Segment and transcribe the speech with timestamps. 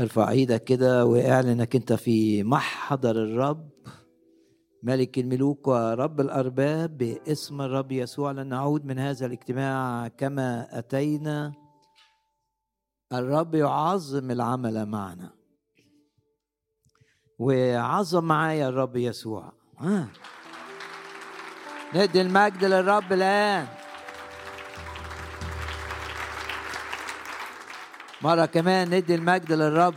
[0.00, 3.70] ارفع إيدك كده واعلن انك انت في محضر الرب.
[4.82, 11.52] ملك الملوك ورب الارباب باسم الرب يسوع لن نعود من هذا الاجتماع كما اتينا.
[13.12, 15.32] الرب يعظم العمل معنا.
[17.38, 19.52] وعظم معايا الرب يسوع.
[19.80, 20.08] آه.
[21.94, 23.79] ندي المجد للرب الآن.
[28.22, 29.94] مرة كمان ندي المجد للرب.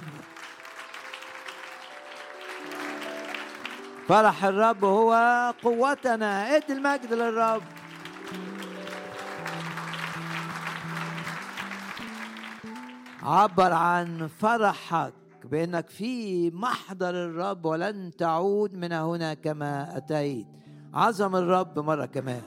[4.08, 5.14] فرح الرب هو
[5.64, 6.56] قوتنا.
[6.56, 7.62] ادي المجد للرب.
[13.24, 15.14] عبر عن فرحك
[15.44, 20.48] بأنك في محضر الرب ولن تعود من هنا كما أتيت.
[20.94, 22.42] عظم الرب مرة كمان.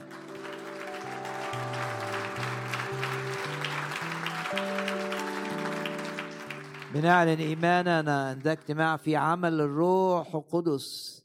[6.93, 11.17] بنعلن إيماننا أن ده اجتماع في عمل الروح القدس.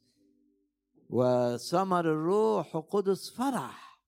[1.11, 4.01] وثمر الروح القدس فرح.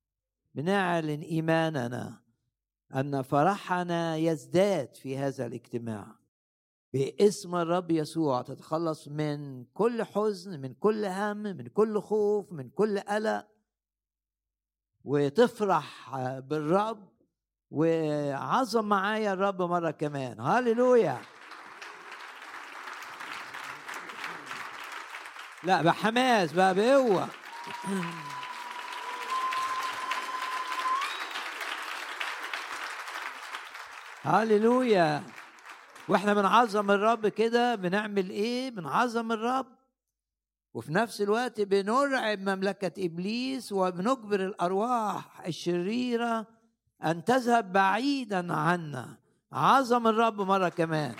[0.54, 2.20] بنعلن إيماننا
[2.94, 6.06] أن فرحنا يزداد في هذا الاجتماع.
[6.92, 12.98] باسم الرب يسوع تتخلص من كل حزن من كل هم من كل خوف من كل
[12.98, 13.46] قلق.
[15.04, 17.08] وتفرح بالرب.
[17.70, 20.40] وعظم معايا الرب مرة كمان.
[20.40, 21.20] هللويا.
[25.64, 27.28] لا بحماس بقى بقوة.
[34.22, 35.22] هللويا.
[36.08, 39.66] وإحنا بنعظم الرب كده بنعمل إيه؟ بنعظم الرب.
[40.74, 46.46] وفي نفس الوقت بنرعب مملكة إبليس وبنجبر الأرواح الشريرة
[47.04, 49.16] أن تذهب بعيدا عنا.
[49.52, 51.14] عظم الرب مرة كمان.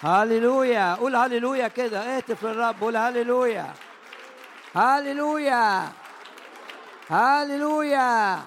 [0.00, 0.94] هللويا.
[0.94, 2.16] قول هللويا كده.
[2.16, 2.74] اهتف للرب.
[2.80, 3.72] قول هللويا.
[4.74, 5.88] هللويا.
[7.08, 8.38] هللويا.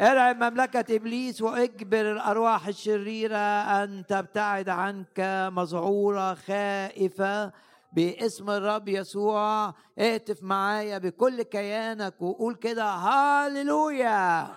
[0.00, 3.36] ارعب مملكة إبليس وإجبر الأرواح الشريرة
[3.82, 7.52] أن تبتعد عنك مذعورة خائفة
[7.92, 9.74] باسم الرب يسوع.
[9.98, 14.48] اهتف معايا بكل كيانك وقول كده هاليلويا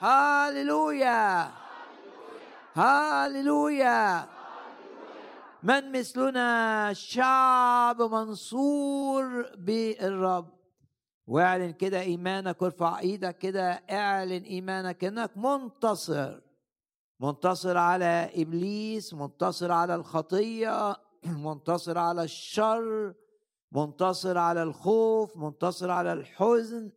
[0.00, 1.50] هاليلويا
[2.76, 4.35] هاليلويا
[5.66, 10.56] من مثلنا شعب منصور بالرب.
[11.26, 16.40] واعلن كده إيمانك وارفع إيدك كده اعلن إيمانك إنك منتصر.
[17.20, 20.96] منتصر على إبليس منتصر على الخطية
[21.46, 23.14] منتصر على الشر
[23.72, 26.90] منتصر على الخوف منتصر على الحزن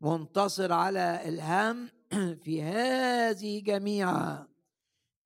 [0.00, 1.88] منتصر على الهم.
[2.42, 4.51] في هذه جميعا.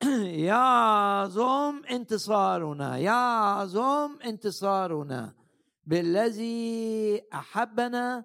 [0.05, 5.35] يعظم انتصارنا يعظم انتصارنا.
[5.85, 8.25] بالذي أحبنا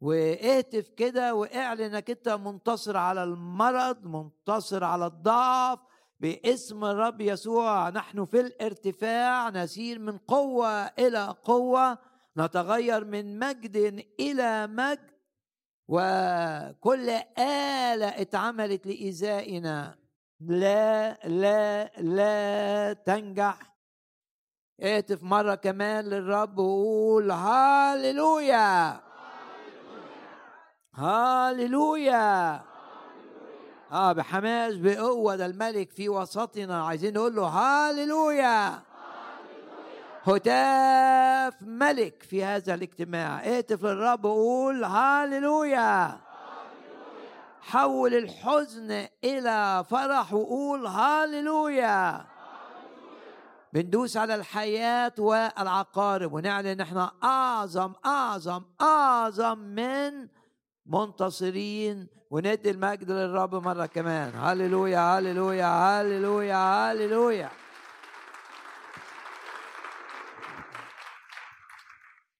[0.00, 5.78] واهتف كده واعلن إنك أنت منتصر على المرض منتصر على الضعف.
[6.20, 11.98] باسم الرب يسوع نحن في الارتفاع نسير من قوة إلى قوة
[12.36, 15.10] نتغير من مجد إلى مجد.
[15.88, 20.07] وكل آلة اتعملت لإيذائنا.
[20.40, 23.58] لا لا لا تنجح.
[24.82, 29.00] اهتف مرة كمان للرب وقول هاليلويا
[30.94, 32.60] هاليلويا
[33.92, 36.86] آه بحماس بقوة ده الملك في وسطنا.
[36.86, 38.82] عايزين نقول له هاليلويا
[40.24, 43.40] هتاف ملك في هذا الاجتماع.
[43.44, 46.27] اهتف للرب وقول هاليلويا
[47.60, 52.26] حول الحزن إلى فرح وقول هاليلويا
[53.72, 60.28] بندوس على الحياة والعقارب ونعلن إحنا أعظم أعظم أعظم من
[60.86, 64.32] منتصرين وندي المجد للرب مرة كمان.
[64.34, 67.50] هللويا هللويا هللويا هللويا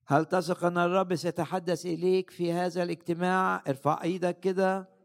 [0.07, 4.98] هل تثق أن الرب سيتحدث إليك في هذا الاجتماع؟ ارفع إيدك كده.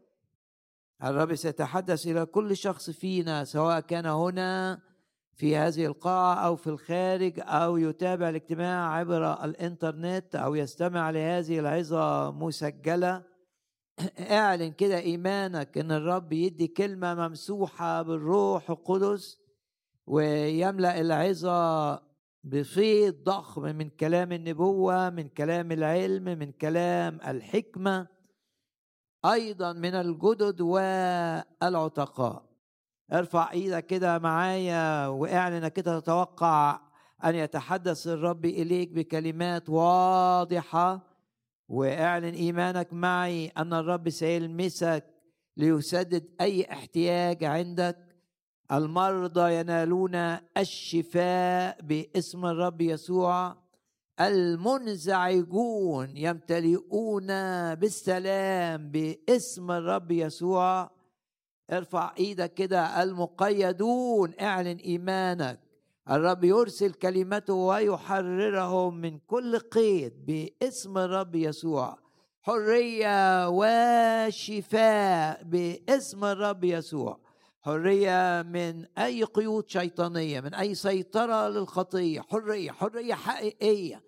[1.04, 4.80] الرب سيتحدث إلى كل شخص فينا سواء كان هنا
[5.34, 12.30] في هذه القاعة أو في الخارج أو يتابع الاجتماع عبر الإنترنت أو يستمع لهذه العظة
[12.30, 13.22] مسجلة.
[14.30, 19.38] اعلن كده إيمانك إن الرب يدي كلمة ممسوحة بالروح القدس
[20.06, 21.94] ويملأ العظة
[22.44, 28.13] بفيض ضخم من كلام النبوة من كلام العلم من كلام الحكمة.
[29.24, 32.42] أيضا من الجدد والعتقاء.
[33.12, 36.80] ارفع إيدك كده معايا واعلن كده تتوقع
[37.24, 41.00] أن يتحدث الرب إليك بكلمات واضحة.
[41.68, 45.04] واعلن إيمانك معي أن الرب سيلمسك
[45.56, 47.98] ليسدد أي احتياج عندك.
[48.72, 50.14] المرضى ينالون
[50.56, 53.63] الشفاء باسم الرب يسوع.
[54.20, 57.26] المنزعجون يمتلئون
[57.74, 60.90] بالسلام باسم الرب يسوع.
[61.72, 65.60] ارفع إيدك كده المقيدون اعلن ايمانك.
[66.10, 71.98] الرب يرسل كلمته ويحررهم من كل قيد باسم الرب يسوع.
[72.42, 77.18] حرية وشفاء باسم الرب يسوع.
[77.64, 84.02] حرية من أي قيود شيطانية من أي سيطرة للخطية حرية حرية حقيقية.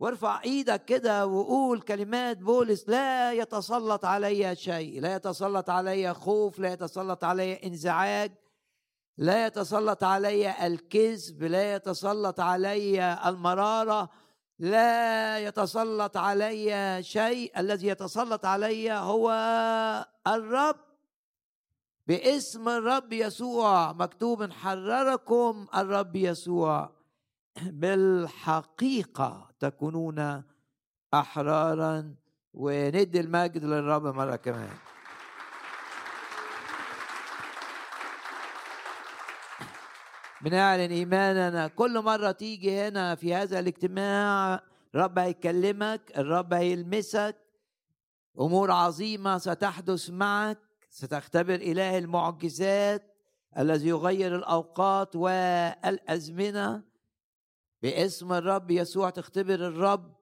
[0.00, 6.72] وارفع إيدك كده وقول كلمات بولس لا يتسلط علي شيء لا يتسلط علي خوف لا
[6.72, 8.32] يتسلط علي انزعاج
[9.18, 14.10] لا يتسلط علي الكذب لا يتسلط علي المرارة
[14.58, 19.30] لا يتسلط علي شيء الذي يتسلط علي هو
[20.26, 20.89] الرب.
[22.10, 23.92] باسم الرب يسوع.
[23.92, 26.90] مكتوب حرركم الرب يسوع.
[27.80, 30.42] بالحقيقة تكونون
[31.14, 32.14] أحرارا
[32.54, 34.70] وندي المجد للرب مرة كمان.
[40.42, 41.68] بنعلن إيماننا.
[41.68, 44.60] كل مرة تيجي هنا في هذا الاجتماع
[44.94, 47.36] الرب هيكلمك الرب هيلمسك.
[48.40, 50.69] أمور عظيمة ستحدث معك.
[50.90, 53.16] ستختبر إله المعجزات
[53.58, 56.84] الذي يغير الأوقات والأزمنة
[57.82, 59.10] باسم الرب يسوع.
[59.10, 60.16] تختبر الرب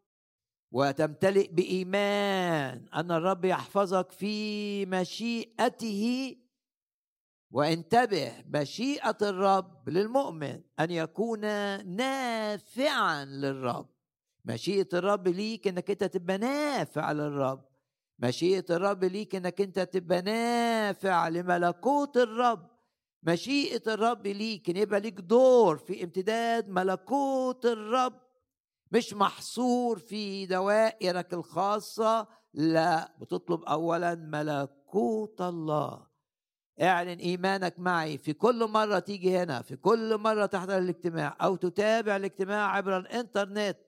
[0.70, 6.37] وتمتلئ بإيمان أن الرب يحفظك في مشيئته.
[7.50, 11.41] وانتبه مشيئة الرب للمؤمن أن يكون
[11.97, 13.88] نافعا للرب.
[14.44, 17.68] مشيئة الرب ليك إنك أنت تبقى نافع للرب.
[18.19, 22.69] مشيئة الرب ليك إنك أنت تبقى نافع لملكوت الرب.
[23.23, 28.20] مشيئة الرب ليك إن يبقى ليك دور في امتداد ملكوت الرب.
[28.93, 36.06] مش محصور في دوائرك الخاصة لا بتطلب اولا ملكوت الله.
[36.82, 38.19] اعلن إيمانك معي.
[38.19, 43.79] في كل مرة تيجي هنا في كل مرة تحضر الاجتماع أو تتابع الاجتماع عبر الإنترنت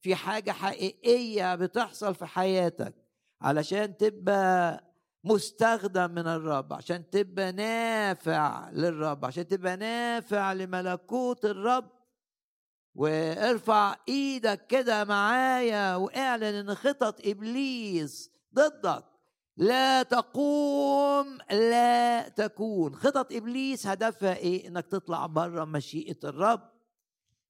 [0.00, 3.01] في حاجة حقيقية بتحصل في حياتك.
[3.42, 4.84] علشان تبقى
[5.24, 11.90] مستخدم من الرب عشان تبقى نافع للرب عشان تبقى نافع لملكوت الرب.
[12.94, 19.04] وارفع إيدك كده معايا واعلن إن خطط إبليس ضدك.
[19.56, 22.94] لا تقوم لا تكون.
[22.94, 26.72] خطط إبليس هدفها إيه؟ إنك تطلع بره مشيئة الرب.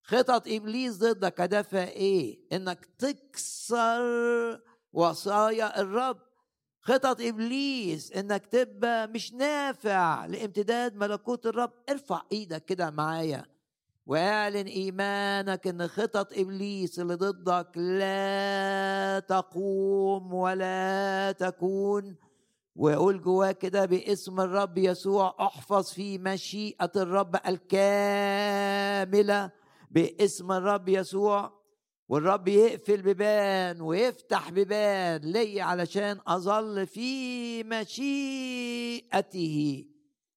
[0.03, 4.61] خطط إبليس ضدك هدفها إيه؟ إنك تكسر
[4.93, 6.19] وصايا الرب.
[6.85, 11.73] خطط إبليس إنك تبقى مش نافع لامتداد ملكوت الرب.
[11.91, 13.45] ارفع إيدك كده معايا
[14.07, 22.17] واعلن إيمانك إن خطط إبليس اللي ضدك لا تقوم ولا تكون.
[22.77, 29.51] وقول جواك كده باسم الرب يسوع احفظ في مشيئة الرب الكاملة
[29.91, 31.62] باسم الرب يسوع.
[32.09, 39.45] والرب يقفل بيبان ويفتح بيبان لي علشان أظل في مشيئته.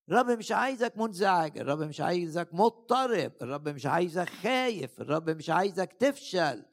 [0.10, 5.93] الرب مش عايزك منزعج الرب مش عايزك مضطرب الرب مش عايزك خايف الرب مش عايزك
[5.93, 6.65] تفشل.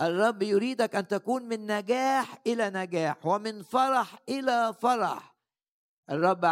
[0.00, 5.34] الرب يريدك أن تكون من نجاح إلى نجاح ومن فرح إلى فرح.
[6.10, 6.44] الرب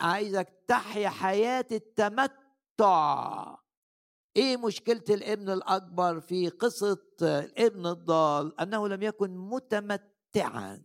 [0.00, 3.56] عايزك تحيا حياة التمتع.
[4.36, 10.82] إيه مشكلة الابن الأكبر في قصة الابن الضال؟ أنه لم يكن متمتعا.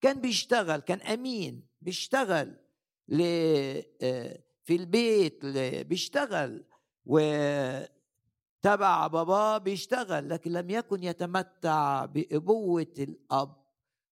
[0.00, 2.56] كان بيشتغل كان أمين بيشتغل
[3.20, 5.46] آه، في البيت
[5.86, 6.64] بيشتغل.
[7.06, 7.86] وتبع
[9.06, 13.56] باباه بيشتغل لكن لم يكن يتمتع بأبوة الأب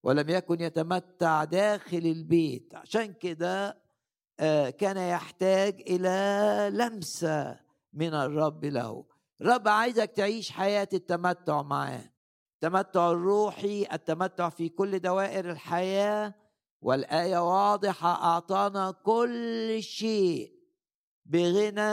[0.03, 2.75] ولم يكن يتمتع داخل البيت.
[2.75, 3.85] عشان كده
[4.41, 7.64] آه، كان يحتاج إلى لمسة.
[7.95, 9.05] من الرب له.
[9.43, 12.11] رب عايزك تعيش حياة التمتع معاه.
[12.55, 16.35] التمتع الروحي التمتع في كل دوائر الحياة
[16.81, 20.55] والآية واضحة أعطانا كل شيء
[21.25, 21.85] بغنى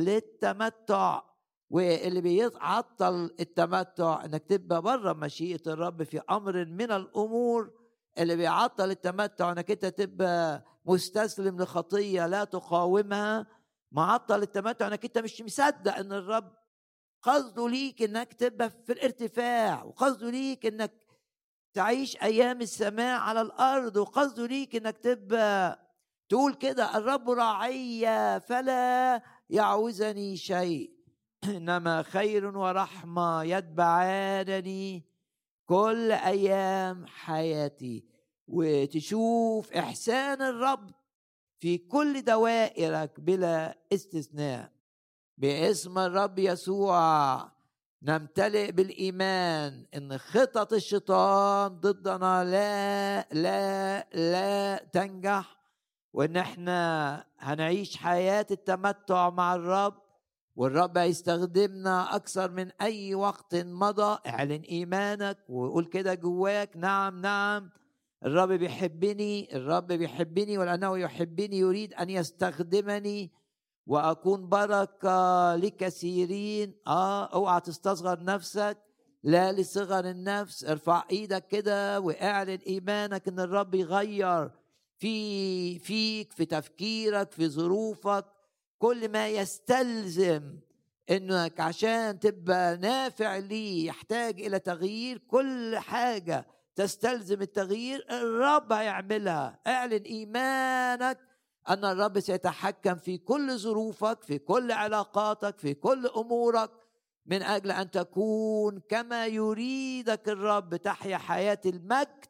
[0.00, 1.22] للتمتع.
[1.70, 7.70] واللي بيعطل التمتع إنك تبقى بره مشيئة الرب في أمر من الأمور.
[8.18, 13.46] اللي بيعطل التمتع إنك أنت تبقى مستسلم لخطية لا تقاومها.
[13.92, 16.52] معطل التمتع انك انت مش مصدق ان الرب
[17.22, 20.92] قصده ليك انك تبقى في الارتفاع وقصده ليك انك
[21.74, 25.80] تعيش أيام السماء على الأرض وقصده ليك انك تبقى
[26.28, 28.06] تقول كده الرب راعي
[28.40, 30.90] فلا يعوزني شيء.
[31.56, 35.04] إنما خير ورحمة يتبعانني
[35.66, 38.04] كل أيام حياتي.
[38.48, 40.90] وتشوف إحسان الرب
[41.60, 44.72] في كل دوائرك بلا استثناء.
[45.38, 47.52] باسم الرب يسوع
[48.02, 55.56] نمتلئ بالإيمان إن خطط الشيطان ضدنا لا لا لا تنجح
[56.12, 59.94] وإن إحنا هنعيش حياة التمتع مع الرب
[60.56, 64.18] والرب هيستخدمنا أكثر من أي وقت مضى.
[64.26, 67.70] اعلن إيمانك وقول كده جواك نعم نعم.
[68.24, 73.30] الرب بيحبني الرب بيحبني ولأنه يحبني يريد أن يستخدمني
[73.86, 76.74] وأكون بركة لكثيرين.
[76.86, 78.78] آه أوعى تستصغر نفسك
[79.22, 80.64] لا لصغر النفس.
[80.64, 84.50] ارفع إيدك كده واعلن إيمانك إن الرب يغير
[84.98, 88.24] في فيك في تفكيرك في ظروفك.
[88.78, 90.58] كل ما يستلزم
[91.10, 96.46] إنك عشان تبقى نافع ليه يحتاج إلى تغيير كل حاجة.
[96.80, 99.58] تستلزم التغيير الرب هيعملها.
[99.66, 101.18] اعلن إيمانك
[101.68, 106.70] أن الرب سيتحكم في كل ظروفك في كل علاقاتك في كل أمورك
[107.26, 110.76] من أجل أن تكون كما يريدك الرب.
[110.76, 112.24] تحيا حياة المجد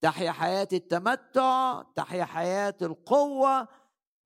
[0.00, 3.68] تحيا حياة التمتع تحيا حياة القوة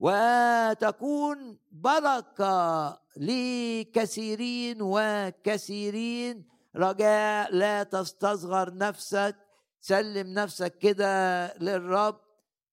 [0.00, 9.36] وتكون بركة لكثيرين وكثيرين رجاء لا تستصغر نفسك
[9.80, 12.20] سلم نفسك كده للرب.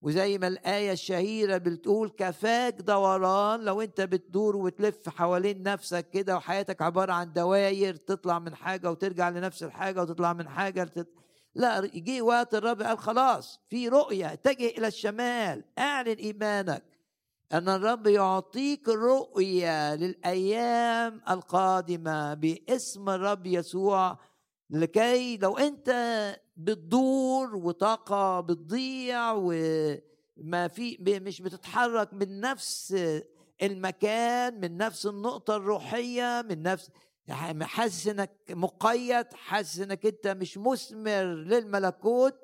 [0.02, 3.62] وزي ما الآية الشهيرة بتقول كفاك دوران.
[3.62, 9.30] لو أنت بتدور وتلف حوالين نفسك كده وحياتك عبارة عن دواير تطلع من حاجة وترجع
[9.30, 11.08] لنفس الحاجة وتطلع من حاجة لتت...
[11.56, 16.93] لا يجي وقت الرب قال خلاص في رؤية اتجه إلى الشمال أعلن إيمانك.
[17.54, 24.18] أن الرب يعطيك رؤية للأيام القادمة باسم الرب يسوع
[24.70, 25.90] لكي لو أنت
[26.58, 32.96] بتدور وطاقة بتضيع وما في مش بتتحرك من نفس
[33.64, 36.90] المكان من نفس النقطة الروحية من نفس
[37.62, 42.36] حاسس إنك مقيد حاسس إنك أنت مش مثمر للملكوت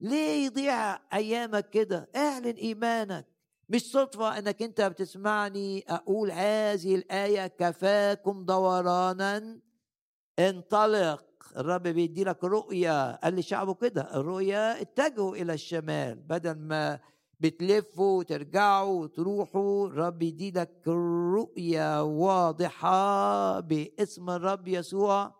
[0.00, 3.39] ليه يضيع أيامك كده؟ اعلن إيمانك.
[3.70, 9.60] مش صدفة أنك أنت بتسمعني أقول هذه الآية كفاكم دورانا
[10.38, 11.24] انطلق.
[11.56, 13.16] الرب بيدي لك رؤية.
[13.16, 16.14] قال لشعبه كده الرؤية اتجهوا إلى الشمال.
[16.14, 17.00] بدل ما
[17.40, 20.82] بتلفوا وترجعوا وتروحوا الرب يدي لك
[21.34, 25.34] رؤية واضحة باسم الرب يسوع.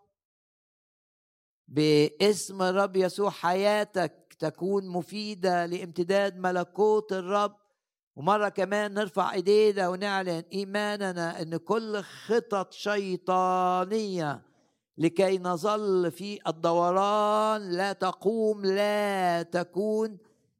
[1.67, 7.60] باسم الرب يسوع حياتك تكون مفيدة لامتداد ملكوت الرب.
[8.15, 14.41] ومرة كمان نرفع إيدينا ونعلن إيماننا إن كل خطط شيطانية
[14.97, 20.17] لكي نظل في الدوران لا تقوم لا تكون.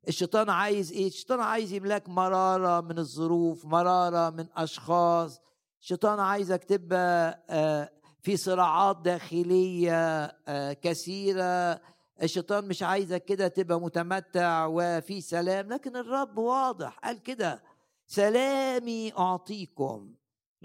[0.08, 5.41] الشيطان عايز إيه؟ الشيطان عايز يملاك مرارة من الظروف مرارة من أشخاص.
[5.81, 7.89] الشيطان عايزك تبقى آه،
[8.22, 11.81] في صراعات داخلية آه، كثيرة.
[12.24, 17.63] الشيطان مش عايزك كده تبقى متمتع وفي سلام لكن الرب واضح قال كده
[18.06, 20.13] سلامي أعطيكم.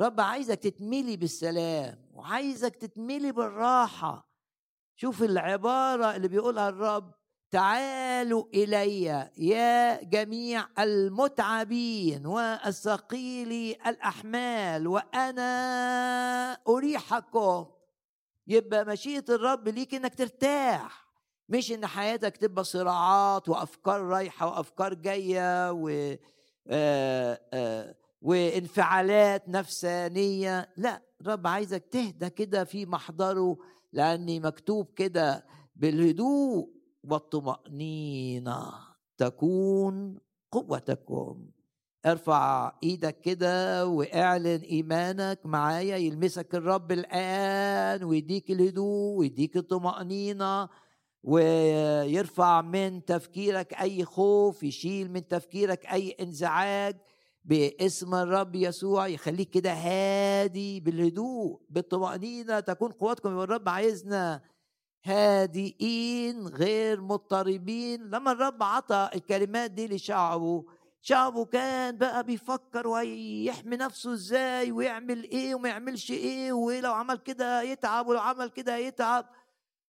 [0.00, 4.28] رب عايزك تتملي بالسلام وعايزك تتملي بالراحة.
[4.96, 7.14] شوف العبارة اللي بيقولها الرب
[7.50, 9.04] تعالوا إلي
[9.38, 17.66] يا جميع المتعبين والثقيل الأحمال وأنا أريحكم.
[18.46, 21.05] يبقى مشيئة الرب ليك إنك ترتاح.
[21.48, 25.88] مش إن حياتك تبقى صراعات وأفكار رايحة وأفكار جاية و
[26.68, 30.68] آآ آآ وانفعالات نفسانية.
[30.76, 33.56] لا الرب عايزك تهدى كده في محضره
[33.92, 36.70] لأني مكتوب كده بالهدوء
[37.04, 38.72] والطمأنينة.
[39.18, 40.18] تكون
[40.52, 41.46] قوتكم.
[42.06, 45.96] ارفع إيدك كده واعلن إيمانك معايا.
[45.96, 50.68] يلمسك الرب الآن ويديك الهدوء ويديك الطمأنينة.
[51.26, 56.96] ويرفع من تفكيرك أي خوف يشيل من تفكيرك أي انزعاج
[57.44, 64.40] باسم الرب يسوع يخليك كده هادي بالهدوء بالطمأنينة تكون قوتكم يبقى الرب عايزنا
[65.04, 68.02] هادئين غير مضطربين.
[68.10, 70.64] لما الرب عطى الكلمات دي لشعبه
[71.00, 77.62] شعبه كان بقى بيفكر ويحمي نفسه إزاي ويعمل إيه وما يعملش إيه ولو عمل كده
[77.62, 79.26] يتعب ولو عمل كده يتعب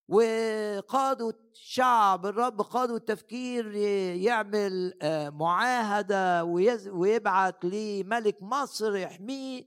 [0.08, 3.76] وقادوا الشعب الرب قادوا التفكير
[4.16, 6.44] يعمل آه، معاهدة
[6.92, 9.64] ويبعت لملك مصر يحميه.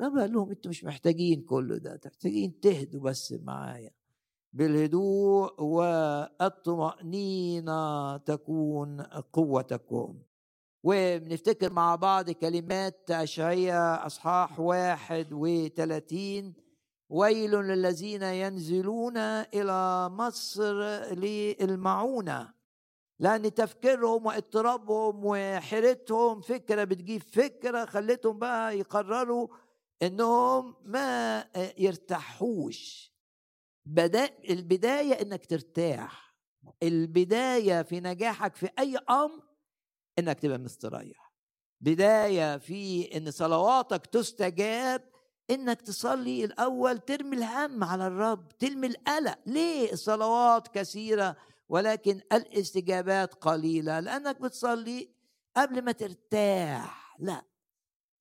[0.00, 3.90] الرب قال لهم أنتوا مش محتاجين كل ده محتاجين تهدوا بس معايا.
[4.52, 5.62] بالهدوء
[6.82, 9.02] والطمأنينة تكون
[9.32, 10.22] قوتكم.
[10.82, 16.69] وبنفتكر مع بعض كلمات أشعية أصحاح واحد وثلاثين.
[17.10, 20.74] ويل للذين ينزلون إلى مصر
[21.14, 22.54] للمعونة
[23.18, 29.48] لأن تفكيرهم واضطرابهم وحيرتهم فكرة بتجيب فكرة خلتهم بقى يقرروا
[30.02, 31.44] إنهم ما
[31.78, 33.12] يرتاحوش.
[33.86, 36.34] بدأ البداية إنك ترتاح.
[36.82, 39.42] البداية في نجاحك في أي أمر
[40.18, 41.32] إنك تبقى مستريح.
[41.80, 45.09] بداية في إن صلواتك تستجاب
[45.50, 49.38] إنك تصلي الأول ترمي الهم على الرب ترمي القلق.
[49.46, 51.36] ليه؟ الصلوات كثيرة
[51.68, 54.00] ولكن الاستجابات قليلة.
[54.00, 55.10] لأنك بتصلي
[55.56, 57.16] قبل ما ترتاح.
[57.18, 57.42] لا.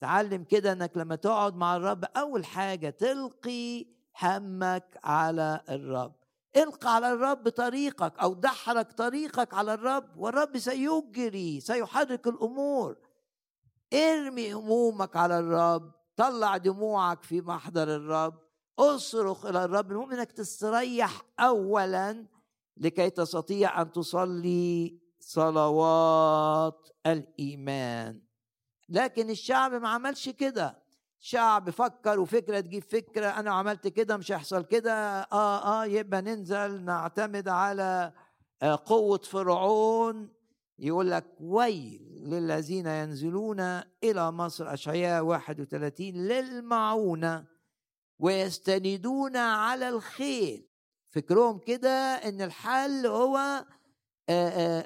[0.01, 3.85] تعلم كده إنك لما تقعد مع الرب أول حاجة تلقي
[4.21, 6.15] همك على الرب.
[6.57, 12.97] القى على الرب طريقك أو دحرك طريقك على الرب والرب سيجري سيحرك الأمور.
[13.93, 15.98] ارمي همومك على الرب.
[16.19, 18.39] طلع دموعك في محضر الرب.
[18.79, 22.25] اصرخ إلى الرب المهم إنك تستريح اولا
[22.77, 28.21] لكي تستطيع أن تصلي صلوات الإيمان.
[28.89, 30.83] لكن الشعب ما عملش كده.
[31.19, 34.93] شعب فكر وفكرة تجيب فكرة أنا عملت كده مش هيحصل كده.
[35.21, 38.13] آه آه يبقى ننزل نعتمد على
[38.61, 40.38] آه، قوة فرعون.
[40.81, 43.59] يقول لك ويل للذين ينزلون
[44.03, 47.45] إلى مصر أشعياء 31 للمعونة
[48.19, 50.65] ويستندون على الخيل
[51.11, 53.65] فكرهم كده إن الحل هو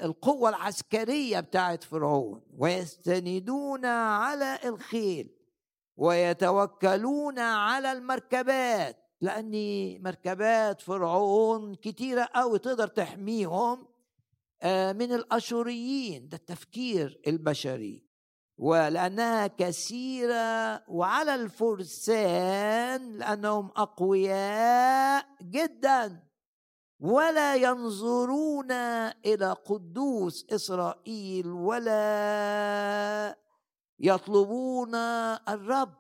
[0.04, 2.42] القوة العسكرية بتاعت فرعون.
[2.58, 5.36] ويستندون على الخيل
[5.98, 9.52] ويتوكلون على المركبات لأن
[10.04, 13.93] مركبات فرعون كتيرة أوي تقدر تحميهم.
[14.65, 18.04] من الأشوريين ده التفكير البشري.
[18.58, 26.23] ولأنها كثيرة وعلى الفرسان لأنهم أقوياء جدا.
[26.99, 28.71] ولا ينظرون
[29.26, 33.38] إلى قدوس إسرائيل ولا
[33.99, 35.93] يطلبون الرب.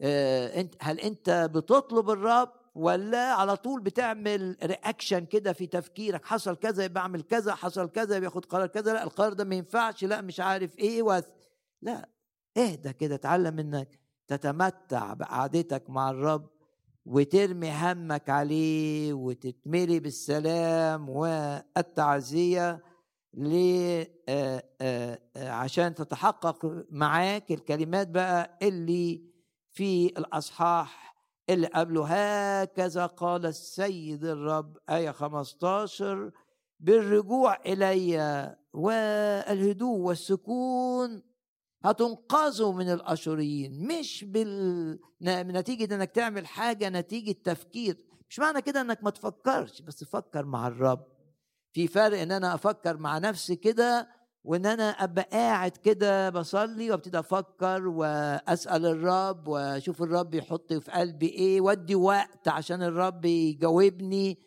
[0.00, 6.84] آه، هل إنت بتطلب الرب؟ ولا على طول بتعمل رياكشن كده في تفكيرك حصل كذا
[6.84, 10.40] يبقى أعمل كذا حصل كذا بياخد قرار كذا لأ القرار ده ما ينفعش لأ مش
[10.40, 11.24] عارف إيه وث...
[11.82, 12.08] لأ
[12.56, 16.50] اهدى كده اتعلم إنك تتمتع بقعدتك مع الرب
[17.06, 22.82] وترمي همك عليه وتتملي بالسلام والتعزية
[23.34, 24.04] ل
[25.36, 29.22] عشان تتحقق معاك الكلمات بقى اللي
[29.72, 31.05] في الأصحاح
[31.50, 36.30] اللي قبله هكذا قال السيد الرب آية 15
[36.80, 41.22] بالرجوع إلي والهدوء والسكون
[41.84, 43.86] هتنقذوا من الأشوريين.
[43.86, 44.98] مش بال...
[45.22, 47.96] نتيجة إنك تعمل حاجة نتيجة تفكير.
[48.28, 51.06] مش معنى كده إنك ما تفكرش بس فكر مع الرب.
[51.72, 54.08] في فرق إن أنا أفكر مع نفسي كده
[54.46, 61.28] وإن أنا أبقى قاعد كده بصلي وأبتدي أفكر وأسأل الرب وأشوف الرب يحط في قلبي
[61.28, 64.38] إيه وأدي وقت عشان الرب يجاوبني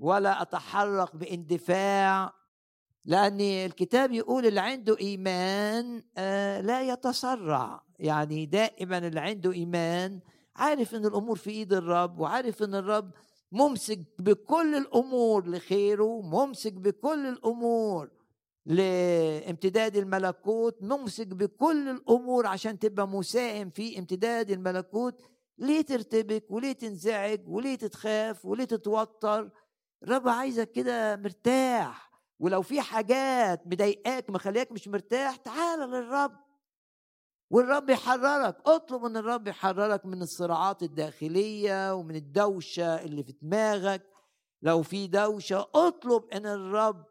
[0.00, 2.32] ولا أتحرك باندفاع.
[3.04, 7.82] لأن الكتاب يقول اللي عنده إيمان آه لا يتسرع.
[7.98, 10.20] يعني دائما اللي عنده إيمان
[10.56, 13.10] عارف إن الأمور في إيد الرب وعارف إن الرب
[13.52, 18.15] ممسك بكل الأمور لخيره ممسك بكل الأمور.
[18.66, 25.22] لامتداد الملكوت نمسك بكل الأمور عشان تبقى مساهم في امتداد الملكوت.
[25.58, 29.50] ليه ترتبك وليه تنزعج وليه تتخاف وليه تتوتر؟
[30.02, 32.10] الرب عايزك كده مرتاح.
[32.40, 36.36] ولو في حاجات مضايقاك مخلياك مش مرتاح تعال للرب.
[37.50, 38.56] والرب يحررك.
[38.66, 44.06] اطلب من الرب يحررك من الصراعات الداخلية ومن الدوشة اللي في دماغك.
[44.62, 47.04] لو في دوشة اطلب ان الرب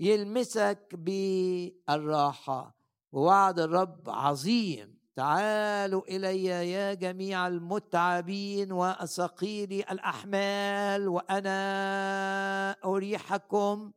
[0.00, 2.76] يلمسك بالراحة.
[3.12, 4.98] ووعد الرب عظيم.
[5.16, 13.92] تعالوا إلي يا جميع المتعبين وثقيل الأحمال وأنا أريحكم.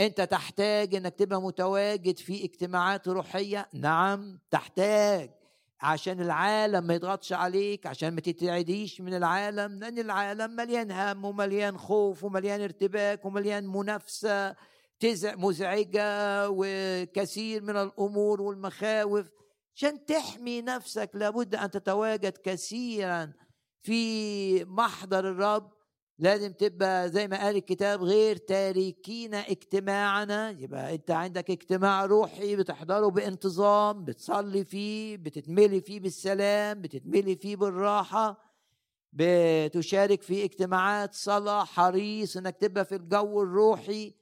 [0.00, 5.30] أنت تحتاج إنك تبقى متواجد في اجتماعات روحية؟ نعم تحتاج.
[5.80, 11.78] عشان العالم ما يضغطش عليك عشان ما تتعديش من العالم لأن العالم مليان هم ومليان
[11.78, 14.56] خوف ومليان ارتباك ومليان منافسة.
[15.04, 19.26] مزعجة وكثير من الأمور والمخاوف
[19.74, 23.32] عشان تحمي نفسك لابد أن تتواجد كثيرا
[23.82, 25.72] في محضر الرب.
[26.18, 30.50] لازم تبقى زي ما قال الكتاب غير تاركين اجتماعنا.
[30.50, 38.46] يبقى أنت عندك اجتماع روحي بتحضره بانتظام بتصلي فيه بتتملي فيه بالسلام بتتملي فيه بالراحة
[39.12, 44.14] بتشارك في اجتماعات صلاة حريص إنك تبقى في الجو الروحي.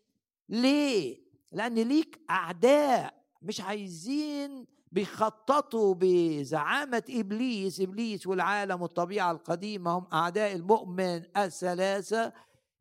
[0.49, 10.53] ليه؟ لأن ليك أعداء مش عايزين بيخططوا بزعامة إبليس إبليس والعالم والطبيعة القديمة هم أعداء
[10.53, 12.33] المؤمن الثلاثة.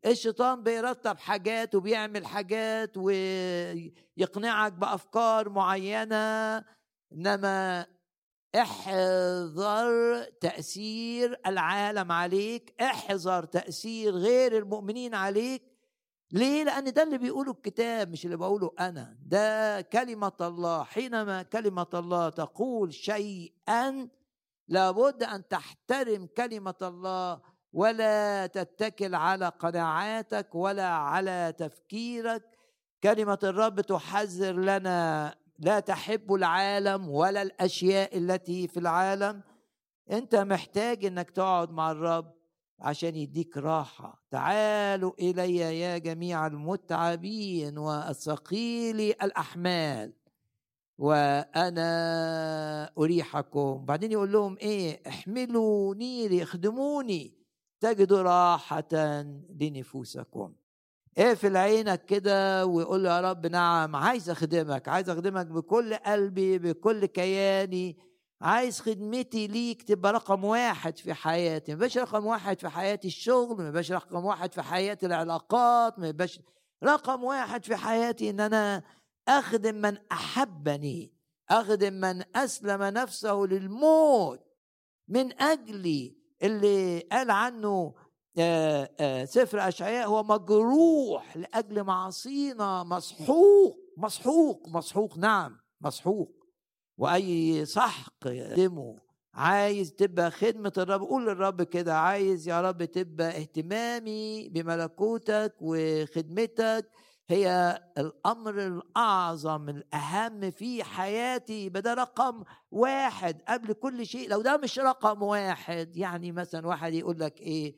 [0.06, 6.58] الشيطان بيرتب حاجات وبيعمل حاجات ويقنعك بأفكار معينة.
[7.14, 7.86] إنما
[8.56, 15.73] احذر تأثير العالم عليك احذر تأثير غير المؤمنين عليك.
[16.34, 19.18] ليه؟ لأن ده اللي بيقوله الكتاب مش اللي بقوله أنا.
[19.26, 20.84] ده كلمة الله.
[20.84, 24.10] حينما كلمة الله تقول شيئا
[24.68, 27.42] لابد أن تحترم كلمة الله
[27.74, 32.44] ولا تتكل على قناعاتك ولا على تفكيرك.
[33.04, 39.42] كلمة الرب تحذر لنا لا تحب العالم ولا الأشياء التي في العالم.
[40.12, 42.43] أنت محتاج أنك تقعد مع الرب.
[42.84, 44.24] عشان يديك راحة.
[44.32, 50.14] تعالوا إلي يا جميع المتعبين والثقيل الأحمال
[50.98, 53.86] وأنا أريحكم.
[53.86, 57.34] بعدين يقول لهم إيه؟ احملوا نيري اخدموني
[57.80, 59.24] تجدوا راحة
[59.60, 60.54] لنفوسكم.
[61.18, 67.98] اقفل عينك كده ويقول يا رب نعم عايز أخدمك عايز أخدمك بكل قلبي بكل كياني.
[68.44, 73.58] عايز خدمتي ليك تبقى رقم واحد في حياتي ما يبقاش رقم واحد في حياتي الشغل
[73.58, 76.40] ما يبقاش رقم واحد في حياتي العلاقات ما يبقاش
[76.84, 78.84] رقم واحد في حياتي إن أنا
[79.28, 81.14] أخدم من أحبني
[81.50, 84.40] أخدم من أسلم نفسه للموت
[85.08, 87.94] من اجلي اللي قال عنه
[88.38, 96.43] آآ آآ سفر أشعياء هو مجروح لأجل معاصينا مسحوق مسحوق مسحوق نعم مسحوق.
[96.98, 98.96] وأي سحق يقدمه
[99.34, 106.90] عايز تبقى خدمة الرب قول للرب كده عايز يا رب تبقى اهتمامي بملكوتك وخدمتك
[107.30, 114.30] هي الأمر الأعظم الأهم في حياتي بدا رقم واحد قبل كل شيء.
[114.30, 117.76] لو ده مش رقم واحد يعني مثلا واحد يقول لك إيه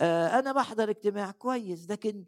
[0.00, 2.24] آه أنا بحضر اجتماع كويس لكن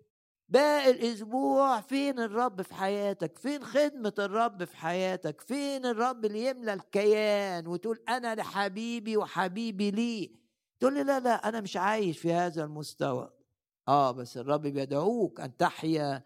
[0.49, 6.73] باقي الأسبوع فين الرب في حياتك؟ فين خدمة الرب في حياتك؟ فين الرب اللي يملى
[6.73, 10.37] الكيان وتقول أنا لحبيبي وحبيبي لي
[10.81, 13.31] تقول لي لا لا أنا مش عايش في هذا المستوى.
[13.89, 16.23] آه بس الرب بيدعوك أن تحيا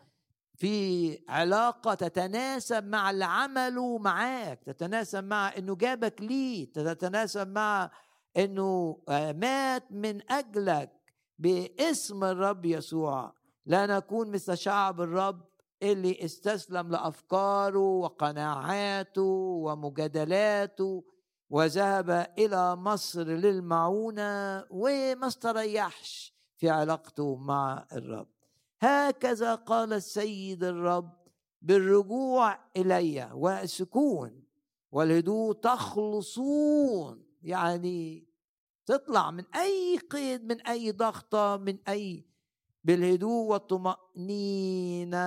[0.55, 7.91] في علاقة تتناسب مع اللي عمله معاك تتناسب مع إنه جابك ليه تتناسب مع
[8.37, 10.91] إنه آه، مات من أجلك
[11.39, 13.40] باسم الرب يسوع.
[13.67, 15.41] لا نكون مثل شعب الرب
[15.83, 19.23] اللي استسلم لأفكاره وقناعاته
[19.65, 21.05] ومجادلاته
[21.51, 28.29] وذهب إلى مصر للمعونة وما استريحش في علاقته مع الرب.
[28.81, 31.21] هكذا قال السيد الرب
[31.63, 34.45] بالرجوع إلي والسكون
[34.93, 37.25] والهدوء تخلصون.
[37.43, 38.29] يعني
[38.87, 42.30] تطلع من أي قيد من أي ضغطة من أي
[42.85, 45.21] بالهدوء والطمأنينة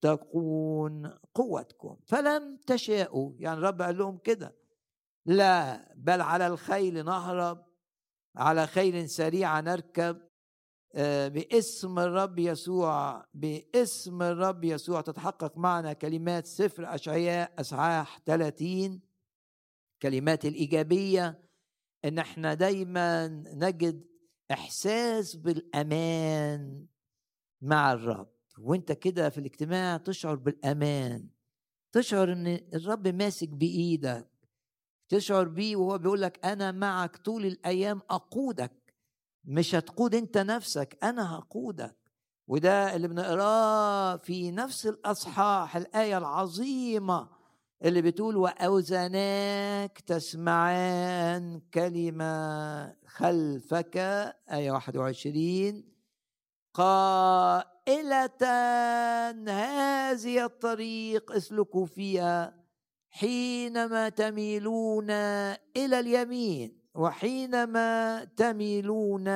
[0.00, 1.96] تكون قوتكم.
[2.06, 3.32] فلم تشاءوا.
[3.38, 4.56] يعني الرب قال لهم كده.
[5.26, 7.66] لا بل على الخيل نهرب.
[8.36, 10.26] على خيل سريعة نركب.
[10.94, 13.24] آه، باسم الرب يسوع.
[13.34, 15.00] باسم الرب يسوع.
[15.00, 19.00] تتحقق معنا كلمات سفر أشعياء أصحاح 30
[20.02, 21.42] كلمات الإيجابية.
[22.04, 24.15] إن إحنا دايما نجد
[24.50, 26.86] إحساس بالأمان
[27.62, 28.28] مع الرب.
[28.58, 31.28] وأنت كده في الاجتماع تشعر بالأمان.
[31.92, 34.30] تشعر إن الرب ماسك بإيدك.
[35.08, 38.94] تشعر بيه وهو بيقول لك أنا معك طول الأيام أقودك.
[39.44, 41.96] مش هتقود أنت نفسك أنا هقودك.
[42.48, 47.35] وده اللي بنقراه في نفس الأصحاح الآية العظيمة
[47.84, 53.96] اللي بتقول وأوزاناك تسمعان كلمة خلفك
[54.50, 55.84] آية 21
[56.74, 58.30] قائلة
[59.48, 62.54] هذه الطريق اسلكوا فيها
[63.10, 69.28] حينما تميلون إلى اليمين وحينما تميلون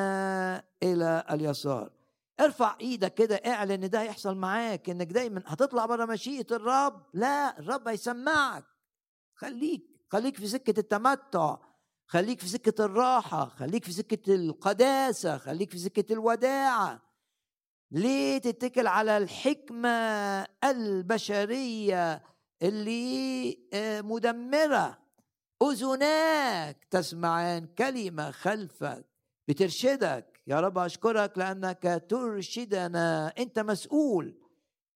[0.83, 2.00] إلى اليسار.
[2.41, 7.07] ارفع إيدك كده اعلن إن ده هيحصل معاك إنك دايما هتطلع بره مشيئة الرب.
[7.15, 8.65] لا الرب هيسمعك.
[9.35, 11.57] خليك خليك في سكة التمتع
[12.07, 17.03] خليك في سكة الراحة خليك في سكة القداسة خليك في سكة الوداعة.
[17.91, 19.89] ليه تتكل على الحكمة
[20.65, 22.23] البشرية
[22.63, 24.99] اللي آه، مدمرة؟
[25.63, 29.07] أذناك تسمعان كلمة خلفك
[29.49, 30.40] بترشدك.
[30.51, 33.33] يا رب أشكرك لأنك ترشدنا.
[33.39, 34.35] أنت مسؤول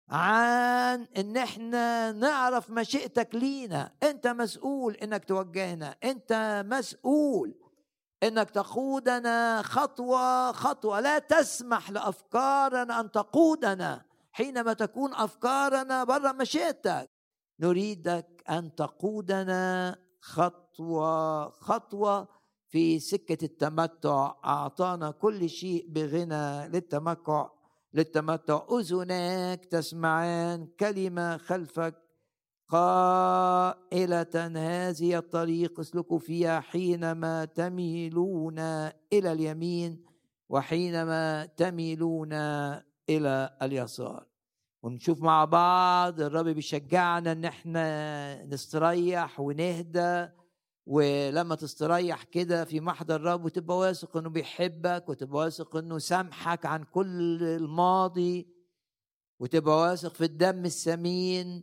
[0.09, 3.93] عن إن إحنا نعرف مشيئتك لينا.
[4.03, 5.97] أنت مسؤول إنك توجهنا.
[6.05, 7.55] أنت مسؤول
[8.23, 11.01] إنك تقودنا خطوة خطوة.
[11.01, 17.11] لا تسمح لأفكارنا أن تقودنا حينما تكون أفكارنا بره مشيئتك.
[17.61, 22.34] نريدك أن تقودنا خطوة خطوة
[22.75, 27.49] في سكة التمتع أعطانا كل شيء بغنى للتمتع.
[27.95, 31.95] للتمتع أذناك تسمعان كلمة خلفك
[32.69, 38.59] قائلة هذه الطريق اسلكوا فيها حينما تميلون
[39.13, 40.05] إلى اليمين
[40.49, 42.33] وحينما تميلون
[43.09, 44.27] إلى اليسار.
[44.83, 50.29] ونشوف مع بعض الرب بيشجعنا إن إحنا نستريح ونهدى.
[50.87, 56.85] ولما تستريح كده في محضر الرب وتبقى واثق إنه بيحبك وتبقى واثق إنه سامحك عن
[56.85, 58.47] كل الماضي
[59.41, 61.63] وتبقى واثق في الدم الثمين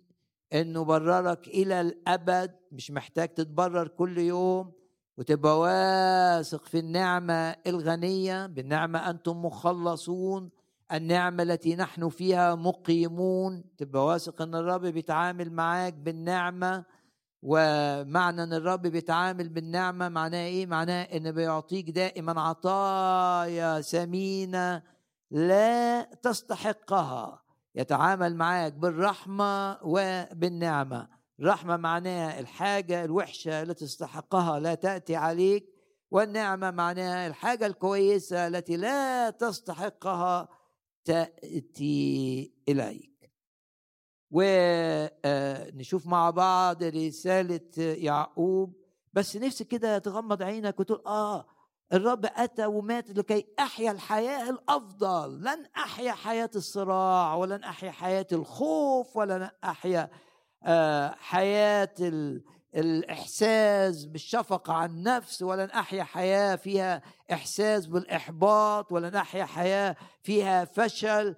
[0.54, 4.72] إنه بررك إلى الأبد مش محتاج تتبرر كل يوم
[5.18, 10.50] وتبقى واثق في النعمة الغنية بالنعمة أنتم مخلصون
[10.94, 16.86] النعمة التي نحن فيها مقيمون تبقى واثق إن الرب بيتعامل معاك بالنعمة
[17.42, 24.84] ومعنى إن الرب بيتعامل بالنعمه معناه إيه؟ معناه إن بيعطيك دائما عطايا ثمينة
[25.32, 27.44] لا تستحقها.
[27.76, 31.08] يتعامل معاك بالرحمة وبالنعمة.
[31.42, 35.66] رحمة معناها الحاجة الوحشة التي تستحقها لا تأتي عليك.
[36.12, 40.50] والنعمة معناها الحاجة الكويسة التي لا تستحقها
[41.06, 43.11] تأتي إليك.
[44.32, 48.74] ونشوف مع بعض رسالة يعقوب.
[49.14, 51.46] بس نفسي كده تغمض عينك وتقول آه
[51.94, 55.42] الرب أتى ومات لكي أحيا الحياة الأفضل.
[55.42, 60.10] لن أحيا حياة الصراع ولن أحيا حياة الخوف ولن أحيا
[60.64, 61.94] آه، حياة
[62.76, 71.36] الإحساس بالشفقة على النفس ولن أحيا حياة فيها إحساس بالإحباط ولن أحيا حياة فيها فشل.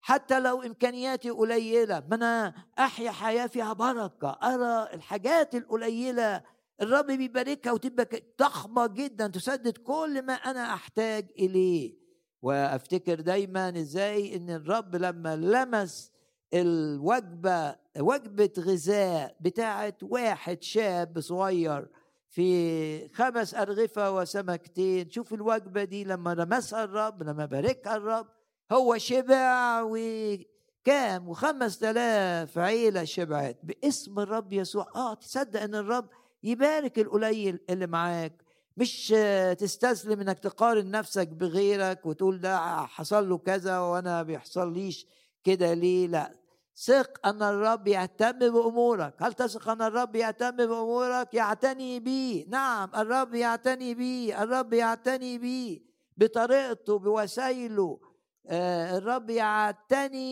[0.00, 6.42] حتى لو إمكانياتي قليلة ما أنا أحيا حياة فيها بركة أرى الحاجات القليلة.
[6.82, 11.94] الرب بيباركها وتبقى ضخمة جدا تسدد كل ما أنا أحتاج إليه.
[12.42, 16.12] وأفتكر دايما إزاي إن الرب لما لمس
[16.54, 21.88] الوجبة وجبة غذاء بتاعت واحد شاب صغير
[22.28, 28.26] في خمس أرغفة وسمكتين شوف الوجبة دي لما لمسها الرب لما باركها الرب
[28.72, 33.58] هو شبع وكام وخمس تلاف عيلة شبعت.
[33.62, 34.88] باسم الرب يسوع.
[34.94, 36.08] آه تصدق إن الرب
[36.42, 38.42] يبارك القليل اللي معاك.
[38.76, 39.14] مش
[39.58, 45.06] تستسلم إنك تقارن نفسك بغيرك وتقول ده حصل له كذا وأنا بيحصل ليش
[45.44, 46.40] كده ليه؟ لا.
[46.76, 49.14] ثق أن الرب يهتم بأمورك.
[49.22, 52.46] هل تثق أن الرب يهتم بأمورك؟ يعتني بيه.
[52.48, 54.42] نعم الرب يعتني بيه.
[54.42, 55.80] الرب يعتني بيه.
[56.16, 58.09] بطريقته بوسائله آه،
[58.46, 60.22] الرب يعتني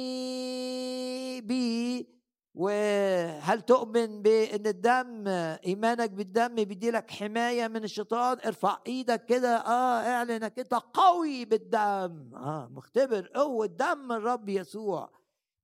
[1.40, 2.18] بيه
[2.54, 5.28] وهل تؤمن بإن الدم
[5.66, 12.34] إيمانك بالدم بيدي لك حماية من الشيطان؟ ارفع إيدك كده آه اعلنك أنت قوي بالدم.
[12.34, 15.10] آه مختبر قوة دم الرب يسوع.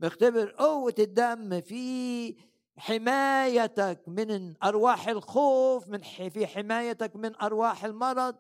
[0.01, 2.37] مختبر قوة الدم في
[2.77, 8.35] حمايتك من أرواح الخوف من في حمايتك من أرواح المرض.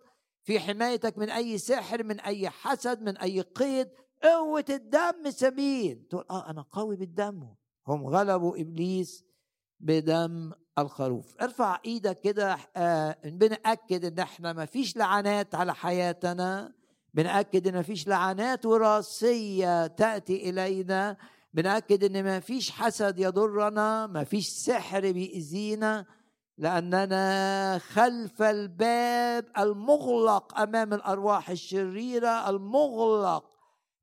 [0.44, 3.88] في حمايتك من أي سحر من أي حسد من أي قيد
[4.22, 6.06] قوة الدم سبيل.
[6.10, 7.46] تقول آه أنا قوي بالدم.
[7.86, 9.24] هم غلبوا إبليس
[9.80, 11.36] بدم الخروف.
[11.42, 16.72] ارفع إيدك كده آه بنأكد إن إحنا ما فيش لعنات على حياتنا.
[17.14, 21.16] بنأكد إن ما فيش لعنات وراثية تأتي إلينا.
[21.54, 26.06] بنأكد إن ما فيش حسد يضرنا ما فيش سحر بيأذينا.
[26.58, 33.44] لأننا خلف الباب المغلق أمام الأرواح الشريرة المغلق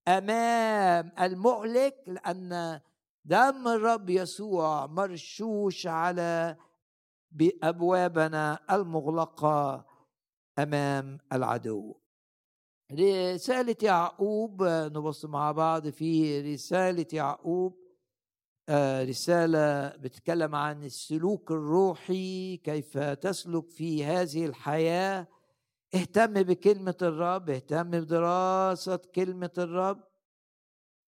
[0.08, 2.80] أمام المهلك لأن
[3.26, 6.58] دم الرب يسوع مرشوش على
[7.32, 9.86] بأبوابنا المغلقة
[10.60, 11.96] أمام العدو.
[12.92, 17.81] رسالة يعقوب نبص مع بعض في رسالة يعقوب
[19.10, 25.28] رسالة بتتكلم عن السلوك الروحي كيف تسلك في هذه الحياة.
[25.96, 30.04] اهتم بكلمة الرب اهتم بدراسة كلمة الرب.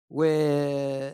[0.10, 1.14] ونرى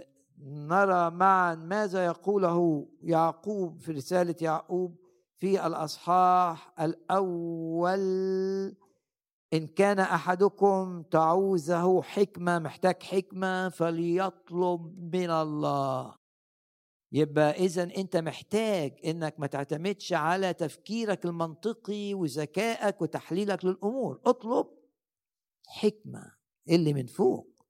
[1.09, 4.95] معا ماذا يقوله يعقوب في رسالة يعقوب
[5.37, 7.99] في الأصحاح الأول.
[9.53, 16.18] إن كان أحدكم تعوزه حكمة محتاج حكمة فليطلب من الله.
[17.11, 24.21] يبقى اذا أنت محتاج إنك ما تعتمدش على تفكيرك المنطقي وذكائك وتحليلك للأمور.
[24.25, 24.67] اطلب
[25.67, 26.35] حكمة
[26.69, 27.65] اللي من فوق.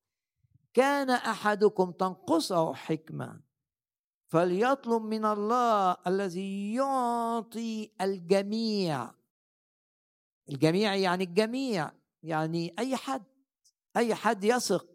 [0.73, 3.41] كان أحدكم تنقصه حكمة
[4.27, 9.11] فليطلب من الله الذي يعطي الجميع.
[10.49, 11.91] الجميع يعني الجميع
[12.23, 13.23] يعني أي حد
[13.97, 14.88] أي حد يثق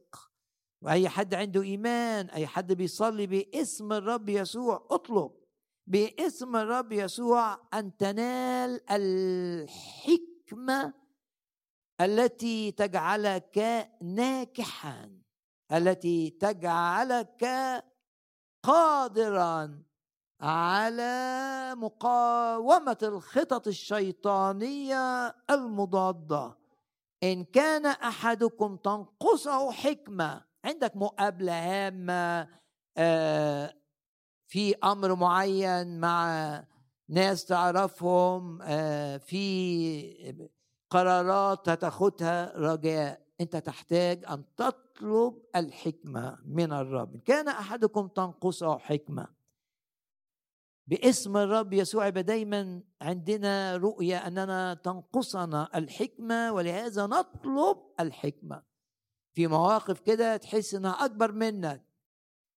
[0.84, 5.32] واي حد عنده إيمان أي حد بيصلي باسم الرب يسوع اطلب
[5.86, 10.92] باسم الرب يسوع أن تنال الحكمة
[12.00, 15.18] التي تجعلك ناجحا
[15.72, 17.44] التي تجعلك
[18.62, 19.82] قادرا
[20.40, 26.58] على مقاومة الخطط الشيطانية المضادة.
[27.22, 32.48] إن كان أحدكم تنقصه حكمة عندك مقابلة هامة
[32.96, 33.74] آه،
[34.46, 36.64] في أمر معين مع
[37.08, 40.46] ناس تعرفهم آه، في
[40.90, 47.16] قرارات هتاخدها رجاء أنت تحتاج أن تطلب الحكمة من الرب.
[47.16, 49.26] كان أحدكم تنقصه حكمة
[50.86, 58.62] باسم الرب يسوع دايما عندنا رؤية أننا تنقصنا الحكمة ولهذا نطلب الحكمة.
[59.34, 61.84] في مواقف كده تحس إنها أكبر منك.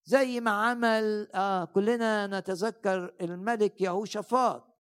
[0.06, 4.78] زي ما عمل آه كلنا نتذكر الملك يهوشافاط.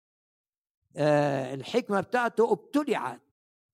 [0.97, 3.21] آه الحكمة بتاعته ابتلعت.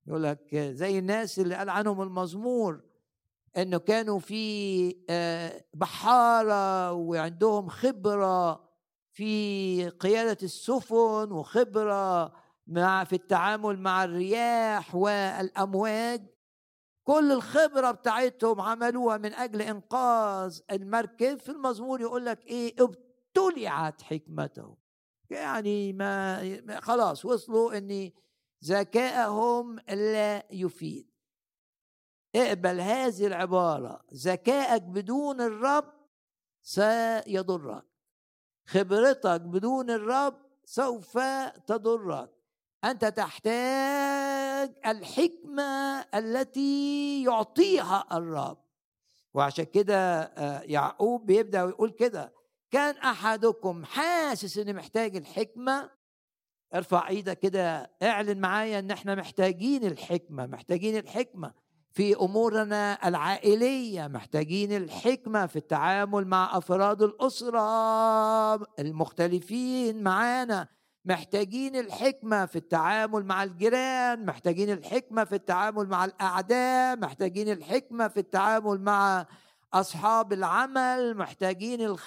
[0.08, 2.82] يقول لك زي الناس اللي قال عنهم المزمور
[3.58, 8.72] إنه كانوا في آه بحارة وعندهم خبرة
[9.12, 12.34] في قيادة السفن وخبرة
[12.68, 16.31] مع في التعامل مع الرياح والأمواج.
[17.04, 21.40] كل الخبرة بتاعتهم عملوها من أجل إنقاذ المركب.
[21.40, 24.78] في المزمور يقول لك إيه؟ ابتلعت حكمته
[25.30, 28.12] يعني ما خلاص وصلوا إن
[28.66, 31.12] ذكائهم لا يفيد.
[32.36, 34.02] اقبل هذه العبارة.
[34.14, 35.94] ذكائك بدون الرب
[36.62, 37.86] سيضرك.
[38.68, 41.18] خبرتك بدون الرب سوف
[41.68, 42.41] تضرك.
[42.84, 48.58] أنت تحتاج الحكمة التي يعطيها الرب.
[49.34, 52.34] وعشان كده آه، يعقوب بيبدأ ويقول كده
[52.72, 55.89] كان أحدكم حاسس انه محتاج الحكمة؟
[56.74, 61.54] ارفع إيدك كده اعلن معايا إن إحنا محتاجين الحكمة محتاجين الحكمة
[61.91, 67.62] في أمورنا العائلية محتاجين الحكمة في التعامل مع أفراد الأسرة
[68.80, 70.67] المختلفين معانا.
[71.06, 78.20] محتاجين الحكمة في التعامل مع الجيران محتاجين الحكمة في التعامل مع الأعداء محتاجين الحكمة في
[78.20, 79.26] التعامل مع
[79.74, 81.98] أصحاب العمل محتاجين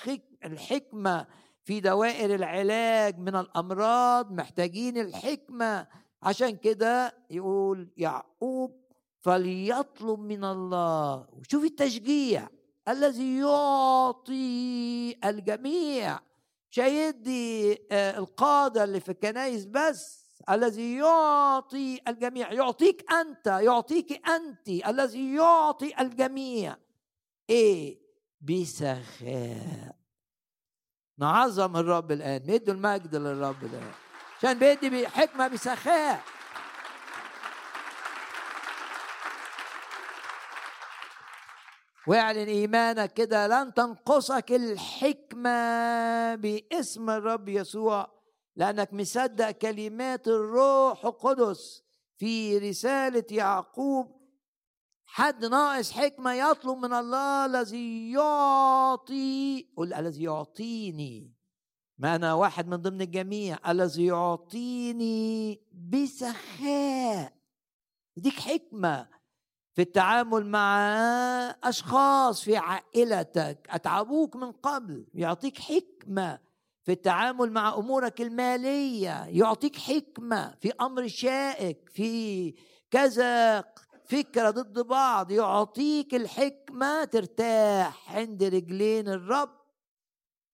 [0.45, 1.27] الحكمة
[1.65, 5.87] في دوائر العلاج من الأمراض محتاجين الحكمة.
[6.23, 8.85] عشان كده يقول يعقوب
[9.21, 11.27] فليطلب من الله.
[11.33, 12.49] وشوف التشجيع
[12.89, 16.19] الذي يعطي الجميع.
[16.75, 22.53] مش هيدي آه، القادة اللي في الكنايس بس الذي يعطي الجميع.
[22.53, 26.77] يعطيك أنت يعطيك أنت الذي يعطي الجميع.
[27.51, 27.99] إيه؟
[28.41, 29.97] بسخاء.
[31.19, 32.43] نعظم الرب الآن.
[32.47, 33.93] ندوا المجد للرب الآن.
[34.39, 36.23] عشان بيدي بحكمه بسخاء.
[42.07, 45.51] واعلن إيمانك كده لن تنقصك الحكمة
[46.35, 48.15] باسم الرب يسوع
[48.57, 51.83] لأنك مصدق كلمات الروح القدس
[52.17, 54.25] في رسالة يعقوب.
[55.05, 59.67] حد ناقص حكمة يطلب من الله الذي يعطي.
[59.77, 61.35] قل الذي يعطيني.
[61.99, 63.71] ما أنا واحد من ضمن الجميع.
[63.71, 67.33] الذي يعطيني بسخاء.
[68.17, 69.09] يديك حكمة.
[69.75, 70.89] في التعامل مع
[71.65, 76.39] أشخاص في عائلتك أتعبوك من قبل يعطيك حكمة.
[76.85, 80.55] في التعامل مع أمورك المالية يعطيك حكمة.
[80.61, 82.55] في أمر شائك في
[82.91, 83.65] كذا
[84.05, 89.65] فكرة ضد بعض يعطيك الحكمة ترتاح عند رجلين الرب.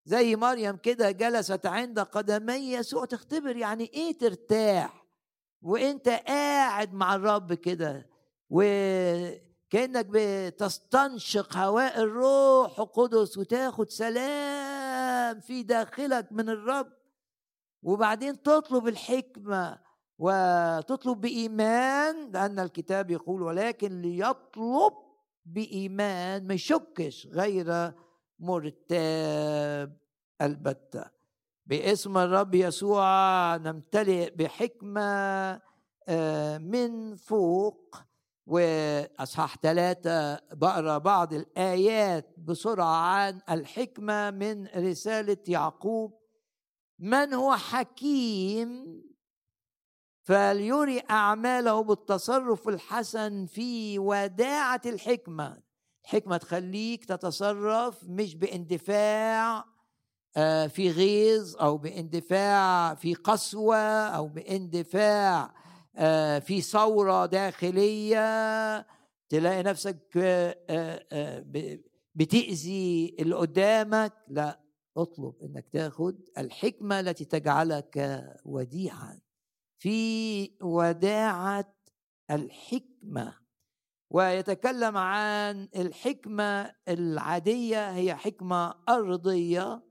[0.04, 5.06] زي مريم كده جلست عند قدمي يسوع تختبر يعني إيه ترتاح؟
[5.62, 8.10] وإنت قاعد مع الرب كده.
[8.50, 16.92] وكأنك بتستنشق هواء الروح القدس وتاخد سلام في داخلك من الرب.
[17.82, 19.78] وبعدين تطلب الحكمة
[20.18, 24.92] وتطلب بإيمان لأن الكتاب يقول ولكن ليطلب
[25.44, 27.92] بإيمان ما يشكش غير
[28.38, 29.96] مرتاب
[30.42, 31.04] البتة.
[31.66, 35.00] باسم الرب يسوع نمتلئ بحكمة
[36.08, 37.96] آه، من فوق
[38.50, 46.20] وأصحاح ثلاثة بقرأ بعض الآيات بسرعة عن الحكمة من رسالة يعقوب.
[46.98, 49.02] من هو حكيم
[50.22, 55.62] فليري أعماله بالتصرف الحسن في وداعة الحكمة.
[56.04, 59.64] الحكمة تخليك تتصرف مش باندفاع
[60.36, 63.76] آه، في غيظ أو باندفاع في قسوة
[64.08, 65.54] أو باندفاع
[66.40, 68.20] في ثورة داخلية
[69.28, 71.44] تلاقي نفسك آه،
[72.14, 74.12] بتأذي اللي قدامك.
[74.28, 74.60] لا
[74.96, 79.20] اطلب إنك تاخد الحكمة التي تجعلك وديعا.
[79.78, 81.74] في وداعة
[82.30, 83.34] الحكمة
[84.10, 89.82] ويتكلم عن الحكمة العادية هي حكمة أرضية.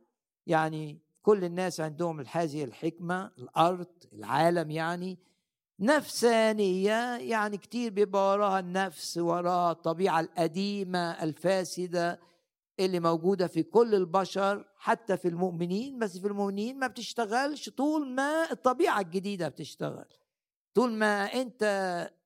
[0.47, 5.28] يعني كل الناس عندهم هذه الحكمة الأرض العالم يعني.
[5.79, 12.19] نفسانية يعني كتير بيبقى وراها النفس وراها الطبيعة القديمة الفاسدة
[12.79, 18.51] اللي موجودة في كل البشر حتى في المؤمنين بس في المؤمنين ما بتشتغلش طول ما
[18.51, 20.05] الطبيعة الجديدة بتشتغل.
[20.73, 21.63] طول ما أنت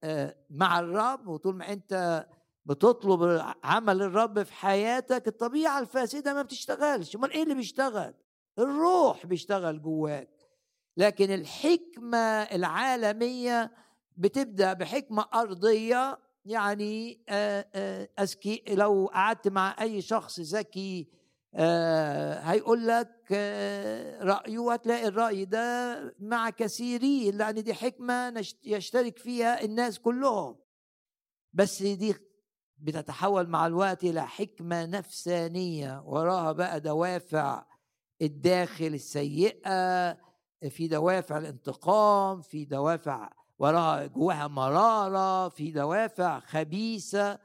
[0.04, 2.26] آه، مع الرب وطول ما أنت
[2.66, 7.16] بتطلب عمل الرب في حياتك الطبيعة الفاسدة ما بتشتغلش.
[7.16, 8.14] أمال إيه اللي بيشتغل؟
[8.60, 10.43] الروح بيشتغل جواك.
[10.98, 13.72] لكن الحكمة العالمية
[14.18, 17.22] بتبدأ بحكمة أرضية يعني
[18.20, 21.08] أسكي لو قعدت مع أي شخص ذكي
[22.44, 23.32] هيقول لك
[24.22, 30.56] رأيه وهتلاقي الرأي ده مع كثيرين لأن دي حكمة يشترك فيها الناس كلهم.
[31.54, 32.16] بس دي
[32.78, 37.66] بتتحول مع الوقت إلى حكمة نفسانية وراها بقى دوافع
[38.22, 40.18] الداخل السيئة
[40.70, 47.40] في دوافع الانتقام في دوافع وراها جواها مرارة في دوافع خبيثة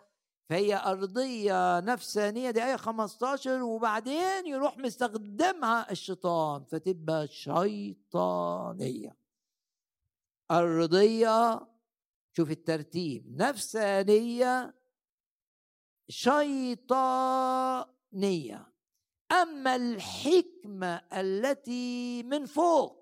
[0.48, 9.16] فهي أرضية نفسانية دي آية 15 وبعدين يروح مستخدمها الشيطان فتبقى شيطانية.
[10.50, 11.60] أرضية
[12.36, 14.74] شوف الترتيب نفسانية
[17.28, 18.72] شيطانية.
[19.32, 22.97] أما الحكمة التي من فوق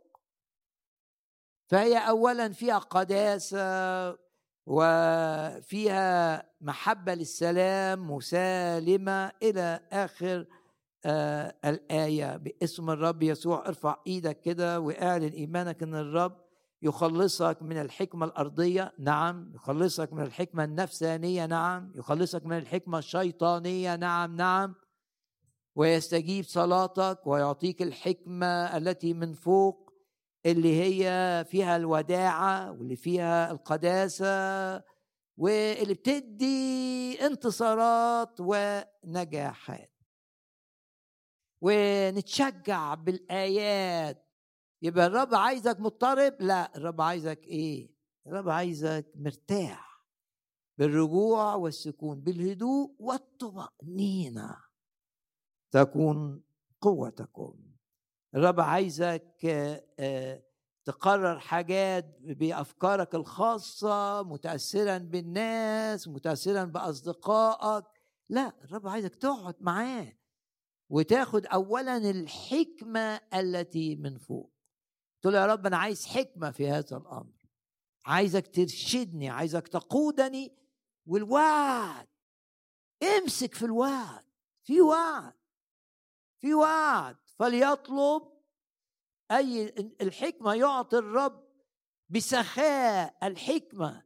[1.67, 4.17] فهي أولا فيها قداسة
[4.67, 10.47] وفيها محبة للسلام مسالمة إلى آخر
[11.05, 13.69] آه الآية باسم الرب يسوع.
[13.69, 16.47] ارفع إيدك كده واعلن إيمانك إن الرب
[16.83, 18.93] يخلصك من الحكمة الأرضية.
[18.99, 21.47] نعم يخلصك من الحكمة النفسانية.
[21.47, 23.97] نعم يخلصك من الحكمة الشيطانية.
[23.97, 24.75] نعم نعم.
[25.77, 29.86] ويستجيب صلاتك ويعطيك الحكمة التي من فوق.
[30.47, 34.77] اللي هي فيها الوداعة واللي فيها القداسة
[35.37, 39.93] واللي بتدي انتصارات ونجاحات.
[41.61, 44.27] ونتشجع بالآيات.
[44.83, 47.91] يبقى الرب عايزك مضطرب؟ لا الرب عايزك إيه؟
[48.27, 50.07] الرب عايزك مرتاح
[50.79, 54.57] بالرجوع والسكون بالهدوء والطمأنينة.
[55.71, 56.43] تكون
[56.81, 57.66] قوتكم
[58.37, 59.47] الرب عايزك
[60.85, 67.85] تقرر حاجات بأفكارك الخاصة متاثرا بالناس متاثرا بأصدقائك.
[68.29, 70.13] لا الرب عايزك تقعد معاه
[70.89, 74.53] وتاخد اولا الحكمة التي من فوق.
[75.23, 77.37] تقول يا رب أنا عايز حكمة في هذا الأمر.
[78.07, 80.57] عايزك ترشدني عايزك تقودني
[81.07, 82.09] والوعد.
[83.03, 84.25] امسك في الوعد.
[84.63, 85.35] في وعد.
[86.39, 87.17] في وعد.
[87.39, 88.23] فليطلب
[89.31, 89.69] أي
[90.01, 91.47] الحكمة يعطي الرب
[92.09, 94.03] بسخاء الحكمة.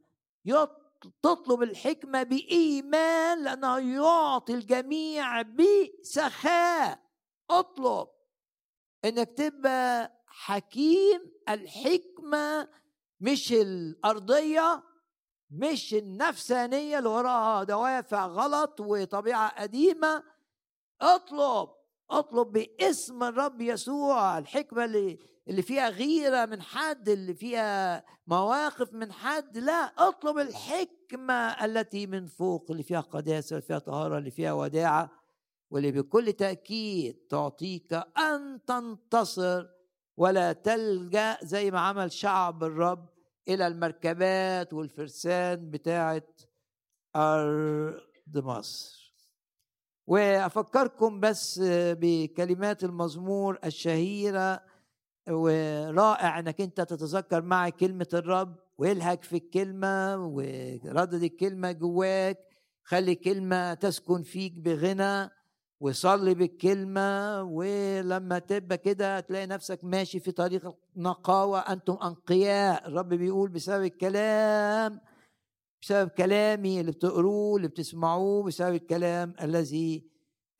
[1.21, 6.99] تطلب الحكمة بإيمان لأنه يعطي الجميع بسخاء.
[7.49, 8.07] اطلب
[9.05, 11.31] إنك تبقى حكيم.
[11.49, 12.69] الحكمة
[13.19, 14.83] مش الأرضية
[15.49, 20.23] مش النفسانية اللي وراها دوافع غلط وطبيعة قديمة.
[21.01, 21.69] اطلب
[22.11, 29.11] أطلب باسم الرب يسوع الحكمة اللي اللي فيها غيرة من حد اللي فيها مواقف من
[29.11, 31.33] حد لا أطلب الحكمة
[31.65, 35.11] التي من فوق اللي فيها قداسة اللي فيها طهارة اللي فيها وداعة
[35.71, 39.65] واللي بكل تأكيد تعطيك أن تنتصر
[40.17, 43.09] ولا تلجأ زي ما عمل شعب الرب
[43.47, 46.23] إلى المركبات والفرسان بتاعة
[47.15, 48.01] أرض
[48.35, 49.00] مصر.
[50.07, 54.63] وأفكركم بس بكلمات المزمور الشهيرة
[55.29, 62.37] ورائع إنك أنت تتذكر معي كلمة الرب والهك في الكلمة وردد الكلمة جواك
[62.83, 65.29] خلي كلمة تسكن فيك بغنى
[65.79, 73.49] وصلي بالكلمة ولما تبقى كده تلاقي نفسك ماشي في طريق نقاوة أنتم أنقياء الرب بيقول
[73.49, 74.99] بسبب الكلام
[75.81, 80.11] بسبب كلامي اللي بتقروه اللي بتسمعوه بسبب الكلام الذي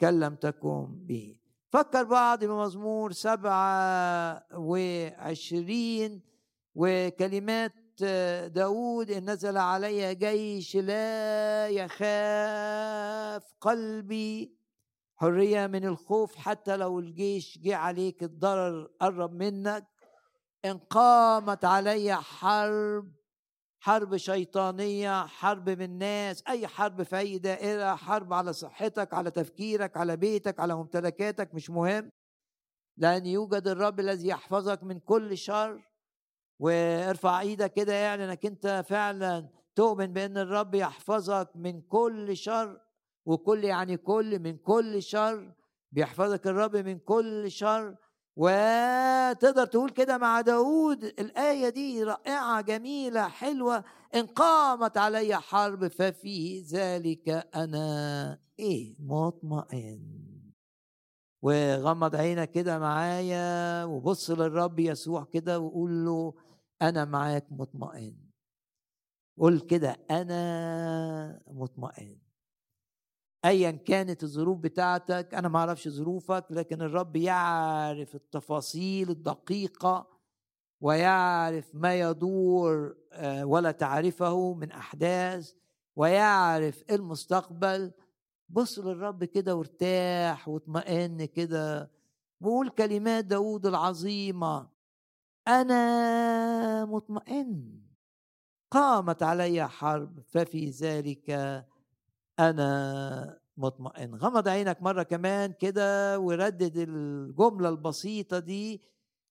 [0.01, 1.35] كلمتكم به.
[1.69, 6.21] فكر بعض بمزمور سبعة وعشرين
[6.75, 7.73] وكلمات
[8.45, 14.55] داود إن نزل علي جيش لا يخاف قلبي.
[15.15, 19.87] حرية من الخوف حتى لو الجيش جه عليك الضرر قرب منك.
[20.65, 23.11] إن قامت علي حرب
[23.83, 29.97] حرب شيطانية حرب من ناس أي حرب في اي دائره حرب على صحتك على تفكيرك
[29.97, 32.11] على بيتك على ممتلكاتك مش مهم.
[32.97, 35.81] لأن يوجد الرب الذي يحفظك من كل شر.
[36.59, 42.81] وارفع إيدك كده يعني إنك أنت فعلا تؤمن بأن الرب يحفظك من كل شر.
[43.25, 45.53] وكل يعني كل من كل شر.
[45.91, 47.95] بيحفظك الرب من كل شر.
[48.35, 53.83] وتقدر تقول كده مع داود الآية دي رائعة جميلة حلوة
[54.15, 58.39] إن قامت علي حرب ففي ذلك أنا.
[58.59, 60.21] إيه؟ مطمئن.
[61.41, 66.33] وغمض عينك كده معايا وبص للرب يسوع كده وقول له
[66.81, 68.17] أنا معاك مطمئن.
[69.37, 72.30] قول كده أنا مطمئن.
[73.45, 80.07] ايا كانت الظروف بتاعتك أنا ما أعرفش ظروفك لكن الرب يعرف التفاصيل الدقيقة
[80.81, 85.53] ويعرف ما يدور آه، ولا تعرفه من أحداث
[85.95, 87.91] ويعرف المستقبل.
[88.49, 91.91] بص للرب كده وارتاح واطمئن كده
[92.41, 94.69] وقول كلمات داود العظيمة
[95.47, 97.81] أنا مطمئن
[98.71, 101.29] قامت علي حرب ففي ذلك
[102.39, 104.15] أنا مطمئن.
[104.15, 108.81] غمض عينك مرة كمان كده وردد الجملة البسيطة دي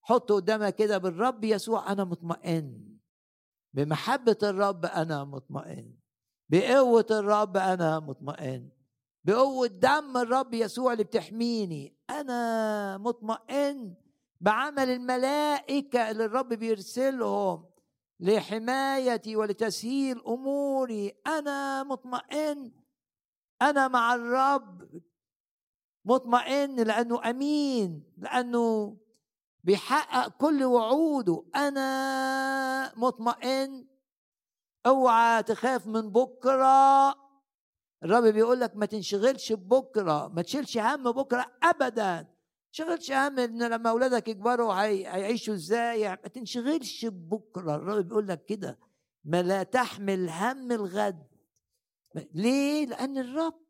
[0.03, 2.98] حط قدامك كده بالرب يسوع أنا مطمئن.
[3.74, 5.94] بمحبة الرب أنا مطمئن.
[6.48, 8.70] بقوة الرب أنا مطمئن.
[9.24, 13.94] بقوة دم الرب يسوع اللي بتحميني أنا مطمئن
[14.40, 17.70] بعمل الملائكة اللي الرب بيرسلهم
[18.20, 21.12] لحمايتي ولتسهيل أموري.
[21.26, 22.72] أنا مطمئن
[23.63, 25.03] أنا مع الرب
[26.05, 28.97] مطمئن لأنه أمين لأنه
[29.65, 31.45] بيحقق كل وعوده.
[31.57, 33.87] أنا مطمئن.
[34.87, 37.11] أوعى تخاف من بكرة.
[38.03, 42.27] الرب بيقول لك ما تنشغلش ببكرة ما تشيلش هم بكرة ابدا.
[42.73, 48.79] تشغلش هم إن لما أولادك يكبروا هيعيشوا إزاي؟ ما تنشغلش ببكره الرب بيقول لك كده.
[49.25, 51.30] ما لا تحمل هم الغد.
[52.15, 53.61] ليه؟ لأن الرب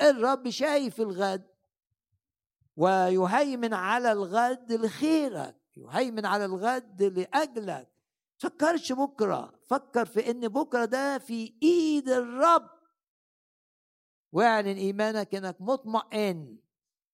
[0.00, 1.46] الرب شايف الغد
[2.76, 7.88] ويهيمن على الغد لخيرك يهيمن على الغد لأجلك.
[8.38, 12.70] فكرش بكرة فكر في إن بكرة ده في إيد الرب.
[14.32, 16.58] واعلن إيمانك إنك مطمئن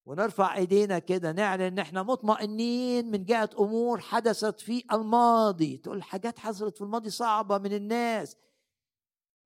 [0.07, 5.77] ونرفع إيدينا كده نعلن إن إحنا مطمئنين من جهة أمور حدثت في الماضي.
[5.77, 8.37] تقول حاجات حصلت في الماضي صعبة من الناس.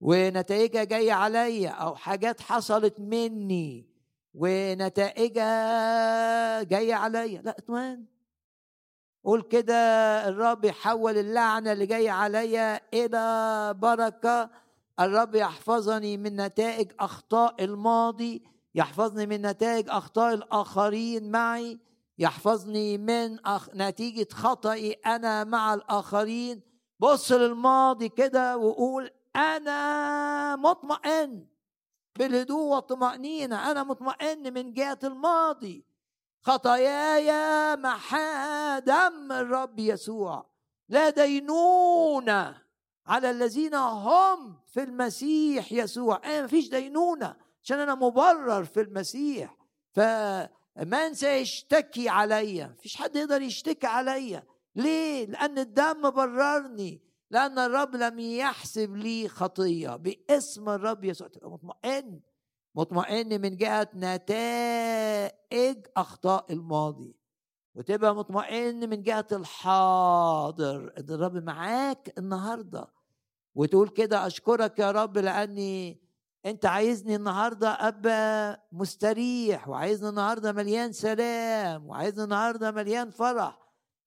[0.00, 3.86] ونتائجها جاية عليا أو حاجات حصلت مني
[4.34, 5.62] ونتائجها
[6.62, 7.42] جاية عليا.
[7.42, 8.04] لا اطمئن
[9.24, 9.74] قول كده
[10.28, 14.50] الرب يحول اللعنة اللي جاية عليا إلى بركة.
[15.00, 18.42] الرب يحفظني من نتائج أخطاء الماضي
[18.74, 21.78] يحفظني من نتائج أخطاء الآخرين معي
[22.18, 23.68] يحفظني من أخ...
[23.74, 26.60] نتيجة خطئي أنا مع الآخرين.
[27.00, 31.46] بص للماضي كده وقول أنا مطمئن
[32.18, 35.84] بالهدوء والطمأنينة أنا مطمئن من جهة الماضي.
[36.42, 40.50] خطاياي محا دم الرب يسوع.
[40.88, 42.62] لا دينونة
[43.06, 46.20] على الذين هم في المسيح يسوع.
[46.24, 49.56] أنا مفيش دينونة عشان أنا مبرر في المسيح.
[49.92, 54.42] فمن سيشتكي عليا مفيش حد يقدر يشتكي عليا
[54.74, 57.05] ليه؟ لأن الدم بررني.
[57.30, 59.96] لأن الرب لم يحسب لي خطية.
[59.96, 61.28] باسم الرب يسوع.
[61.28, 62.20] تبقى مطمئن.
[62.74, 67.16] مطمئن من جهة نتائج أخطاء الماضي.
[67.74, 70.92] وتبقى مطمئن من جهة الحاضر.
[70.98, 72.92] إن الرب معاك النهاردة.
[73.54, 76.06] وتقول كده أشكرك يا رب لأني
[76.46, 83.65] أنت عايزني النهاردة أبقى مستريح وعايزني النهاردة مليان سلام وعايزني النهاردة مليان فرح.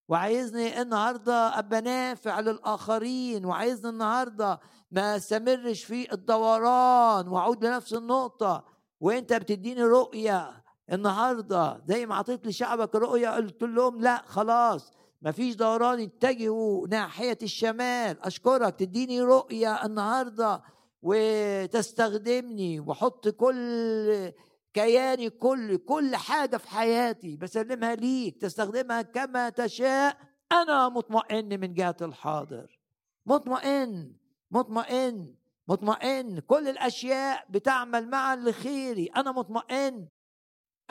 [0.09, 4.59] وعايزني النهارده أبقى نافع للآخرين وعايزني النهارده
[4.91, 8.63] ما استمرش في الدوران وأعود لنفس النقطة.
[8.99, 14.91] وأنت بتديني رؤية النهارده زي ما أعطيت لشعبك رؤية قلت لهم لا خلاص
[15.21, 18.21] ما فيش دوران اتجهوا ناحية الشمال.
[18.21, 20.61] أشكرك تديني رؤية النهارده
[21.01, 24.31] وتستخدمني وحط كل
[24.79, 30.17] كياني كل كل حاجة في حياتي بسلمها ليك تستخدمها كما تشاء
[30.51, 32.79] أنا مطمئن من جهة الحاضر.
[33.25, 34.13] مطمئن
[34.51, 35.35] مطمئن
[35.67, 36.39] مطمئن.
[36.39, 40.07] كل الأشياء بتعمل معا لخيري أنا مطمئن.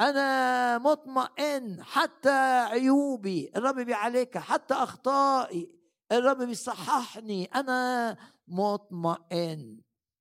[0.01, 2.39] أنا مطمئن حتى
[2.70, 5.70] عيوبي الرب بيعالجها حتى أخطائي
[6.12, 7.45] الرب بيصححني.
[7.45, 8.16] أنا
[8.49, 9.80] مطمئن.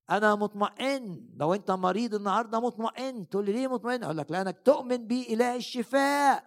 [0.10, 1.30] أنا مطمئن.
[1.38, 3.30] لو أنت مريض النهارده مطمئن.
[3.30, 6.44] تقول لي ليه مطمئن؟ أقول لك لأنك تؤمن بإله الشفاء.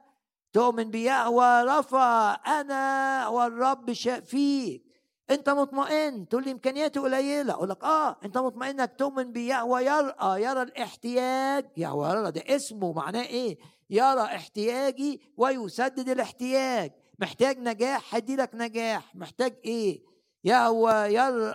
[0.52, 2.36] تؤمن بيهوى رفع.
[2.46, 4.84] أنا والرب شافيك
[5.30, 6.28] أنت مطمئن.
[6.28, 7.52] تقول لي إمكانياتي قليلة.
[7.52, 11.66] أقول لك آه أنت مطمئن إنك تؤمن بيهوى يرى يرى الاحتياج.
[11.76, 13.58] يهوى يرى ده اسمه معناه إيه؟
[13.90, 16.92] يرى احتياجي ويسدد الاحتياج.
[17.18, 19.14] محتاج نجاح هدي لك نجاح.
[19.16, 20.09] محتاج إيه؟
[20.44, 21.54] يهوى يرى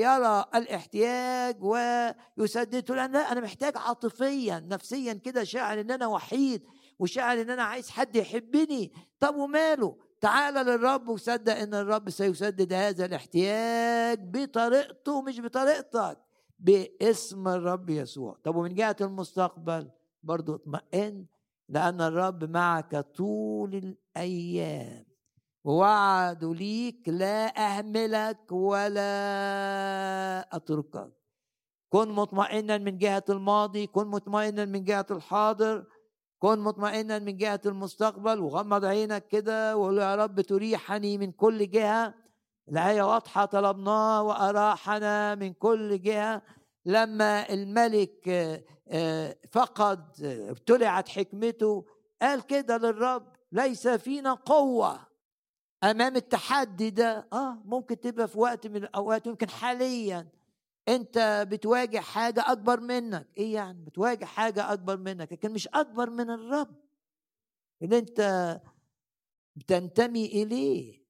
[0.00, 1.56] يرى الاحتياج
[2.36, 6.62] ويسدده لأن أنا محتاج عاطفيا نفسيا كده شاعر إن أنا وحيد
[6.98, 8.92] وشاعر إن أنا عايز حد يحبني.
[9.20, 16.18] طب وماله؟ تعال للرب وصدق إن الرب سيسدد هذا الاحتياج بطريقته مش بطريقتك
[16.58, 18.36] باسم الرب يسوع.
[18.44, 19.90] طب ومن جهة المستقبل
[20.22, 21.26] برضو اطمئن
[21.68, 25.11] لأن الرب معك طول الأيام.
[25.64, 29.12] ووعدوا ليك لا أهملك ولا
[30.56, 31.12] أتركك.
[31.92, 35.84] كن مطمئنا من جهة الماضي كن مطمئنا من جهة الحاضر
[36.38, 42.14] كن مطمئنا من جهة المستقبل وغمض عينك كده وقول يا رب تريحني من كل جهة.
[42.68, 46.42] الآية واضحة طلبناه وأراحنا من كل جهة.
[46.86, 48.28] لما الملك
[48.88, 51.84] آه، فقد ابتلعت حكمته
[52.22, 55.11] قال كده للرب ليس فينا قوة.
[55.84, 60.28] أمام التحدي ده آه ممكن تبقى في وقت من الأوقات يمكن حاليا
[60.88, 63.28] أنت بتواجه حاجة أكبر منك.
[63.36, 66.74] إيه يعني؟ بتواجه حاجة أكبر منك لكن مش أكبر من الرب.
[67.82, 68.60] اللي أنت
[69.56, 71.02] بتنتمي إليه.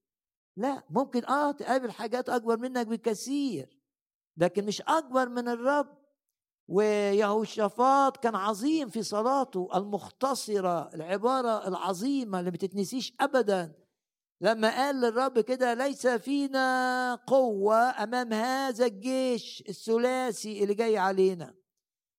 [0.56, 3.78] لا ممكن آه تقابل حاجات أكبر منك بكثير
[4.36, 6.02] لكن مش أكبر من الرب.
[6.68, 13.72] ويهوشافاط كان عظيم في صلاته المختصرة العبارة العظيمة اللي ما بتتنسيش ابدا.
[14.42, 21.54] لما قال للرب كده ليس فينا قوة أمام هذا الجيش الثلاثي اللي جاي علينا.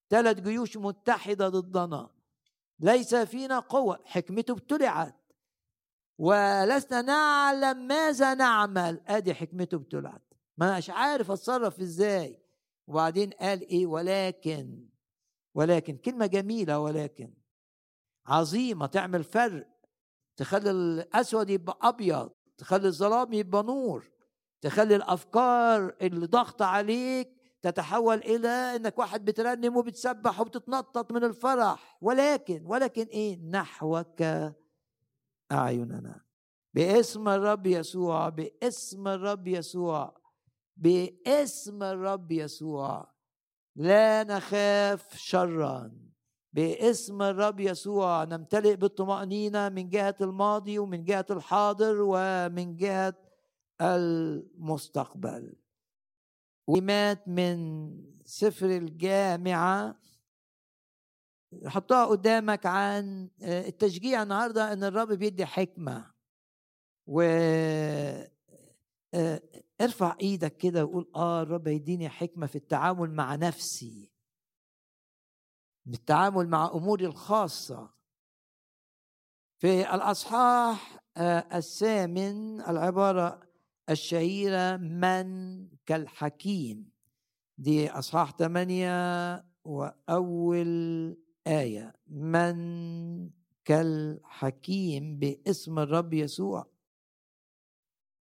[0.09, 2.09] ثلاث جيوش متحدة ضدنا.
[2.80, 3.99] ليس فينا قوة.
[4.05, 5.15] حكمته ابتلعت
[6.17, 9.01] ولسنا نعلم ماذا نعمل.
[9.07, 12.39] أدي حكمته ابتلعت ما مش عارف أتصرف إزاي.
[12.88, 14.89] وبعدين قال إيه؟ ولكن.
[15.55, 16.80] ولكن كلمة جميلة.
[16.80, 17.34] ولكن.
[18.26, 18.86] عظيمة.
[18.86, 19.72] تعمل فرق.
[20.36, 24.11] تخلي الأسود يبقى أبيض تخلي الظلام يبقى نور
[24.61, 31.97] تخلي الأفكار اللي ضغط عليك تتحول إلى إنك واحد بترنم وبتسبح وبتتنطط من الفرح.
[32.01, 34.21] ولكن ولكن إيه؟ نحوك
[35.51, 36.21] أعيننا.
[36.73, 40.17] باسم الرب يسوع باسم الرب يسوع
[40.77, 43.13] باسم الرب يسوع.
[43.75, 45.91] لا نخاف شرا.
[46.54, 48.24] باسم الرب يسوع.
[48.24, 53.14] نمتلئ بالطمأنينة من جهة الماضي ومن جهة الحاضر ومن جهة
[53.82, 55.56] المستقبل.
[56.68, 57.58] ومات من
[58.26, 59.99] سفر الجامعة.
[61.66, 66.14] حطها قدامك عن آه، التشجيع النهاردة إن الرب بيدي حكمة.
[67.08, 67.22] و
[69.14, 69.41] آه،
[69.82, 74.12] ارفع إيدك كده وقول آه الرب يديني حكمة في التعامل مع نفسي.
[75.86, 77.89] بالتعامل مع أموري الخاصة.
[79.57, 83.39] في الأصحاح آه، الثامن العبارة
[83.89, 86.89] الشهيرة من كالحكيم.
[87.57, 91.17] دي أصحاح ثمانية وأول
[91.47, 91.93] آية.
[92.07, 93.29] من
[93.65, 96.67] كالحكيم باسم الرب يسوع.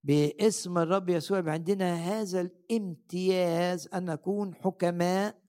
[0.04, 1.52] باسم الرب يسوع.
[1.52, 5.41] عندنا هذا الامتياز أن نكون حكماء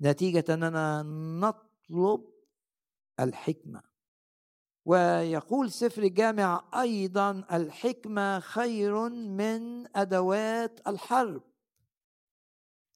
[0.00, 1.02] نتيجة أننا
[1.40, 2.24] نطلب
[3.20, 3.82] الحكمة.
[4.84, 11.42] ويقول سفر الجامع أيضا الحكمة خير من أدوات الحرب.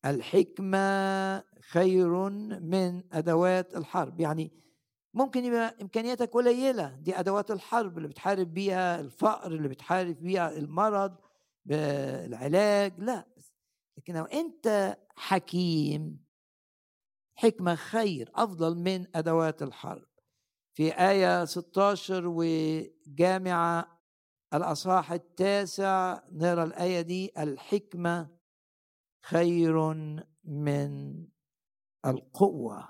[0.04, 2.28] الحكمة خير
[2.60, 4.20] من أدوات الحرب.
[4.20, 4.50] يعني
[5.14, 6.96] ممكن يبقى إمكانياتك قليلة.
[7.00, 11.16] دي أدوات الحرب اللي بتحارب بيها الفقر اللي بتحارب بيها المرض
[11.70, 13.00] العلاج.
[13.00, 13.26] لا.
[13.98, 16.27] لكن لو أنت حكيم
[17.38, 20.08] حكمة خير أفضل من أدوات الحرب.
[20.76, 24.00] في آية 16 وجامعة
[24.54, 28.38] الأصحاح التاسع نرى الآية دي الحكمة
[29.26, 29.94] خير
[30.44, 31.24] من
[32.06, 32.88] القوة.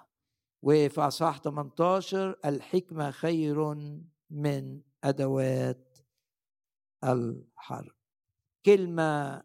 [0.62, 3.74] وفي أصحاح 18 الحكمة خير
[4.30, 5.98] من أدوات
[7.04, 7.92] الحرب.
[8.66, 9.42] كلمة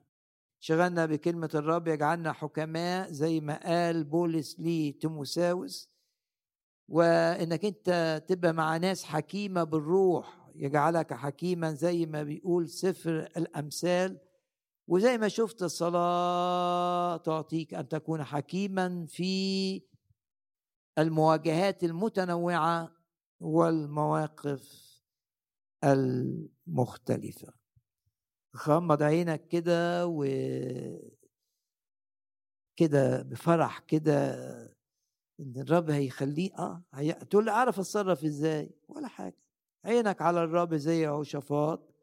[0.66, 5.90] شغلنا بكلمة الرب يجعلنا حكماء زي ما قال بولس لي تيموساوس
[6.88, 14.20] وإنك أنت تبقى مع ناس حكيمة بالروح يجعلك حكيما زي ما بيقول سفر الأمثال.
[14.88, 19.82] وزي ما شفت الصلاة تعطيك أن تكون حكيما في
[20.98, 22.92] المواجهات المتنوعة
[23.40, 24.94] والمواقف
[25.84, 27.63] المختلفة.
[28.58, 30.24] غمض عينك كده و
[32.76, 34.34] كده بفرح كده
[35.40, 37.14] إن الرب هيخليه آه هي...
[37.14, 39.38] تقول لي أعرف أتصرف إزاي؟ ولا حاجة.
[39.86, 41.94] عينك على الرب زي يهوشافاط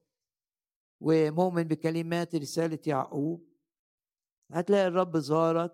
[1.01, 3.49] ومؤمن بكلمات رسالة يعقوب.
[4.53, 5.73] هتلاقي الرب زارك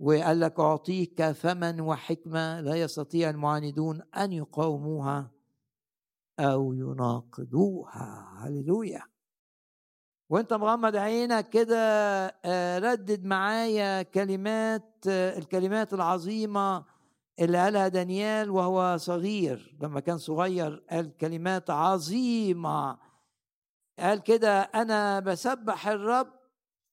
[0.00, 5.30] وقال لك أعطيك فما وحكمة لا يستطيع المعاندون أن يقاوموها
[6.38, 8.34] أو يناقضوها.
[8.38, 9.09] هللويا!
[10.30, 11.76] وانت مغمض عينك كده
[12.44, 16.84] آه، ردد معايا كلمات آه، الكلمات العظيمة
[17.40, 19.76] اللي قالها دانيال وهو صغير.
[19.82, 22.98] لما كان صغير قال كلمات عظيمة.
[23.98, 26.32] قال كده أنا بسبح الرب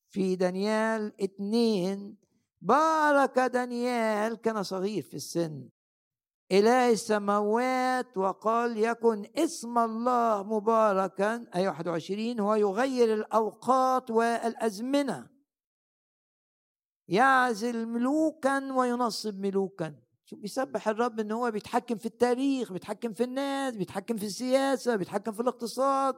[0.09, 2.17] في دانيال اتنين.
[2.61, 4.41] بارك دانيال.
[4.41, 5.69] كان صغير في السن.
[6.51, 15.27] إله السماوات وقال يكن اسم الله مباركا أي 21 هو يغير الأوقات والأزمنة.
[17.07, 19.95] يعزل ملوكا وينصب ملوكا.
[20.25, 25.31] شوف بيسبح الرب ان هو بيتحكم في التاريخ بيتحكم في الناس بيتحكم في السياسة بيتحكم
[25.31, 26.15] في الاقتصاد.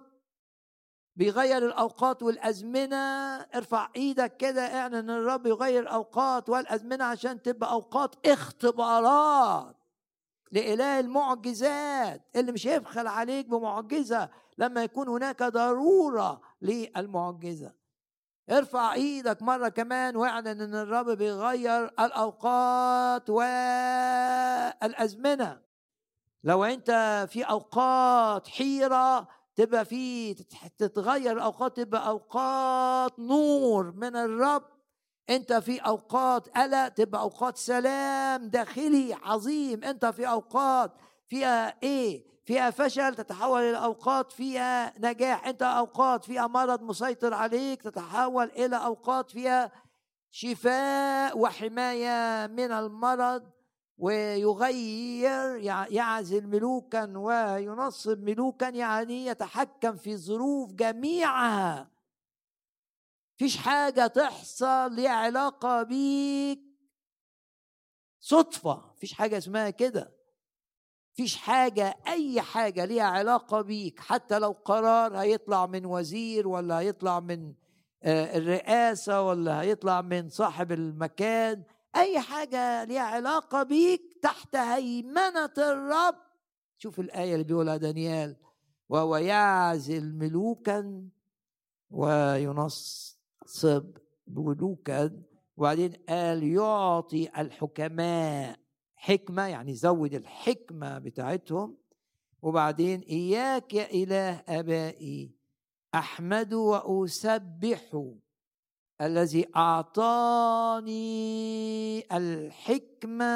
[1.15, 2.95] بيغير الأوقات والأزمنة.
[3.55, 9.78] ارفع إيدك كده اعلن إن الرب يغير الأوقات والأزمنة عشان تبقى أوقات اختبارات.
[10.51, 17.73] لإله المعجزات اللي مش هيبخل عليك بمعجزة لما يكون هناك ضرورة للمعجزة.
[18.51, 23.29] ارفع إيدك مرة كمان واعلن إن الرب بيغير الأوقات
[24.89, 25.61] والأزمنة.
[26.43, 26.91] لو أنت
[27.29, 30.33] في أوقات حيرة تبقى في
[30.77, 34.63] تتغير الأوقات تبقى أوقات نور من الرب.
[35.29, 39.83] أنت في أوقات قلق تبقى أوقات سلام داخلي عظيم.
[39.83, 40.91] أنت في أوقات
[41.27, 45.47] فيها إيه؟ فيها فشل تتحول إلى أوقات فيها نجاح.
[45.47, 49.71] أنت أوقات فيها مرض مسيطر عليك تتحول إلى أوقات فيها
[50.31, 53.43] شفاء وحماية من المرض
[53.97, 55.55] ويغير
[55.91, 61.98] يعزل ملوكا وينصب ملوكا يعني يتحكم في الظروف جميعها.
[63.39, 66.59] فيش حاجة تحصل ليها علاقة بيك.
[68.19, 70.13] صدفة فيش حاجة اسمها كده.
[71.13, 77.19] فيش حاجة أي حاجة ليها علاقة بيك حتى لو قرار هيطلع من وزير ولا هيطلع
[77.19, 77.53] من
[78.03, 81.63] آه، الرئاسة ولا هيطلع من صاحب المكان
[81.95, 86.15] أي حاجة ليها علاقة بيك تحت هيمنة الرب.
[86.77, 88.35] شوف الآية اللي بيقولها دانيال.
[88.89, 91.09] وهو يعزل ملوكا
[91.89, 93.18] وينص
[93.49, 93.97] ينصب
[94.27, 95.23] ملوكا
[95.57, 98.59] وبعدين قال يعطي الحكماء
[98.95, 101.77] حكمة يعني زود الحكمة بتاعتهم.
[102.41, 105.35] وبعدين إياك يا إله آبائي
[105.95, 108.03] أحمد وأسبح
[109.01, 110.99] الذي أعطاني
[112.17, 113.29] الحكمة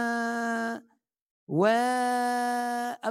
[1.48, 3.10] والقوة.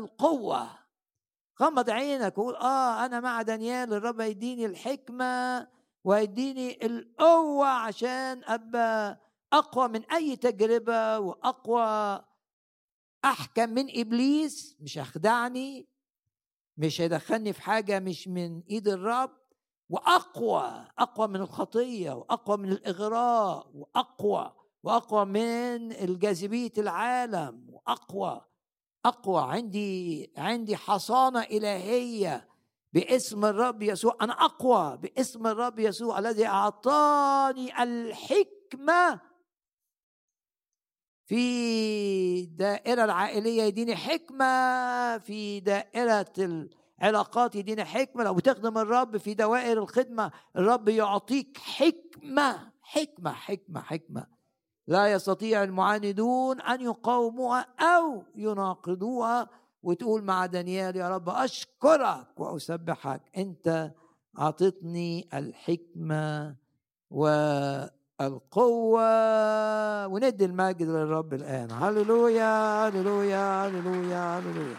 [1.62, 5.68] غمض عينك وقول آه أنا مع دانيال الرب هيديني الحكمة.
[6.04, 9.20] وهيديني القوة عشان أبقى
[9.52, 12.24] أقوى من أي تجربة وأقوى
[13.24, 14.76] أحكم من إبليس.
[14.80, 15.88] مش هيخدعني
[16.76, 19.42] مش هيدخلني في حاجة مش من إيد الرب.
[19.90, 28.40] وأقوى أقوى من الخطية وأقوى من الإغراء وأقوى وأقوى من الجاذبية العالم وأقوى
[29.04, 29.42] أقوى.
[29.42, 32.48] عندي عندي حصانة إلهية
[32.92, 39.20] باسم الرب يسوع أنا أقوى باسم الرب يسوع الذي أعطاني الحكمة
[41.26, 46.32] في دائرة العائلية يديني حكمة في دائرة
[47.00, 48.24] العلاقات يديني حكمة.
[48.24, 54.26] لو بتخدم الرب في دوائر الخدمة الرب يعطيك حكمة حكمة حكمة حكمة.
[54.86, 59.48] لا يستطيع المعاندون أن يقاوموها أو يناقضوها
[59.82, 63.92] وتقول مع دانيال يا رب أشكرك وأسبحك أنت
[64.38, 66.56] أعطتني الحكمة
[68.20, 69.06] والقوة
[70.06, 71.70] وندي المجد للرب الآن.
[71.70, 74.76] هللويا هللويا هللويا هللويا.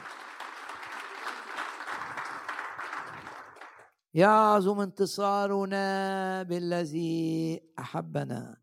[4.14, 8.58] يعظم انتصارنا بالذي أحبنا.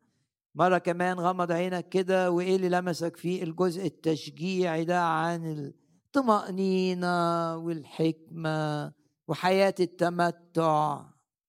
[0.55, 5.73] مرة كمان غمض عينك كده وإيه اللي لمسك فيه الجزء التشجيعي ده عن
[6.11, 8.93] الطمأنينة والحكمة
[9.29, 11.01] وحياة التمتع.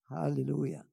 [0.08, 0.84] هللويا.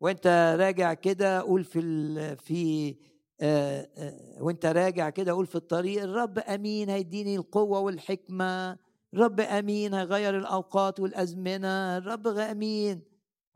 [0.00, 2.96] وانت راجع كده قول في ال في
[3.40, 8.78] آه آه وانت راجع كده قول في الطريق الرب أمين هيديني القوة والحكمة
[9.14, 13.02] الرب أمين هيغير الأوقات والأزمنة الرب أمين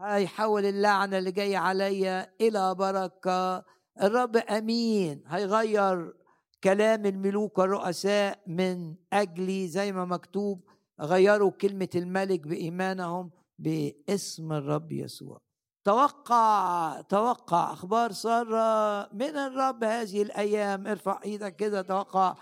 [0.01, 3.64] هيحول اللعنه اللي جاية عليا إلى بركة
[4.03, 6.23] الرب أمين هيغير
[6.64, 10.60] كلام الملوك والرؤساء من اجلي زي ما مكتوب
[11.00, 15.38] غيروا كلمة الملك بإيمانهم باسم الرب يسوع.
[15.84, 20.86] توقع توقع أخبار سارة من الرب هذه الأيام.
[20.86, 22.34] ارفع إيدك كده توقع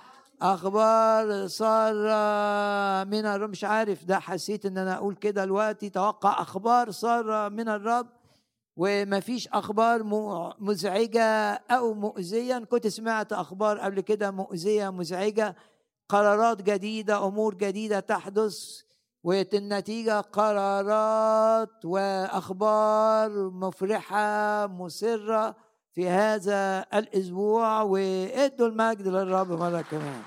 [0.42, 3.50] أخبار سارة من الرب.
[3.50, 5.90] مش عارف ده حسيت إن أنا أقول كده دلوقتي.
[5.90, 8.06] توقع أخبار سارة من الرب
[8.76, 10.02] وما فيش أخبار
[10.58, 12.58] مزعجة أو مؤذية.
[12.58, 15.56] كنت سمعت أخبار قبل كده مؤذية مزعجة
[16.08, 18.82] قرارات جديدة أمور جديدة تحدث
[19.24, 25.56] والنتيجه قرارات وأخبار مفرحة مسرة
[25.92, 30.22] في هذا الأسبوع وإدوا المجد للرب مرة كمان.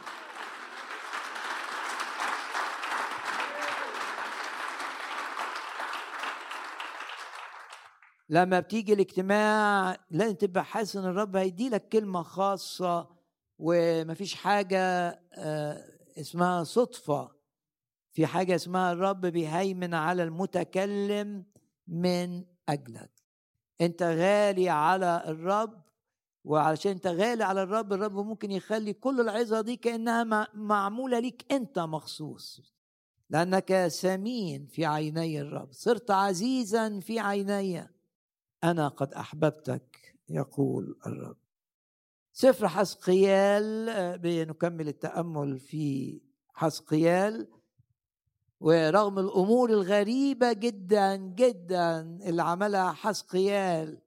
[8.30, 13.08] لما بتيجي الاجتماع لازم تبقى حاسس إن الرب هيدي لك كلمة خاصة
[13.60, 14.80] ومفيش حاجة
[15.34, 15.84] آه،
[16.18, 17.36] اسمها صدفة.
[18.14, 21.46] في حاجة اسمها الرب بيهيمن على المتكلم
[21.88, 23.12] من أجلك.
[23.82, 25.82] أنت غالي على الرب
[26.44, 31.80] وعشان أنت غالي على الرب الرب ممكن يخلي كل العظة دي كأنها معمولة ليك أنت
[31.80, 32.62] مخصوص.
[33.30, 37.95] لأنك ثمين في عيني الرب صرت عزيزا في عيني.
[38.72, 41.38] أنا قد أحببتك يقول الرب.
[42.34, 46.22] سفر حسقيال آه، بنكمل التأمل في
[46.54, 47.48] حسقيال
[48.60, 54.02] ورغم الأمور الغريبة جدا جدا اللي عملها حسقيال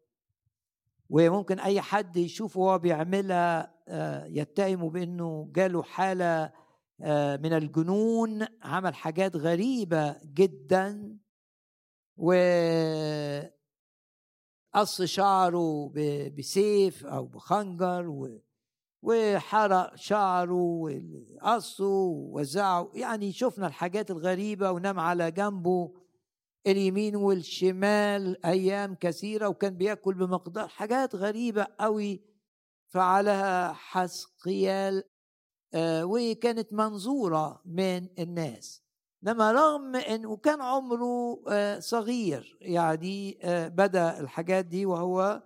[1.11, 6.53] وممكن أي حد يشوفه وهو بيعملها آه، يتهمه بأنه جاله حالة
[7.01, 11.19] آه، من الجنون عمل حاجات غريبة جدا.
[12.17, 12.33] و
[14.75, 15.93] قص شعره
[16.39, 18.39] بسيف أو بخنجر
[19.03, 20.53] وحرق شعره
[21.43, 22.91] وقصه ووزعه.
[22.95, 25.95] يعني شفنا الحاجات الغريبة ونام على جنبه
[26.67, 32.21] اليمين والشمال أيام كثيرة وكان بياكل بمقدار حاجات غريبة قوي
[32.87, 35.05] فعلها حسقيال
[35.75, 38.88] آه، وكانت منظورة من الناس.
[39.23, 45.43] إنما رغم إن وكان عمره آه، صغير يعني آه، بدأ الحاجات دي وهو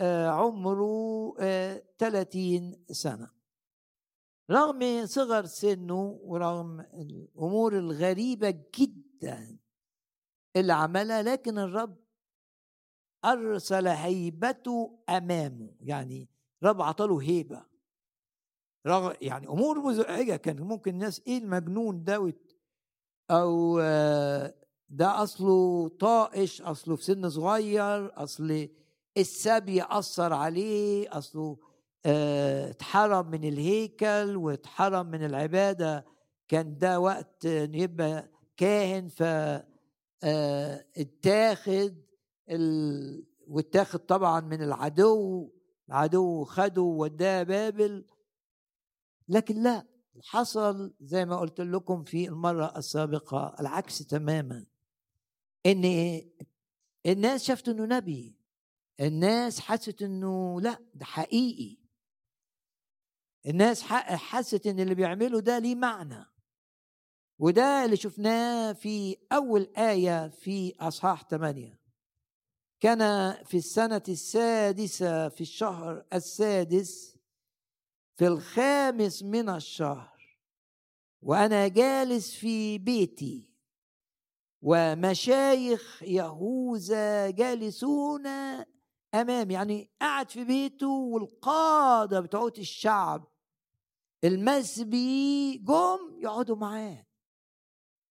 [0.00, 1.34] آه، عمره
[1.98, 3.30] 30 سنة.
[4.50, 9.58] رغم صغر سنه ورغم الأمور الغريبة جدا
[10.56, 11.96] اللي عملها لكن الرب
[13.24, 16.28] أرسل هيبته أمامه يعني
[16.62, 17.66] رب عطاله هيبة.
[18.86, 22.20] رغم يعني أمور مزعجة كان ممكن الناس إيه المجنون ده
[23.32, 23.78] أو
[24.88, 28.68] ده أصله طائش أصله في سن صغير أصل
[29.16, 31.56] السبي اثر عليه أصله
[32.06, 36.04] آه، اتحرم من الهيكل واتحرم من العبادة.
[36.48, 39.22] كان ده وقت يبقى كاهن ف
[40.24, 41.94] آه، اتاخد
[42.50, 43.24] ال...
[43.48, 45.50] واتاخد طبعا من العدو
[45.88, 48.04] العدو خده ووداه بابل.
[49.28, 49.86] لكن لا
[50.20, 54.66] حصل زي ما قلت لكم في المرة السابقة العكس تماما.
[55.66, 55.84] إن
[57.06, 58.36] الناس شافت إنه نبي.
[59.00, 61.76] الناس حست إنه لا ده حقيقي.
[63.46, 66.24] الناس حست إن اللي بيعمله ده ليه معنى.
[67.38, 71.80] وده اللي شفناه في أول آية في أصحاح ثمانيه
[72.80, 77.11] كان في السنة السادسة في الشهر السادس
[78.16, 80.38] في الخامس من الشهر
[81.22, 83.52] وأنا جالس في بيتي
[84.62, 88.26] ومشايخ يهوذا جالسون
[89.14, 93.32] أمامي يعني قعد في بيته والقادة بتوعت الشعب
[94.24, 97.06] المسبي جم يقعدوا معاه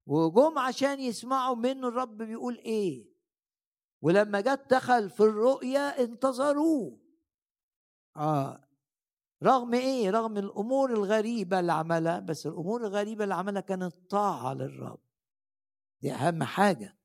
[0.08, 3.12] وجم عشان يسمعوا منه الرب بيقول إيه
[4.02, 7.00] ولما جت دخل في الرؤية انتظروه.
[8.18, 8.71] آه.
[9.44, 15.00] رغم إيه؟ رغم الأمور الغريبة اللي عملها بس الأمور الغريبة اللي عملها كانت طاعة للرب.
[16.02, 16.98] دي أهم حاجة.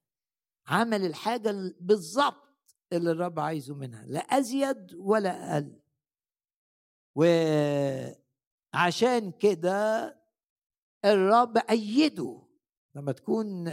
[0.66, 2.46] عمل الحاجة بالظبط
[2.92, 5.80] اللي الرب عايزه منها لا أزيد ولا أقل.
[8.74, 10.16] وعشان كده
[11.04, 12.42] الرب أيده.
[12.94, 13.72] لما تكون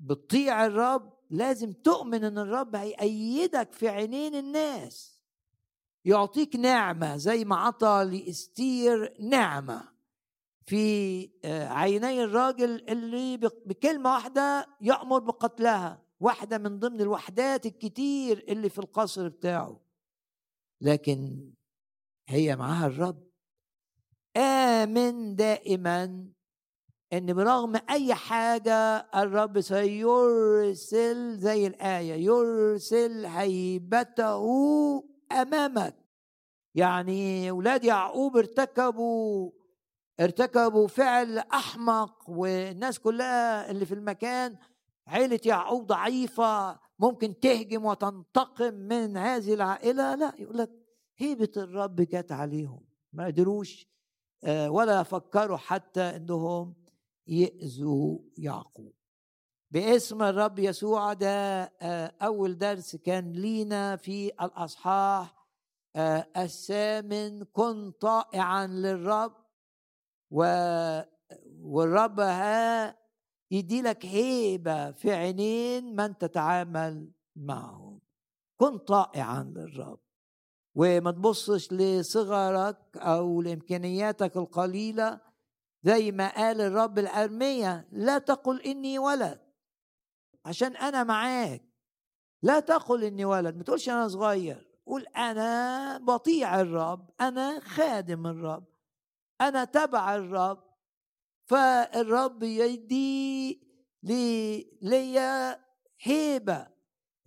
[0.00, 5.15] بتطيع الرب لازم تؤمن إن الرب هيأيدك في عينين الناس.
[6.06, 9.96] يعطيك نعمة زي ما عطى لإستير نعمة.
[10.66, 18.68] في آه، عيني الراجل اللي بكلمة واحدة يأمر بقتلها واحدة من ضمن الوحدات الكتير اللي
[18.68, 19.80] في القصر بتاعه.
[20.80, 21.50] لكن
[22.28, 23.26] هي معاها الرب.
[24.36, 26.28] آمن دائما
[27.12, 34.46] إن برغم أي حاجة الرب سيرسل زي الآية يرسل هيبته
[35.32, 35.96] أمامك.
[36.74, 39.50] يعني أولاد يعقوب ارتكبوا
[40.20, 44.56] ارتكبوا فعل أحمق والناس كلها اللي في المكان
[45.06, 50.70] عيلة يعقوب ضعيفة ممكن تهجم وتنتقم من هذه العائلة؟ لا يقول لك
[51.16, 52.80] هيبة الرب جت عليهم.
[53.12, 53.86] ما قدروش
[54.44, 56.74] آه، ولا فكروا حتى إنهم
[57.26, 58.94] يأذوا يعقوب.
[59.76, 65.46] باسم الرب يسوع ده آه، أول درس كان لينا في الأصحاح
[65.96, 69.32] آه، الثامن كن طائعا للرب
[71.60, 72.96] والرب ها
[73.50, 78.00] يدي لك هيبة في عينين من تتعامل معهم.
[78.56, 80.00] كن طائعا للرب
[80.74, 85.20] وما تبصش لصغرك أو لإمكانياتك القليلة
[85.82, 89.45] زي ما قال الرب الأرمية لا تقل إني ولد
[90.46, 91.62] عشان أنا معاك.
[92.42, 94.68] لا تقل إني ولد ما تقولش أنا صغير.
[94.86, 98.64] قول أنا بطيع الرب أنا خادم الرب
[99.40, 100.64] أنا تبع الرب.
[101.44, 103.60] فالرب يدي
[104.02, 105.60] لي ليا
[106.00, 106.76] هيبة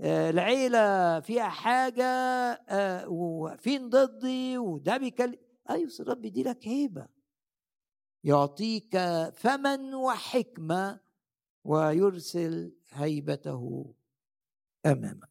[0.02, 5.36] آه، العيلة فيها حاجة آه، وفين ضدي وده بيكلم.
[5.70, 7.08] أيوة الرب يدي لك هيبة
[8.24, 8.98] يعطيك
[9.34, 11.00] فما وحكمة
[11.70, 13.94] ويرسل هيبته
[14.86, 15.30] أمامك.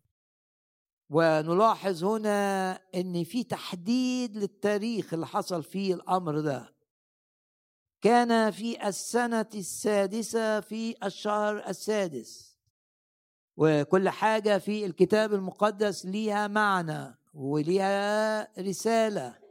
[1.11, 6.75] ونلاحظ هنا إن في تحديد للتاريخ اللي حصل فيه الأمر ده.
[8.01, 12.59] كان في السنة السادسة في الشهر السادس.
[13.57, 19.48] وكل حاجة في الكتاب المقدس ليها معنى وليها رسالة.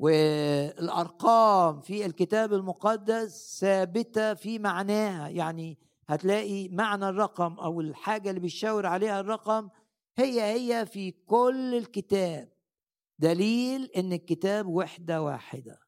[0.00, 5.28] والأرقام في الكتاب المقدس ثابتة في معناها.
[5.28, 5.78] يعني
[6.08, 9.68] هتلاقي معنى الرقم أو الحاجة اللي بيشاور عليها الرقم
[10.16, 12.48] هي هي في كل الكتاب.
[13.18, 15.78] دليل إن الكتاب وحدة واحدة.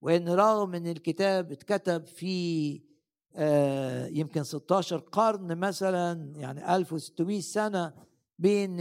[0.00, 2.80] وإن رغم إن الكتاب اتكتب في
[3.34, 7.94] آه يمكن 16 قرن مثلا يعني 1600 سنة
[8.38, 8.80] بين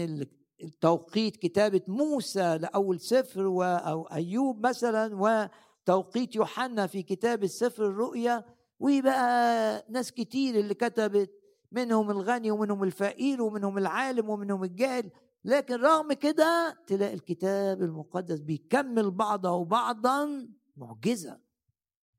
[0.82, 3.42] توقيت كتابة موسى لأول سفر
[3.88, 8.44] أو أيوب مثلا وتوقيت يوحنا في كتاب السفر الرؤيا.
[8.80, 11.32] وبقى ناس كتير اللي كتبت
[11.72, 15.12] منهم الغني ومنهم الفقير ومنهم العالم ومنهم الجاهل.
[15.46, 20.48] لكن رغم كده تلاقي الكتاب المقدس بيكمل بعضه بعضا
[20.78, 21.40] معجزة.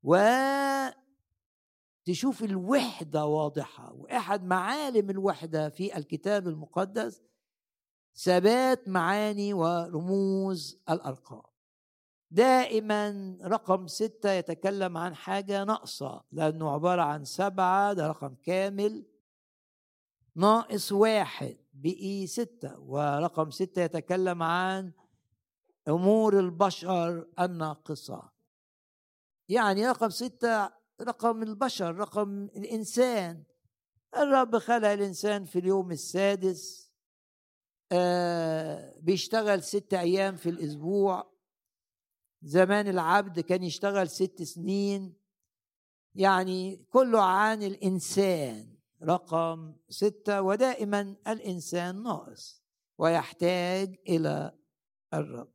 [0.02, 0.16] و
[2.04, 7.22] تشوف الوحدة واضحة وأحد معالم الوحدة في الكتاب المقدس
[8.16, 11.52] ثبات معاني ورموز الأرقام.
[12.30, 19.06] دائما رقم ستة يتكلم عن حاجة ناقصة لأنه عبارة عن سبعة ده رقم كامل.
[20.36, 24.92] ناقص واحد بقي ستة ورقم ستة يتكلم عن
[25.88, 28.32] أمور البشر الناقصة.
[29.48, 33.42] يعني رقم ستة رقم البشر رقم الإنسان.
[34.16, 36.91] الرب خلق الإنسان في اليوم السادس
[37.92, 41.32] آه بيشتغل ست أيام في الأسبوع.
[42.42, 45.16] زمان العبد كان يشتغل ست سنين.
[46.14, 48.76] يعني كله عن الإنسان.
[49.02, 52.62] رقم ستة ودائما الإنسان ناقص
[52.98, 54.52] ويحتاج إلى
[55.14, 55.52] الرب.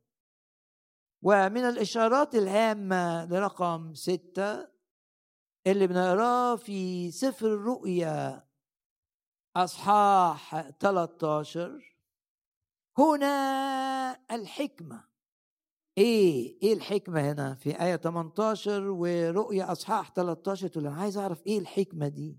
[1.22, 4.68] ومن الإشارات الهامة لرقم ستة
[5.66, 8.48] اللي بنقراه في سفر الرؤيا
[9.56, 11.97] أصحاح 13
[12.98, 15.04] هنا الحكمة.
[15.98, 21.58] إيه إيه الحكمة هنا؟ في آية 18 ورؤيا أصحاح 13 تقول أنا عايز أعرف إيه
[21.58, 22.38] الحكمة دي؟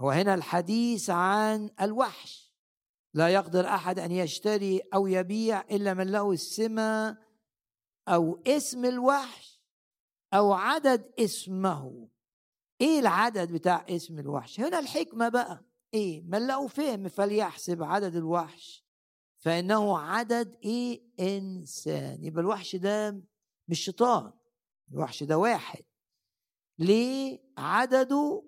[0.00, 2.54] هو هنا الحديث عن الوحش.
[3.14, 7.18] لا يقدر أحد أن يشتري أو يبيع إلا من له السمة
[8.08, 9.60] أو اسم الوحش
[10.34, 12.08] أو عدد اسمه.
[12.80, 15.64] إيه العدد بتاع اسم الوحش؟ هنا الحكمة بقى.
[15.94, 18.89] إيه؟ من له فهم فليحسب عدد الوحش.
[19.40, 22.24] فإنه عدد إيه؟ إنسان.
[22.24, 23.20] يبقى الوحش ده
[23.68, 24.32] مش شيطان
[24.92, 25.82] الوحش ده واحد.
[26.78, 28.42] ليه؟ عدده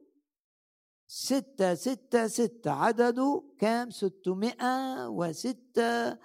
[1.07, 2.71] ستة ستة ستة.
[2.71, 6.19] عدده كام؟ ستمائة وستة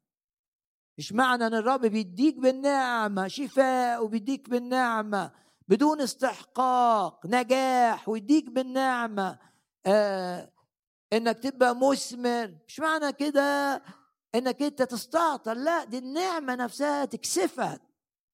[0.98, 5.32] مش معنى إن الرب بيديك بالنعمة شفاء وبيديك بالنعمة
[5.68, 9.40] بدون استحقاق نجاح ويديك بالنعمة
[9.86, 10.52] آه
[11.14, 12.56] إنك تبقى مثمر.
[12.68, 13.82] مش معنى كده
[14.36, 17.82] إنك أنت تستعطل لا دي النعمة نفسها تكسفك.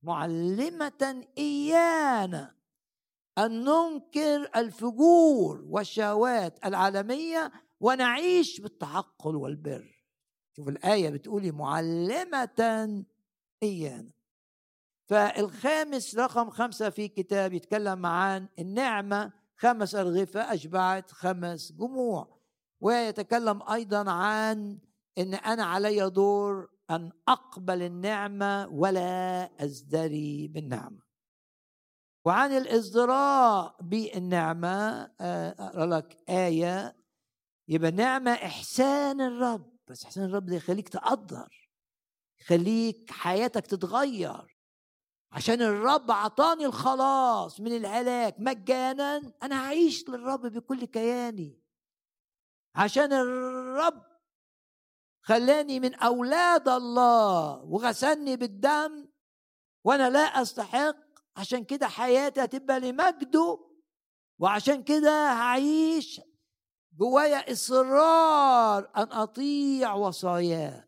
[0.03, 2.60] معلمة إيانا.
[3.37, 10.05] أن ننكر الفجور والشهوات العالمية ونعيش بالتعقل والبر.
[10.55, 13.03] شوف الآية بتقولي معلمة
[13.63, 14.11] إيانا.
[15.05, 22.41] فالخامس رقم خمسة في كتاب يتكلم عن النعمة خمس أرغفة أشبعت خمس جموع.
[22.79, 24.79] ويتكلم أيضا عن
[25.17, 31.10] إن أنا علي دور أن أقبل النعمة ولا أزدري بالنعمة.
[32.25, 36.95] وعن الازدراء بالنعمة آه، أقرأ لك آية
[37.67, 39.71] يبقى النعمة إحسان الرب.
[39.87, 41.69] بس إحسان الرب ده يخليك تقدر
[42.41, 44.57] يخليك حياتك تتغير.
[45.31, 51.61] عشان الرب عطاني الخلاص من الهلاك مجانا أنا هعيش للرب بكل كياني.
[52.75, 54.03] عشان الرب
[55.23, 59.07] خلاني من أولاد الله وغسلني بالدم
[59.83, 63.59] وأنا لا أستحق عشان كده حياتي هتبقى لمجده
[64.39, 66.21] وعشان كده هعيش
[66.97, 70.87] جوايا إصرار أن أطيع وصاياه.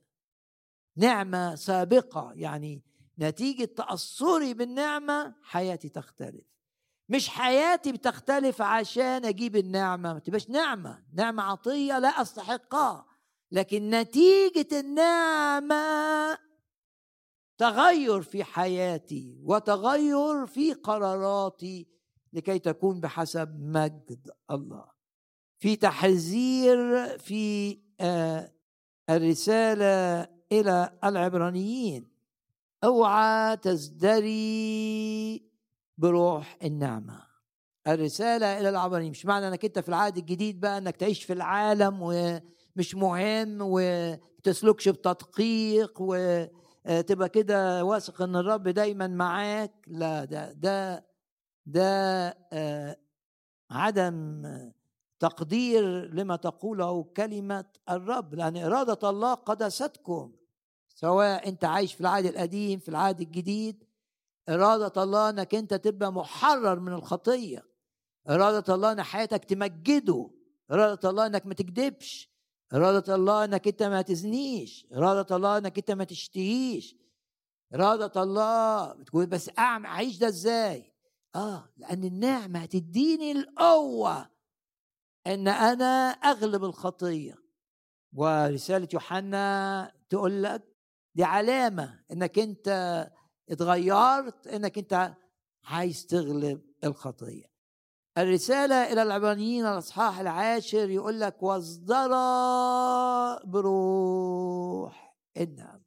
[0.98, 2.82] نعمة سابقة يعني
[3.20, 6.45] نتيجة تأثري بالنعمة حياتي تختلف.
[7.10, 11.03] مش حياتي بتختلف عشان أجيب النعمة ما تبقاش نعمة.
[11.14, 13.06] نعمة عطيه لا أستحقها
[13.52, 16.38] لكن نتيجة النعمة
[17.57, 21.88] تغير في حياتي وتغير في قراراتي
[22.34, 24.85] لكي تكون بحسب مجد الله.
[25.59, 28.51] في تحذير في آه،
[29.09, 32.07] الرسالة إلى العبرانيين.
[32.84, 35.43] أوعى تزدري
[35.97, 37.23] بروح النعمة.
[37.88, 41.99] الرسالة إلى العبرانيين مش معنى إنك أنت في العهد الجديد بقى إنك تعيش في العالم
[42.01, 46.01] ومش مهم وتسلكش بتدقيق
[46.85, 49.73] وتبقى كده واثق إن الرب دايما معاك.
[49.88, 51.05] لا ده ده
[51.65, 52.97] ده آه،
[53.72, 54.43] عدم
[55.19, 60.31] تقدير لما تقوله كلمة الرب لأن إرادة الله قدستكم
[60.95, 63.84] سواء أنت عايش في العهد القديم في العهد الجديد.
[64.49, 67.65] إرادة الله أنك أنت تبقى محرر من الخطية.
[68.30, 70.30] إرادة الله أن حياتك تمجده.
[70.72, 72.32] إرادة الله أنك ما تكذبش
[72.74, 74.88] إرادة الله أنك أنت ما تزنيش.
[74.94, 76.95] إرادة الله أنك أنت ما تشتهيش.
[77.76, 80.94] إرادة الله بتقول بس أعمل أعيش ده إزاي؟
[81.36, 84.30] آه لأن النعمة هتديني القوة
[85.28, 87.36] إن أنا أغلب الخطية.
[88.14, 90.64] ورسالة يوحنا تقول لك
[91.16, 92.68] دي علامة إنك أنت
[93.50, 95.14] اتغيرت إنك أنت
[95.64, 97.52] عايز تغلب الخطية.
[98.18, 102.10] الرسالة إلى العبرانيين الأصحاح العاشر يقول لك واصدر
[103.45, 105.15] بروح.
[105.38, 105.81] النعم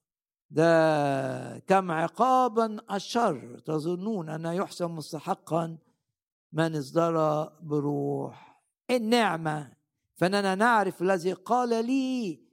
[0.51, 5.79] ده كم عقابا الشر تظنون أن يحسن مستحقا
[6.53, 8.63] من اصدر بروح.
[8.91, 9.73] النعمة؟
[10.15, 12.47] فإننا نعرف الذي قال لي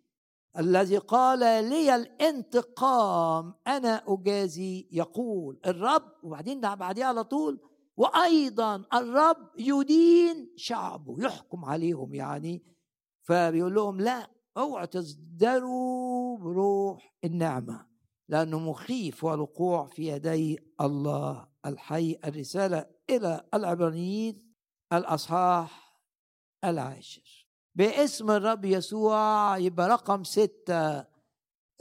[0.58, 4.88] الذي قال لي الانتقام أنا أجازي.
[4.92, 12.64] يقول الرب وبعدين بعديها على طول وأيضا الرب يدين شعبه يحكم عليهم يعني.
[13.24, 17.88] فبيقول لهم لا اوعوا تصدروا بروح النعمة
[18.30, 24.54] لأنه مخيف والوقوع في يدي الله الحي الرسالة إلى العبرانيين
[24.94, 26.00] الأصحاح
[26.64, 27.48] العاشر.
[27.76, 31.13] باسم الرب يسوع يبقى رقم ستة.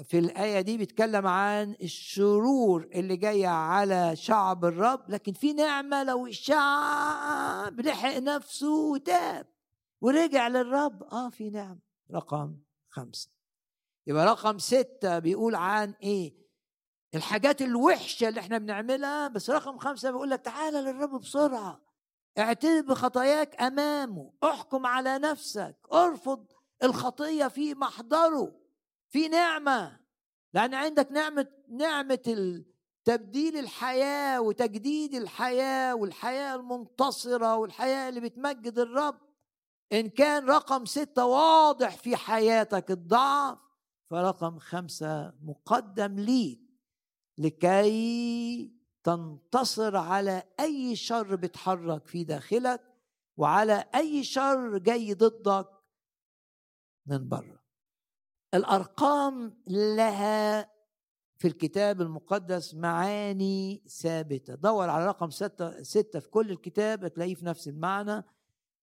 [0.04, 6.26] في الآية دي بيتكلم عن الشرور اللي جاية على شعب الرب لكن في نعمة لو
[6.26, 9.46] الشعب لحق نفسه وتاب
[10.00, 11.78] ورجع للرب آه في نعمة.
[12.12, 12.56] رقم
[12.88, 13.30] خمسة.
[14.06, 16.34] يبقى رقم ستة بيقول عن إيه؟
[17.14, 21.80] الحاجات الوحشة اللي إحنا بنعملها بس رقم خمسة بيقول لك تعالى للرب بسرعة.
[22.38, 26.46] اعترف بخطاياك أمامه احكم على نفسك ارفض
[26.82, 28.61] الخطية في محضره.
[29.12, 30.00] في نعمة
[30.54, 32.62] لأن عندك نعمة نعمة
[33.04, 39.18] تبديل الحياة وتجديد الحياة والحياة المنتصرة والحياة اللي بتمجد الرب.
[39.92, 43.58] إن كان رقم ستة واضح في حياتك الضعف
[44.10, 46.60] فرقم خمسة مقدم ليك.
[47.38, 48.72] لكي
[49.04, 52.80] تنتصر على أي شر بيتحرك في داخلك
[53.36, 55.68] وعلى أي شر جاي ضدك
[57.06, 57.61] من بره.
[58.54, 60.72] الأرقام لها
[61.36, 64.54] في الكتاب المقدس معاني ثابتة.
[64.54, 68.24] دور على رقم ستة, ستة في كل الكتاب هتلاقيه في نفس المعنى.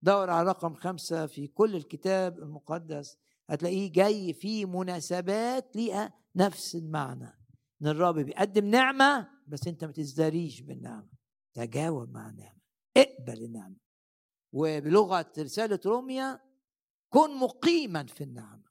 [0.02, 3.18] دور على رقم خمسة في كل الكتاب المقدس
[3.50, 7.38] هتلاقيه جاي في مناسبات ليها نفس المعنى.
[7.82, 11.08] إن الرب بيقدم نعمة بس أنت ما تزدريش بالنعمة.
[11.54, 12.60] تجاوب مع النعمة.
[12.96, 13.76] اقبل النعمة.
[14.52, 16.40] وبلغة رسالة روميا
[17.08, 18.69] كن مقيما في النعمة.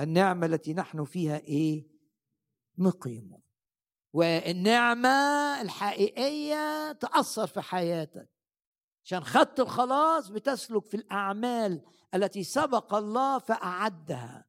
[0.00, 1.86] النعمة التي نحن فيها إيه؟
[2.78, 3.40] مقيمون
[4.12, 5.08] والنعمة
[5.60, 8.28] الحقيقية تأثر في حياتك.
[9.04, 11.82] عشان خدت الخلاص بتسلك في الأعمال
[12.14, 14.44] التي سبق الله فأعدها.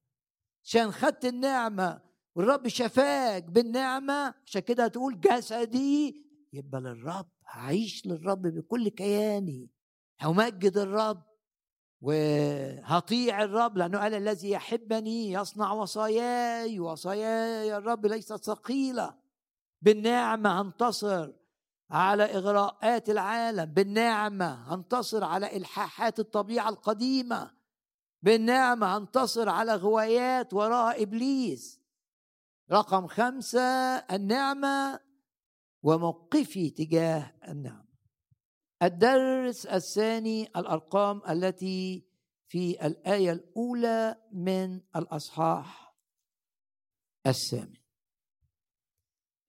[0.64, 2.02] عشان خدت النعمة
[2.36, 9.70] والرب شفاك بالنعمة عشان كده هتقول جسدي يبقى للرب هعيش للرب بكل كياني.
[10.22, 11.31] همجد الرب.
[12.02, 19.16] وهطيع الرب لأنه قال الذي يحبني يصنع وصاياي وصاياي الرب ليست ثقيلة.
[19.82, 21.32] بالنعمة هنتصر
[21.90, 27.52] على إغراءات العالم بالنعمة هنتصر على إلحاحات الطبيعة القديمة
[28.24, 31.82] بالنعمة هنتصر على غوايات وراء إبليس.
[32.72, 33.62] رقم خمسة
[33.96, 35.00] النعمة
[35.84, 37.81] وموقفي تجاه النعمة.
[38.84, 42.06] الدرس الثاني الأرقام التي
[42.48, 45.96] في الآية الأولى من الأصحاح
[47.28, 47.78] الثامن.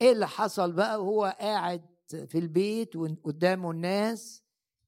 [0.03, 1.87] إيه اللي حصل بقى وهو قاعد
[2.27, 4.43] في البيت وقدامه الناس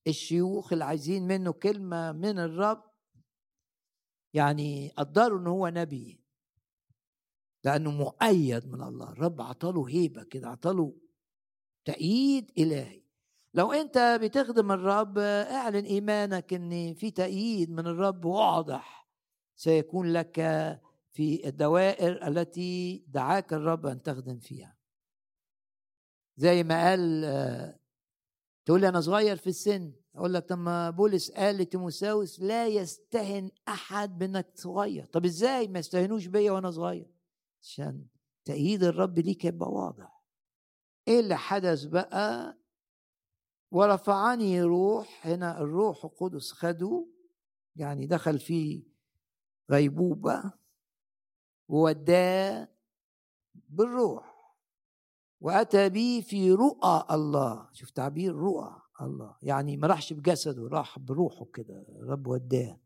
[0.07, 2.85] الشيوخ اللي عايزين منه كلمة من الرب؟
[4.35, 6.21] يعني قدروا إن هو نبي.
[7.65, 9.13] لأنه مؤيد من الله.
[9.13, 10.97] الرب عطاله هيبة كده عطاله
[11.85, 13.04] تأييد إلهي.
[13.55, 19.09] لو أنت بتخدم الرب أعلن إيمانك أن في تأييد من الرب واضح
[19.57, 20.35] سيكون لك
[21.13, 24.77] في الدوائر التي دعاك الرب أن تخدم فيها.
[26.37, 27.79] زي ما قال
[28.65, 33.51] تقول لي أنا صغير في السن أقول لك طب ما بولس قال لتيموساوس لا يستهن
[33.69, 35.07] أحد بأنك صغير.
[35.07, 37.11] طب إزاي ما يستهنوش بيا وأنا صغير؟
[37.63, 38.07] عشان
[38.45, 40.23] تأييد الرب ليك يبقى واضح.
[41.09, 42.57] إيه اللي حدث بقى؟
[43.75, 47.07] ورفعني روح هنا الروح القدس خده
[47.77, 48.87] يعني دخل في
[49.71, 50.53] غيبوبة
[51.69, 52.69] ووداه
[53.55, 54.55] بالروح.
[55.41, 57.69] وأتى بي في رؤى الله.
[57.73, 59.37] شوف تعبير رؤى الله.
[59.43, 61.87] يعني ما راحش بجسده راح بروحه كده.
[62.01, 62.81] رب وداه.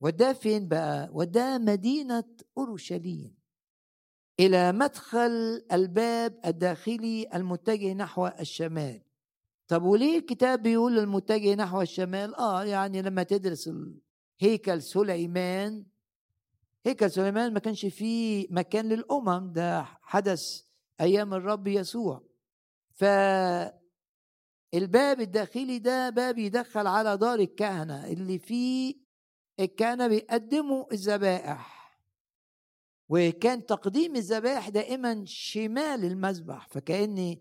[0.00, 3.36] وداه فين بقى؟ وداه مدينة أورشليم.
[4.40, 9.09] إلى مدخل الباب الداخلي المتجه نحو الشمال.
[9.70, 13.70] طب وليه الكتاب بيقول المتجه نحو الشمال؟ آه يعني لما تدرس
[14.40, 15.84] هيكل سليمان
[16.86, 20.62] هيكل سليمان ما كانش فيه مكان للأمم ده حدث
[21.00, 22.22] أيام الرب يسوع.
[22.94, 23.04] ف
[24.74, 28.94] الباب الداخلي ده باب يدخل على دار الكهنة اللي فيه
[29.60, 31.96] الكهنة بيقدموا الذبائح.
[33.08, 37.36] وكان تقديم الذبائح دائما شمال المذبح فكأن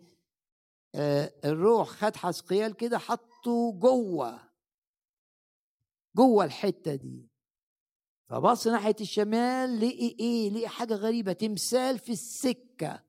[1.45, 4.49] الروح خد حسقيال كده حطه جوه
[6.16, 7.30] جوه الحتة دي.
[8.30, 13.03] فبص ناحية الشمال لقي إيه؟ لقي حاجة غريبة تمثال في السكة.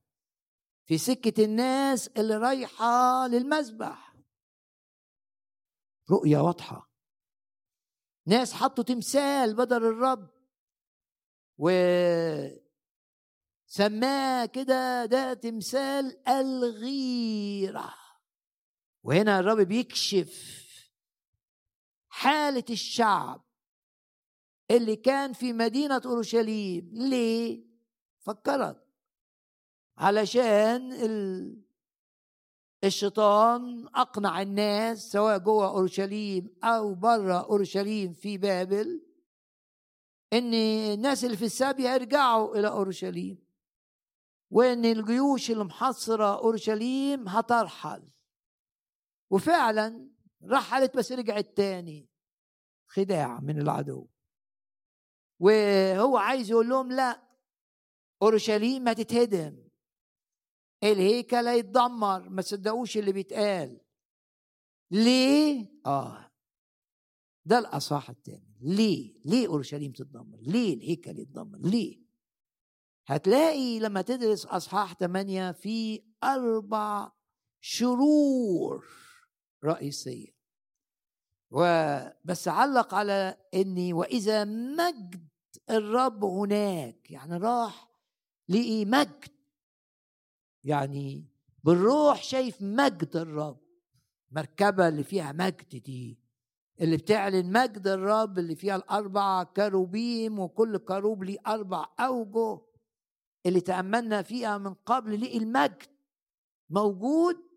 [0.86, 4.16] في سكة الناس اللي رايحة للمذبح
[6.10, 6.90] رؤية واضحة.
[8.26, 10.30] ناس حطوا تمثال بدل الرب.
[13.70, 17.94] وسماه كده ده تمثال الغيرة.
[19.02, 20.60] وهنا الرب بيكشف
[22.08, 23.44] حالة الشعب
[24.70, 26.90] اللي كان في مدينة أورشليم.
[26.92, 27.64] ليه؟
[28.20, 28.86] فكرت.
[29.98, 30.92] علشان
[32.84, 39.02] الشيطان أقنع الناس سواء جوه أورشليم أو بره أورشليم في بابل
[40.32, 43.49] إن الناس اللي في السبي يرجعوا إلى أورشليم.
[44.50, 48.12] وان الجيوش اللي محصره اورشليم هترحل
[49.30, 50.10] وفعلا
[50.44, 52.08] رحلت بس رجعت تاني
[52.86, 54.08] خداع من العدو.
[55.40, 57.22] وهو عايز يقول لهم لا
[58.22, 59.68] أورشليم هتتهدم
[60.82, 63.80] الهيكل هيتدمر ما صدقوش اللي بيتقال.
[64.90, 66.30] ليه؟ آه.
[67.44, 68.58] ده الأصح التاني.
[68.60, 71.99] ليه؟ ليه أورشليم تتدمر؟ ليه الهيكل يتدمر؟ ليه؟
[73.10, 77.12] هتلاقي لما تدرس أصحاح ثمانية في أربع
[77.60, 78.86] شرور
[79.64, 80.40] رئيسية.
[81.50, 85.28] وبس علق على إني وإذا مجد
[85.70, 87.90] الرب هناك يعني راح
[88.48, 89.30] لقي مجد.
[90.64, 91.24] يعني
[91.64, 93.60] بالروح شايف مجد الرب
[94.30, 96.20] مركبه اللي فيها مجد دي
[96.80, 102.69] اللي بتعلن مجد الرب اللي فيها الأربع كروبيم وكل كروب ليه أربع أوجه.
[103.46, 105.88] اللي تأملنا فيها من قبل ليه المجد
[106.70, 107.50] موجود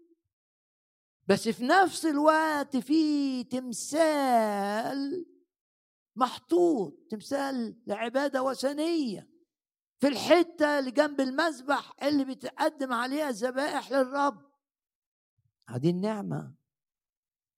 [1.27, 5.26] بس في نفس الوقت في تمثال
[6.15, 9.34] محطوط تمثال لعبادة وثنية
[10.03, 14.51] في الحتة اللي جنب المذبح اللي بتقدم عليها الذبائح للرب.
[15.69, 16.53] هذه النعمة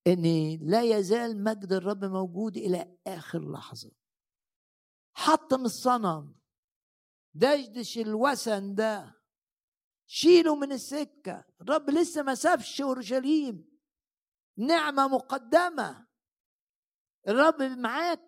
[0.08, 0.24] إن
[0.62, 3.92] لا يزال مجد الرب موجود إلى آخر لحظة.
[5.14, 6.36] حطم الصنم.
[7.36, 9.16] دشدش الوثن ده.
[10.08, 11.46] شيله من السكة.
[11.62, 13.80] الرب لسه ما سابش اورشليم.
[14.58, 16.08] نعمة مقدمة.
[17.28, 18.22] الرب معاك.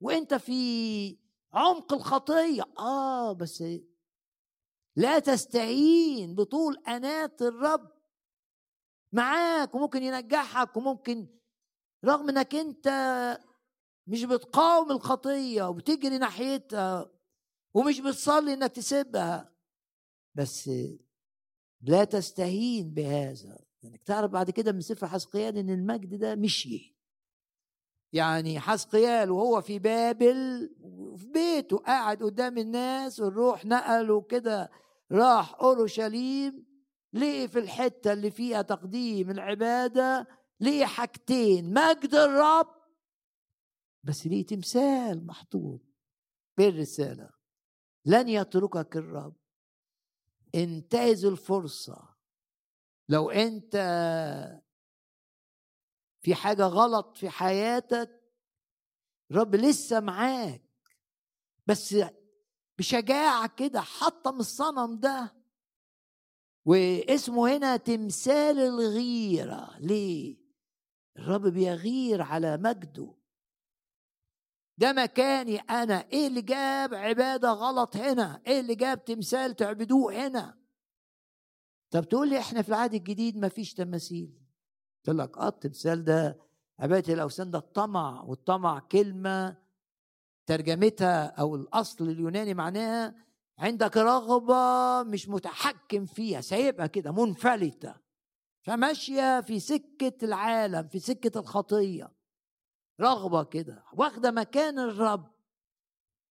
[0.00, 1.18] وانت في
[1.52, 2.64] عمق الخطية.
[2.78, 3.64] آه بس
[4.96, 7.94] لا تستعين بطول أنات الرب.
[9.12, 11.28] معاك وممكن ينجحك وممكن
[12.04, 12.88] رغم إنك أنت
[14.06, 17.13] مش بتقاوم الخطية وبتجري ناحيتها.
[17.74, 19.52] ومش بتصلي إنك تسيبها.
[20.34, 20.70] بس
[21.80, 23.58] لا تستهين بهذا.
[23.84, 26.94] انك تعرف بعد كده من سفر حسقيال إن المجد ده مشي.
[28.12, 30.70] يعني حسقيال وهو في بابل
[31.16, 34.70] في بيته قاعد قدام الناس والروح نقله كده
[35.12, 36.66] راح أورشليم
[37.12, 40.26] لقي في الحتة اللي فيها تقديم العبادة
[40.60, 42.74] لقي حاجتين مجد الرب
[44.02, 45.80] بس ليه تمثال محطوط
[46.58, 47.30] بالرسالة.
[48.04, 49.36] لن يتركك الرب.
[50.54, 52.14] انتهز الفرصة.
[53.08, 53.76] لو انت
[56.22, 58.22] في حاجة غلط في حياتك
[59.32, 60.62] رب لسه معاك.
[61.66, 61.96] بس
[62.78, 65.36] بشجاعة كده حطم الصنم ده.
[66.64, 69.78] واسمه هنا تمثال الغيرة.
[69.78, 70.44] ليه؟
[71.16, 73.14] الرب بيغير على مجده.
[74.78, 76.08] ده مكاني أنا.
[76.12, 80.58] إيه اللي جاب عبادة غلط هنا؟ إيه اللي جاب تمثال تعبدوه هنا؟
[81.90, 84.40] طب تقول لي إحنا في العهد الجديد ما فيش تماثيل.
[85.06, 86.38] قلت لك آه التمثال ده
[86.78, 89.56] عبادة الأوثان ده الطمع والطمع كلمة
[90.46, 93.14] ترجمتها أو الأصل اليوناني معناها
[93.58, 96.40] عندك رغبة مش متحكم فيها.
[96.40, 97.94] سايبها كده منفلتة.
[98.62, 102.12] فماشية في سكة العالم في سكة الخطية.
[103.00, 105.34] رغبة كده واخدة مكان الرب.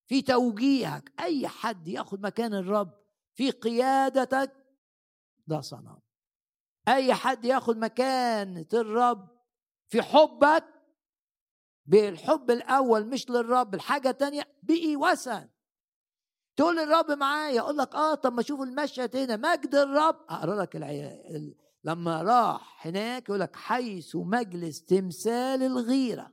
[0.07, 2.93] في توجيهك أي حد ياخد مكان الرب
[3.33, 4.51] في قيادتك
[5.47, 5.99] ده صنم.
[6.87, 9.27] أي حد ياخد مكانة الرب
[9.87, 10.65] في حبك
[11.85, 15.49] بالحب الأول مش للرب الحاجة تانية بقي وثن.
[16.55, 19.35] تقول للرب معايا أقول لك آه طب ما أشوف المشهد هنا.
[19.35, 26.31] مجد الرب أقرأ لك العيال لما راح هناك يقول لك حيث مجلس تمثال الغيرة.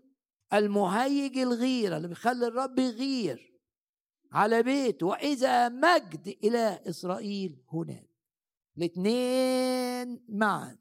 [0.54, 3.60] المهيج الغيرة اللي بيخلي الرب يغير
[4.32, 5.06] على بيته.
[5.06, 8.10] وإذا مجد اله إسرائيل هناك.
[8.78, 10.78] الاثنين معا.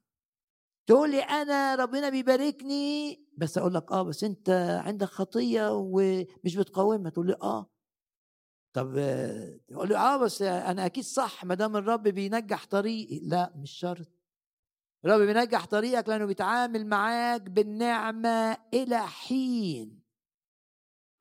[0.87, 4.49] تقول لي أنا ربنا بيباركني؟ بس أقول لك آه بس أنت
[4.85, 7.11] عندك خطية ومش بتقاومها.
[7.11, 7.69] تقول لي آه.
[8.73, 8.93] طب
[9.67, 13.19] تقول لي آه بس أنا أكيد صح ما دام الرب بينجح طريقي.
[13.19, 14.18] لا مش شرط.
[15.05, 19.99] الرب بينجح طريقك لأنه بيتعامل معاك بالنعمة إلى حين.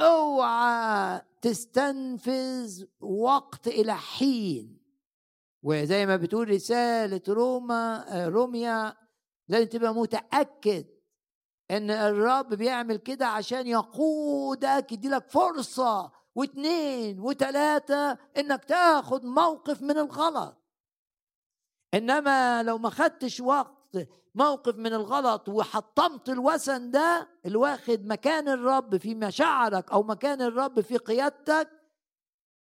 [0.00, 4.78] أوعى تستنفذ وقت إلى حين.
[5.62, 8.96] وزي ما بتقول رسالة روما روميا
[9.48, 10.86] لازم تبقى متأكد
[11.70, 20.56] إن الرب بيعمل كده عشان يقودك يديلك فرصة واثنين وثلاثه إنك تاخد موقف من الغلط.
[21.94, 28.96] إنما لو ما خدتش وقت موقف من الغلط وحطمت الوثن ده اللي واخد مكان الرب
[28.96, 31.70] في مشاعرك أو مكان الرب في قيادتك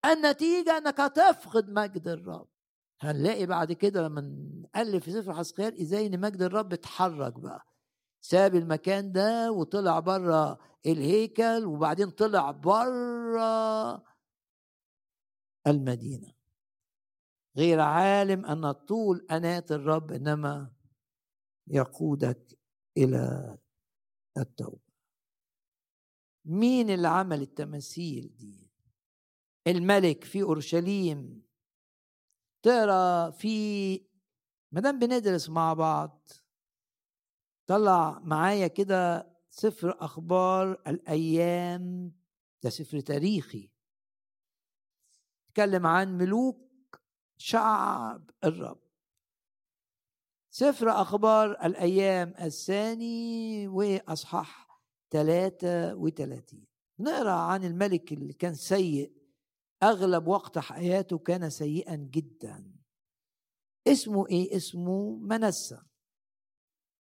[0.04, 2.48] النتيجة إنك هتفقد مجد الرب.
[3.00, 4.20] هنلاقي بعد كده لما
[4.74, 7.66] نألف في سفر حسقيال إزاي إن مجد الرب اتحرك بقى.
[8.20, 14.02] ساب المكان ده وطلع بره الهيكل وبعدين طلع بره
[15.66, 16.37] المدينة.
[17.58, 20.72] غير عالم أن طول أنات الرب إنما
[21.66, 22.58] يقودك
[22.96, 23.58] إلى
[24.38, 24.88] التوبة.
[26.44, 28.70] مين اللي عمل التماثيل دي؟
[29.66, 31.42] الملك في أورشليم.
[32.62, 33.96] تقرا في
[34.72, 36.30] ما دام بندرس مع بعض
[37.66, 42.12] طلع معايا كده سفر أخبار الأيام.
[42.62, 43.70] ده سفر تاريخي.
[45.48, 46.67] اتكلم عن ملوك
[47.38, 48.78] شعب الرب.
[50.50, 56.66] سفر أخبار الأيام الثاني وأصحاح 33
[56.98, 59.12] نقرأ عن الملك اللي كان سيء.
[59.82, 62.72] أغلب وقت حياته كان سيئا جدا.
[63.86, 65.78] اسمه إيه؟ اسمه منسى.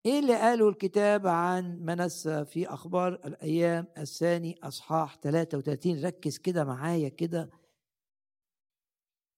[0.05, 7.09] إيه اللي قاله الكتاب عن منسى في أخبار الأيام الثاني أصحاح 33 ركز كده معايا
[7.09, 7.49] كده.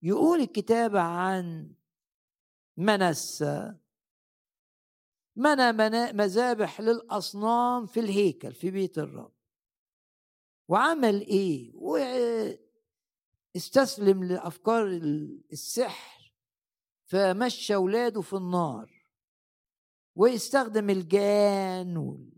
[0.01, 1.73] يقول الكتاب عن
[2.77, 3.75] منسى
[5.35, 5.71] منى
[6.13, 9.33] مذابح للأصنام في الهيكل في بيت الرب.
[10.67, 11.71] وعمل إيه؟
[13.55, 14.87] واستسلم لأفكار
[15.51, 16.33] السحر
[17.05, 18.97] فمشى ولاده في النار
[20.15, 22.29] واستخدم الجان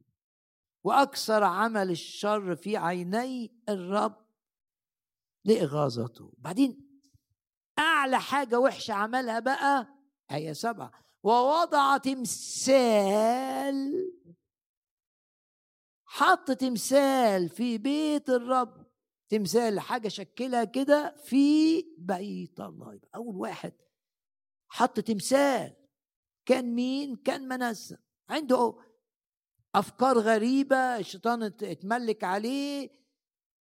[0.84, 4.26] وأكثر عمل الشر في عيني الرب
[5.46, 6.34] لإغاظته.
[6.38, 6.89] بعدين
[8.00, 9.88] أعلى حاجة وحشة عملها بقى
[10.32, 10.92] آية سبعة.
[11.24, 13.78] ووضع تمثال
[16.06, 18.86] حط تمثال في بيت الرب.
[19.30, 22.94] تمثال حاجة شكلها كده في بيت الله.
[22.94, 23.74] يبقى أول واحد
[24.70, 25.76] حط تمثال.
[26.46, 27.98] كان مين؟ كان منسى
[28.30, 28.76] عنده
[29.76, 32.99] أفكار غريبة الشيطان اتملك عليه.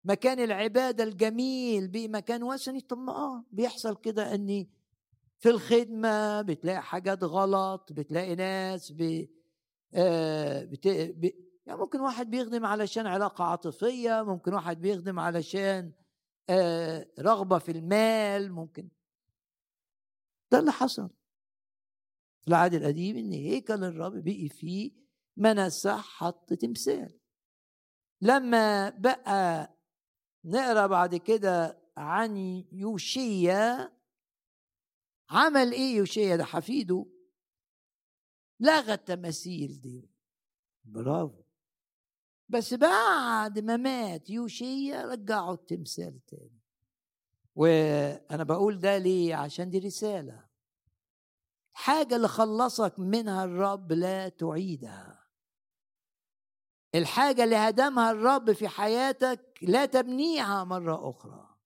[0.05, 4.71] مكان العبادة الجميل بمكان وثني طب ما آه بيحصل كده إني
[5.39, 9.29] في الخدمة بتلاقي حاجات غلط بتلاقي ناس ب...
[9.95, 10.87] آه بت...
[11.67, 15.93] يعني ممكن واحد بيخدم علشان علاقة عاطفية ممكن واحد بيخدم علشان
[16.51, 18.89] آه رغبة في المال ممكن.
[20.53, 21.11] ده اللي حصل.
[22.41, 24.93] في العهد القديم إن هيكل الرب بقي فيه
[25.37, 27.19] منسح حط تمثال.
[28.21, 29.75] لما بقى
[30.45, 32.37] نقرأ بعد كده عن
[32.73, 33.93] يوشيا.
[35.31, 37.07] عمل إيه يوشيا ده؟ حفيده.
[38.61, 40.11] لغى التماثيل دي.
[40.85, 41.43] برافو.
[42.49, 46.61] بس بعد ما مات يوشيا رجعوا التمثال تاني.
[47.55, 50.47] وأنا بقول ده ليه؟ عشان دي رسالة.
[51.73, 55.20] الحاجة اللي خلصك منها الرب لا تعيدها.
[56.95, 61.57] الحاجة اللي هدمها الرب في حياتك لا تبنيها مرة أخرى.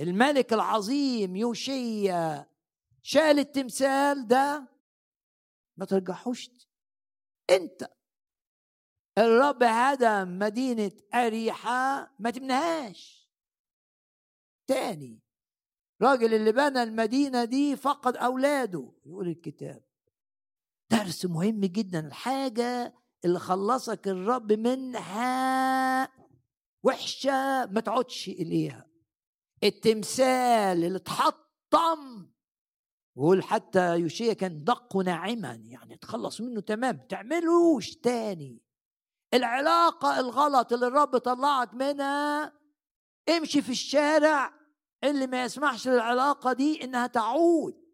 [0.00, 2.50] الملك العظيم يوشيا
[3.02, 4.68] شال التمثال ده.
[5.76, 6.50] ما ترجعوش
[7.50, 7.88] أنت.
[9.18, 13.30] الرب هدم مدينة أريحة ما تبنهاش
[14.66, 15.20] تاني.
[16.02, 18.92] راجل اللي بنى المدينة دي فقد أولاده.
[19.04, 19.84] يقول الكتاب.
[20.90, 22.06] درس مهم جدا.
[22.06, 22.94] الحاجة
[23.26, 26.08] اللي خلصك الرب منها
[26.82, 28.86] وحشة ما تعودش إليها.
[29.64, 32.28] التمثال اللي اتحطم
[33.16, 38.62] ويقول حتى يوشيا كان دق ناعما يعني تخلص منه تمام تعملوش تاني.
[39.34, 42.52] العلاقة الغلط اللي الرب طلعك منها
[43.28, 44.52] امشي في الشارع
[45.04, 47.86] اللي ما يسمحش للعلاقة دي إنها تعود.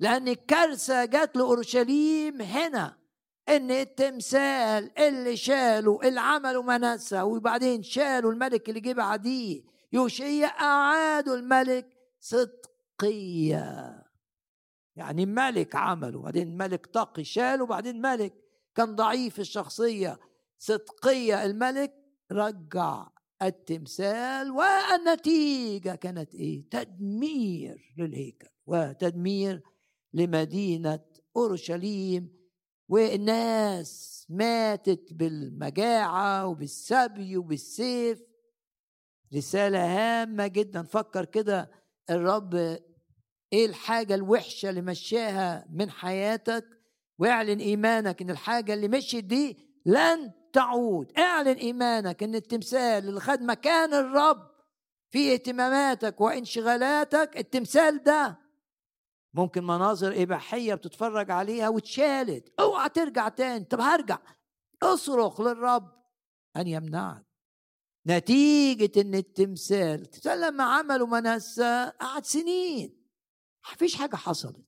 [0.00, 2.98] لأن الكارثة جات لأورشليم هنا.
[3.48, 9.62] إن التمثال اللي شالوا اللي عملوا منسى وبعدين شالوا الملك اللي جه بعديه
[9.92, 14.08] يوشيا اعادوا الملك صدقية
[14.96, 18.34] يعني ملك عمله بعدين ملك تقي شاله وبعدين ملك
[18.74, 20.18] كان ضعيف الشخصية.
[20.58, 21.94] صدقية الملك
[22.32, 23.06] رجع
[23.42, 29.62] التمثال والنتيجة كانت إيه؟ تدمير للهيكل وتدمير
[30.12, 31.04] لمدينة
[31.36, 32.37] أورشليم.
[32.88, 38.22] والناس ماتت بالمجاعة وبالسبي وبالسيف.
[39.34, 40.82] رسالة هامة جدا.
[40.82, 41.70] فكر كده
[42.10, 42.54] الرب
[43.52, 46.64] إيه الحاجة الوحشة اللي مشاها من حياتك؟
[47.18, 51.12] واعلن إيمانك إن الحاجة اللي مشيت دي لن تعود.
[51.18, 54.48] اعلن إيمانك إن التمثال اللي خد مكان الرب
[55.10, 58.38] في اهتماماتك وانشغالاتك التمثال ده
[59.38, 63.64] ممكن مناظر إباحية بتتفرج عليها واتشالت أوعى ترجع تاني.
[63.64, 64.18] طب هرجع.
[64.82, 65.92] اصرخ للرب.
[66.56, 67.26] أن يمنعك.
[68.06, 73.06] نتيجة إن التمثال التمثال لما عملوا منسى قعد سنين.
[73.72, 74.66] مفيش حاجة حصلت.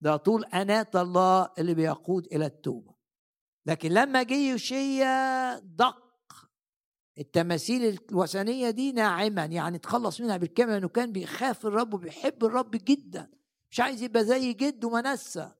[0.00, 2.94] ده طول أناة الله اللي بيقود إلى التوبة.
[3.66, 6.06] لكن لما جه يوشيا دق.
[7.18, 9.44] التماثيل الوثنية دي ناعما.
[9.44, 13.35] يعني تخلص منها بالكامل انه كان بيخاف الرب وبيحب الرب جدا.
[13.70, 15.50] مش عايز يبقى زي جده منسى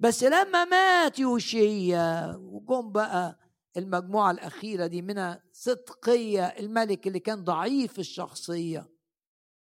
[0.00, 3.38] بس لما مات يوشيا وجم بقى
[3.76, 8.88] المجموعة الأخيرة دي منها صدقية الملك اللي كان ضعيف الشخصية.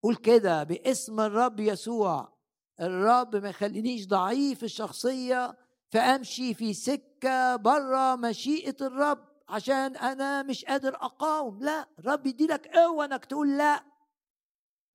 [0.04, 2.38] قول كده باسم الرب يسوع.
[2.82, 5.58] الرب ما يخلينيش ضعيف الشخصية
[5.90, 11.64] فأمشي في سكة بره مشيئة الرب عشان أنا مش قادر أقاوم.
[11.64, 13.84] لا الرب يدي لك قوة إنك تقول لا.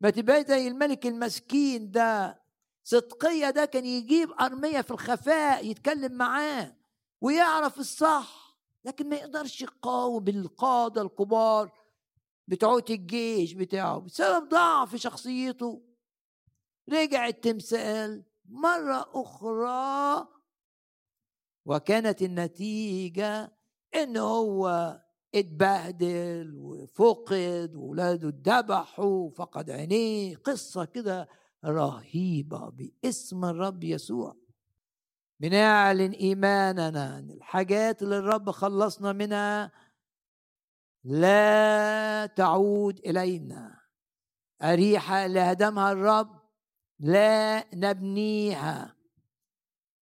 [0.00, 2.43] ما تبقى زي الملك المسكين ده.
[2.84, 6.76] صدقية ده كان يجيب أرمية في الخفاء يتكلم معاه
[7.20, 11.72] ويعرف الصح لكن ما يقدرش يقاوم بالقادة الكبار
[12.48, 15.82] بتوع الجيش بتاعه بسبب ضعف شخصيته.
[16.88, 20.28] رجع التمثال مرة أخرى
[21.66, 23.52] وكانت النتيجة
[23.94, 24.68] إن هو
[25.34, 31.28] اتبهدل وفقد وولاده اتذبحوا وفقد عينيه قصة كده
[31.64, 34.36] رهيبة باسم الرب يسوع.
[35.40, 39.72] بنعلن إيماننا أن الحاجات اللي الرب خلصنا منها
[41.04, 43.80] لا تعود إلينا.
[44.62, 46.40] أريحة اللي هدمها الرب
[46.98, 48.96] لا نبنيها.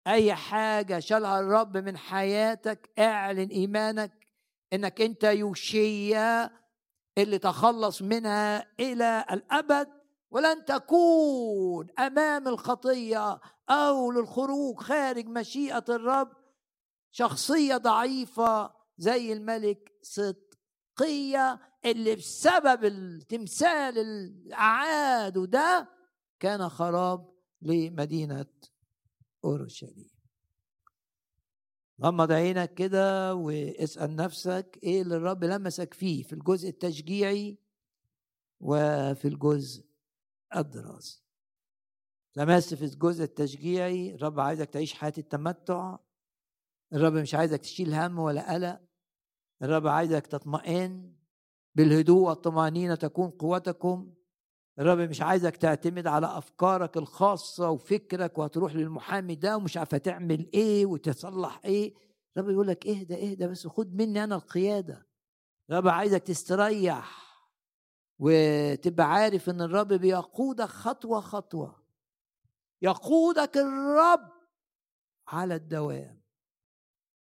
[0.06, 4.26] أي حاجة شالها الرب من حياتك اعلن إيمانك
[4.72, 6.50] إنك أنت يوشيا
[7.18, 9.97] اللي تخلص منها إلى الأبد.
[10.30, 13.40] ولن تكون أمام الخطية
[13.70, 16.28] أو للخروج خارج مشيئة الرب
[17.10, 25.88] شخصية ضعيفة زي الملك صدقية اللي بسبب التمثال الأعاد ده
[26.40, 27.32] كان خراب
[27.62, 28.46] لمدينة
[29.44, 30.10] أورشليم.
[32.02, 37.58] غمض عينك كده واسأل نفسك إيه اللي الرب لمسك فيه في الجزء التشجيعي
[38.60, 39.87] وفي الجزء
[40.56, 41.24] الدراسي
[42.36, 44.14] لمست في الجزء التشجيعي.
[44.14, 45.96] الرب عايزك تعيش حياة التمتع.
[46.92, 48.80] الرب مش عايزك تشيل هم ولا قلق.
[49.62, 51.14] الرب عايزك تطمئن
[51.74, 54.14] بالهدوء والطمأنينة تكون قوتكم.
[54.78, 60.86] الرب مش عايزك تعتمد على أفكارك الخاصة وفكرك وهتروح للمحامي ده ومش عارفة تعمل إيه
[60.86, 61.94] وتصلح إيه.
[62.36, 65.06] الرب يقول لك اهدى اهدى بس خد مني أنا القيادة.
[65.70, 67.27] الرب عايزك تستريح.
[68.18, 71.82] وتبقى عارف إن الرب بيقودك خطوة خطوة.
[72.82, 74.32] يقودك الرب
[75.28, 76.22] على الدوام.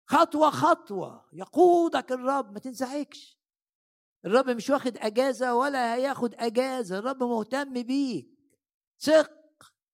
[0.05, 1.26] خطوة خطوة.
[1.34, 2.53] يقودك الرب.
[2.53, 3.38] ما تنزعجش.
[4.26, 6.97] الرب مش واخد أجازة ولا هياخد أجازة.
[6.99, 8.30] الرب مهتم بيك.
[8.99, 9.31] ثق.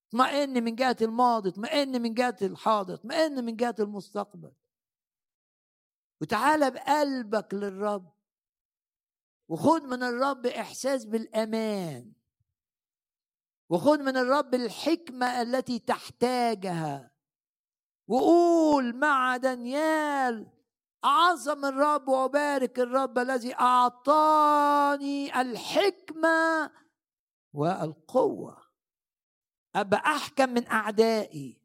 [0.08, 1.50] اطمئن من جهة الماضي.
[1.50, 2.94] اطمئن من جهة الحاضر.
[2.94, 4.52] اطمئن من جهة المستقبل.
[6.22, 8.17] وتعالى بقلبك للرب.
[9.48, 12.14] وخد من الرب إحساس بالأمان.
[13.70, 17.12] وخد من الرب الحكمة التي تحتاجها.
[18.08, 20.48] وقول مع دانيال
[21.06, 26.72] أعظم الرب وأبارك الرب الذي أعطاني الحكمة
[27.54, 28.68] والقوة.
[29.76, 31.62] أبقى أحكم من أعدائي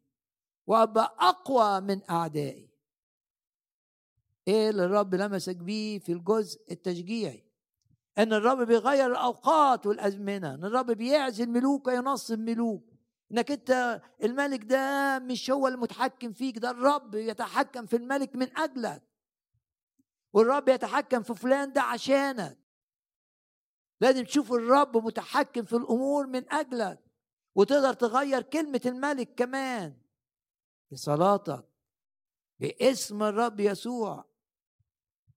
[0.67, 2.69] وأبقى أقوى من أعدائي.
[4.47, 7.52] إيه اللي الرب لمسك بيه في الجزء التشجيعي؟
[8.17, 12.93] إن الرب بيغير الأوقات والأزمنة إن الرب بيعزل ملوك وينصب ملوك
[13.31, 19.03] إنك أنت الملك ده مش هو المتحكم فيك ده الرب يتحكم في الملك من أجلك.
[20.33, 22.57] والرب يتحكم في فلان ده عشانك.
[24.01, 26.99] لازم تشوف الرب متحكم في الأمور من أجلك.
[27.55, 29.97] وتقدر تغير كلمة الملك كمان
[30.91, 31.65] بصلاتك
[32.59, 34.25] باسم الرب يسوع.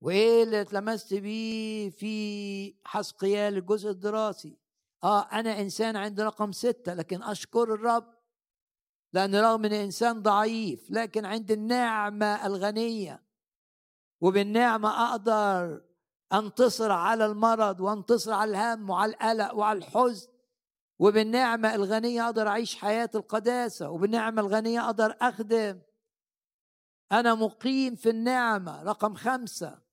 [0.00, 4.58] وإيه اللي اتلمست بيه في حسقيال الجزء الدراسي؟
[5.04, 8.14] آه أنا إنسان عند رقم ستة لكن أشكر الرب
[9.12, 13.22] لأن رغم ان إنسان ضعيف لكن عند النعمة الغنية
[14.20, 15.82] وبالنعمة أقدر
[16.32, 20.28] أنتصر على المرض وأنتصر على الهم وعلى القلق وعلى الحزن
[20.98, 25.80] وبالنعمة الغنية أقدر أعيش حياة القداسة وبالنعمة الغنية أقدر أخدم.
[27.12, 29.85] أنا مقيم في النعمة رقم خمسة.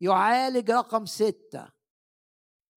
[0.00, 1.68] يعالج رقم ستة.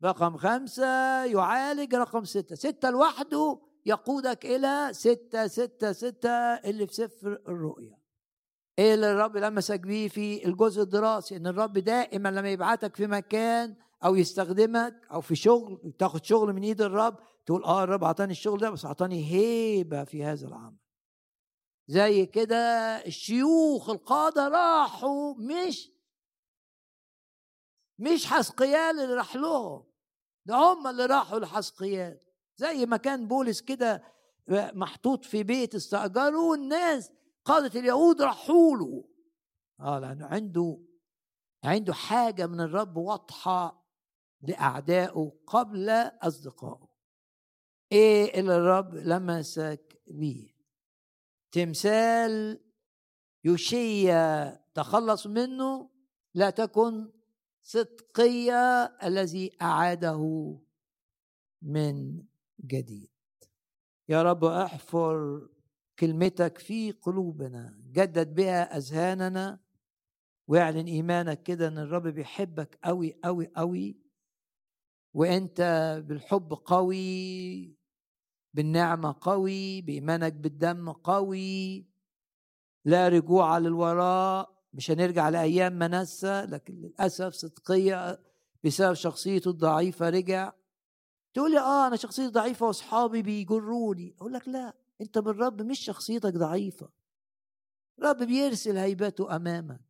[0.03, 0.85] رقم خمسة
[1.25, 2.55] يعالج رقم ستة.
[2.55, 7.99] ستة لوحده يقودك إلى ستة ستة ستة اللي في سفر الرؤيا.
[8.79, 13.75] إيه اللي الرب لمسك بيه في الجزء الدراسي؟ إن الرب دائما لما يبعتك في مكان
[14.05, 18.59] أو يستخدمك أو في شغل تاخد شغل من إيد الرب تقول آه الرب اعطاني الشغل
[18.59, 20.77] ده بس اعطاني هيبة في هذا العمل.
[21.87, 22.57] زي كده
[23.05, 25.91] الشيوخ القادة راحوا مش
[27.99, 29.83] مش حسقيال اللي راح لهم
[30.45, 32.19] ده هم اللي راحوا لحسقيال
[32.55, 34.03] زي ما كان بولس كده
[34.49, 37.11] محطوط في بيت استأجره والناس
[37.45, 39.09] قادة اليهود راحوا له.
[39.79, 40.79] آه لأنه عنده
[41.63, 43.85] عنده حاجة من الرب واضحة
[44.41, 45.89] لأعدائه قبل
[46.21, 46.89] أصدقائه.
[47.91, 50.55] إيه اللي الرب لمسك بيه
[51.51, 52.63] تمثال
[53.43, 55.89] يوشيا تخلص منه
[56.33, 57.11] لا تكن
[57.69, 60.21] صدقية الذي أعاده
[61.61, 62.23] من
[62.65, 63.09] جديد.
[64.09, 65.47] يا رب احفر
[65.99, 69.59] كلمتك في قلوبنا جدد بها أذهاننا
[70.47, 73.97] واعلن إيمانك كده إن الرب بيحبك قوي قوي قوي
[75.13, 75.61] وأنت
[76.07, 77.75] بالحب قوي
[78.53, 81.85] بالنعمة قوي بإيمانك بالدم قوي
[82.85, 88.19] لا رجوع للوراء مش هنرجع لأيام منسى لكن للأسف صدقية
[88.63, 90.53] بسبب شخصيته الضعيفة رجع.
[91.33, 94.15] تقول لي آه أنا شخصيتي ضعيفة وأصحابي بيجروني.
[94.17, 96.89] أقول لك لا أنت بالرب مش شخصيتك ضعيفة.
[97.99, 99.81] الرب بيرسل هيبته أمامك.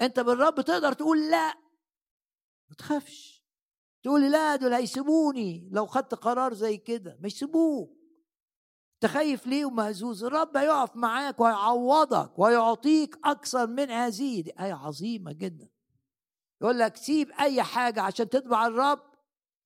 [0.00, 1.54] أنت بالرب تقدر تقول لا.
[2.68, 3.44] ما تخافش.
[4.02, 7.18] تقول لا دول هيسيبوني لو خدت قرار زي كده.
[7.20, 7.97] مش يسيبوك.
[9.02, 14.40] أنت خايف ليه ومهزوز؟ الرب هيقف معاك وهيعوضك ويعطيك أكثر من هذه.
[14.40, 15.68] دي آية عظيمة جدا.
[16.62, 19.00] يقول لك سيب أي حاجة عشان تتبع الرب.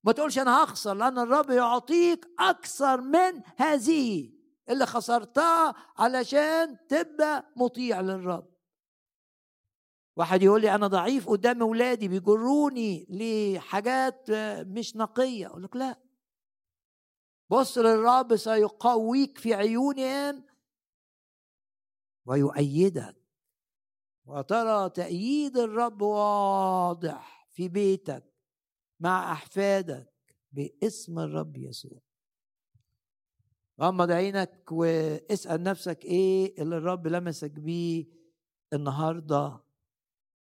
[0.05, 4.33] ما تقولش أنا هخسر لأن الرب يعطيك أكثر من هذه
[4.69, 8.53] اللي خسرتها علشان تبقى مطيع للرب.
[10.17, 14.27] واحد يقول لي أنا ضعيف قدام أولادي بيجروني لحاجات
[14.67, 15.47] مش نقية.
[15.47, 15.97] أقول لك لا.
[17.53, 20.45] بص للرب سيقويك في عيونهم
[22.27, 23.17] ويؤيدك.
[24.25, 28.25] وترى تأييد الرب واضح في بيتك
[29.01, 30.13] مع أحفادك
[30.53, 32.01] باسم الرب يسوع.
[33.81, 38.07] غمض عينك واسأل نفسك إيه اللي الرب لمسك بيه
[38.73, 39.61] النهارده.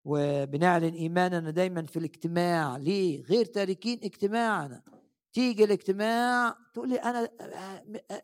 [0.04, 4.99] وبنعلن إيماننا دايما في الاجتماع ليه؟ غير تاركين اجتماعنا.
[5.32, 7.30] تيجي الاجتماع تقول لي أنا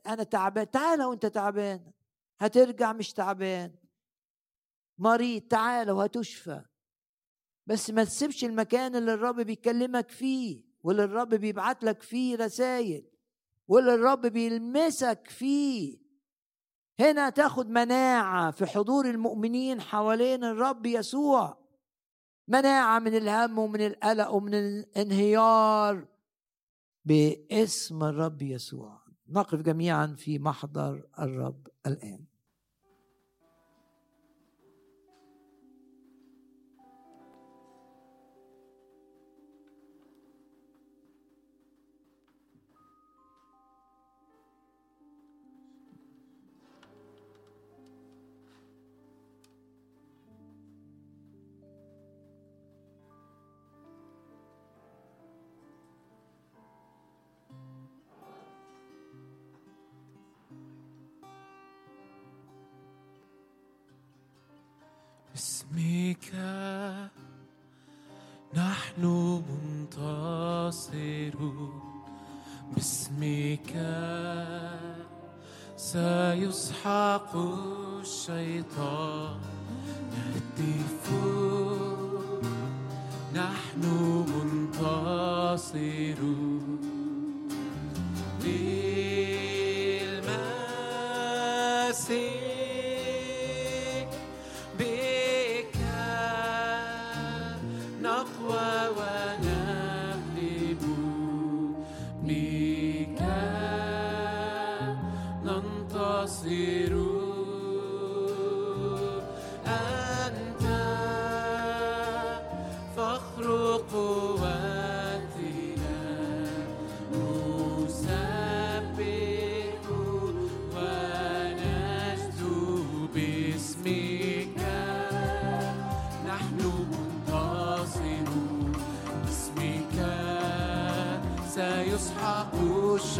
[0.06, 1.92] أنا تعبان تعالى وانت تعبان
[2.40, 3.74] هترجع مش تعبان.
[4.98, 6.62] مريض تعالى وهتشفى.
[7.66, 13.10] بس ما تسيبش المكان اللي الرب بيكلمك فيه واللي الرب بيبعت لك فيه رسائل
[13.68, 15.98] واللي الرب بيلمسك فيه.
[17.00, 21.66] هنا تاخد مناعة في حضور المؤمنين حوالين الرب يسوع.
[22.48, 26.15] مناعة من الهم ومن القلق ومن الانهيار.
[27.06, 29.02] باسم الرب يسوع.
[29.28, 32.24] نقف جميعا في محضر الرب الآن.
[65.72, 66.32] باسمك
[68.54, 69.02] نحن
[70.66, 71.06] منتصرون
[72.74, 73.72] باسمك
[75.76, 77.36] سيسحق
[78.00, 79.40] الشيطان
[80.12, 81.04] نهتف
[83.34, 83.82] نحن
[85.52, 85.86] منتصرون
[92.06, 92.45] للمسيح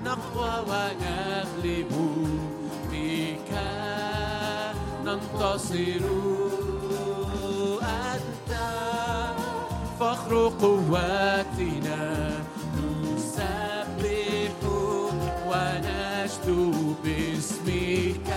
[0.05, 1.93] نقوى ونغلب
[2.93, 3.51] بك.
[5.05, 6.05] ننتصر.
[7.83, 8.53] أنت
[10.01, 12.29] فخر قواتنا.
[17.05, 18.29] باسمك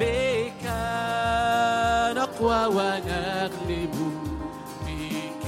[0.00, 0.64] بك
[2.16, 3.96] نقوى ونغلب
[4.86, 5.46] بك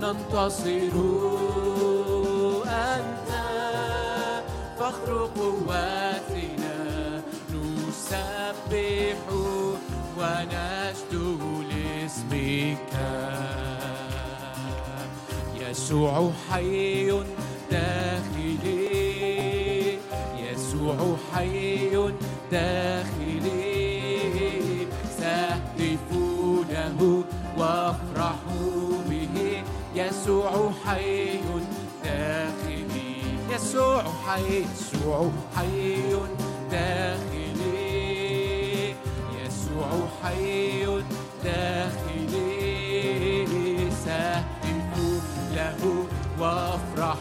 [0.00, 0.94] ننتصر
[4.92, 6.76] فخر قواتنا
[7.52, 9.20] نسبح
[10.18, 11.38] ونشدو
[11.70, 12.92] لاسمك.
[15.60, 17.10] يسوع حي
[17.70, 18.78] داخلي
[20.38, 21.90] يسوع حي
[22.52, 23.72] داخلي.
[25.18, 26.08] سهتف
[26.70, 27.24] له
[27.58, 28.40] وأفرح
[29.08, 29.62] به
[29.94, 31.40] يسوع حي
[33.62, 36.02] يسوع حي يسوع حي
[36.70, 37.60] داخلي.
[39.38, 39.90] يسوع
[40.22, 40.86] حي
[41.44, 42.50] داخلي.
[44.04, 45.80] سهتف له
[46.40, 47.20] وافرح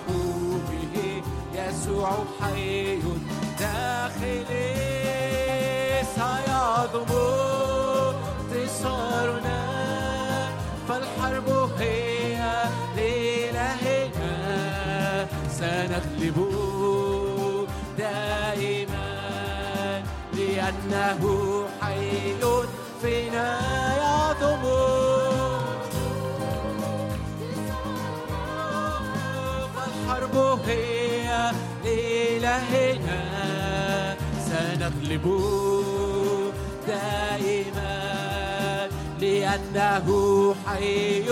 [0.69, 0.95] به.
[1.53, 2.11] يسوع
[2.41, 2.99] حي
[3.59, 4.71] داخلي.
[6.15, 7.11] سيعظم
[8.51, 9.60] انتصارنا
[15.61, 16.37] سنغلب
[17.97, 19.11] دائما
[20.33, 21.21] لأنه
[21.81, 22.41] حي
[23.01, 23.47] فينا
[23.97, 24.63] يعظم
[29.75, 31.51] فالحرب هي
[31.85, 33.21] لإلهنا
[34.49, 35.25] سنغلب
[36.87, 38.01] دائما
[39.19, 40.07] لأنه
[40.65, 41.23] حي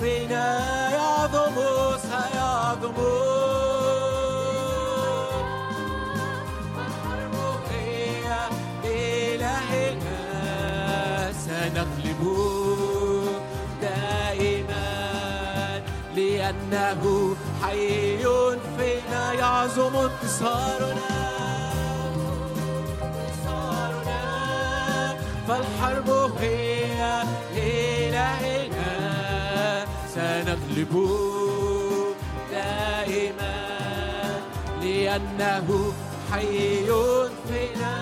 [0.00, 0.46] فينا
[0.90, 1.54] يعظم
[16.16, 18.18] لأنه حي
[18.78, 21.24] فينا يعظم انتصارنا.
[23.02, 24.22] انتصارنا.
[25.48, 27.22] فالحرب هي
[27.54, 28.94] لإلهنا.
[30.14, 30.92] سنغلب
[35.14, 35.92] لأنه
[36.32, 36.86] حي
[37.46, 37.94] فينا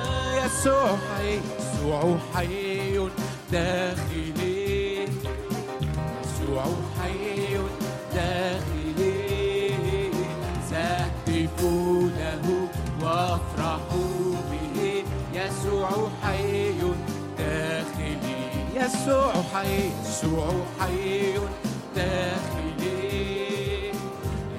[0.45, 3.09] يسوع حي يسوع حي
[3.53, 5.05] داخلي.
[6.25, 6.65] يسوع
[6.99, 7.59] حي
[8.15, 10.11] داخلي.
[10.71, 11.63] سأهتف
[12.19, 12.69] له
[13.03, 13.81] وأفرح
[14.51, 15.05] به.
[15.35, 15.91] يسوع
[16.23, 16.73] حي
[17.39, 18.43] داخلي.
[18.75, 21.33] يسوع حي يسوع حي
[21.97, 22.93] داخلي.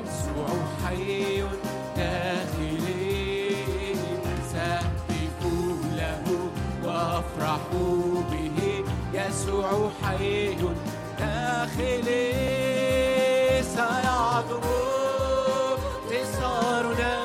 [0.05, 0.49] يسوع
[0.85, 1.62] حي داخلي
[7.43, 7.59] وأفرح
[8.31, 8.83] به
[9.13, 10.55] يسوع حي
[11.19, 12.33] داخلي.
[13.63, 14.63] سيعظم
[16.11, 17.15] انتصارنا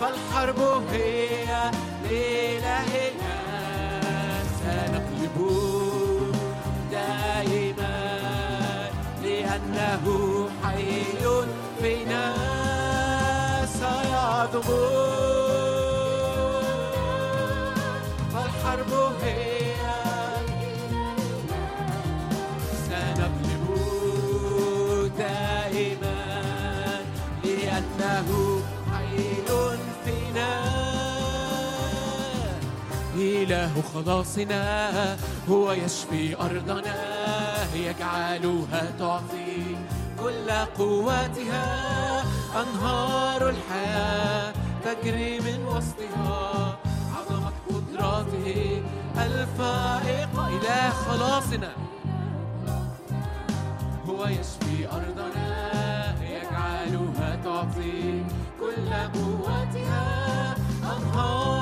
[0.00, 0.60] فالحرب
[0.92, 1.70] هي
[2.04, 3.36] لإلهنا.
[4.60, 5.38] سنغلب
[6.90, 7.98] دائما
[9.22, 10.04] لأنه
[10.64, 11.02] حي
[11.82, 12.34] فينا.
[13.66, 15.27] سيعظم
[33.48, 35.16] إله خلاصنا
[35.48, 36.94] هو يشفي أرضنا
[37.74, 39.76] يجعلها تعطي
[40.20, 42.24] كل قواتها.
[42.62, 44.52] أنهار الحياة
[44.84, 46.76] تجري من وسطها
[47.16, 48.82] عظمة قدراته
[49.16, 51.72] الفائقة إله خلاصنا.
[54.08, 55.48] هو يشفي أرضنا
[56.22, 58.24] يجعلها تعطي
[58.60, 60.04] كل قوتها
[60.82, 61.57] أنهار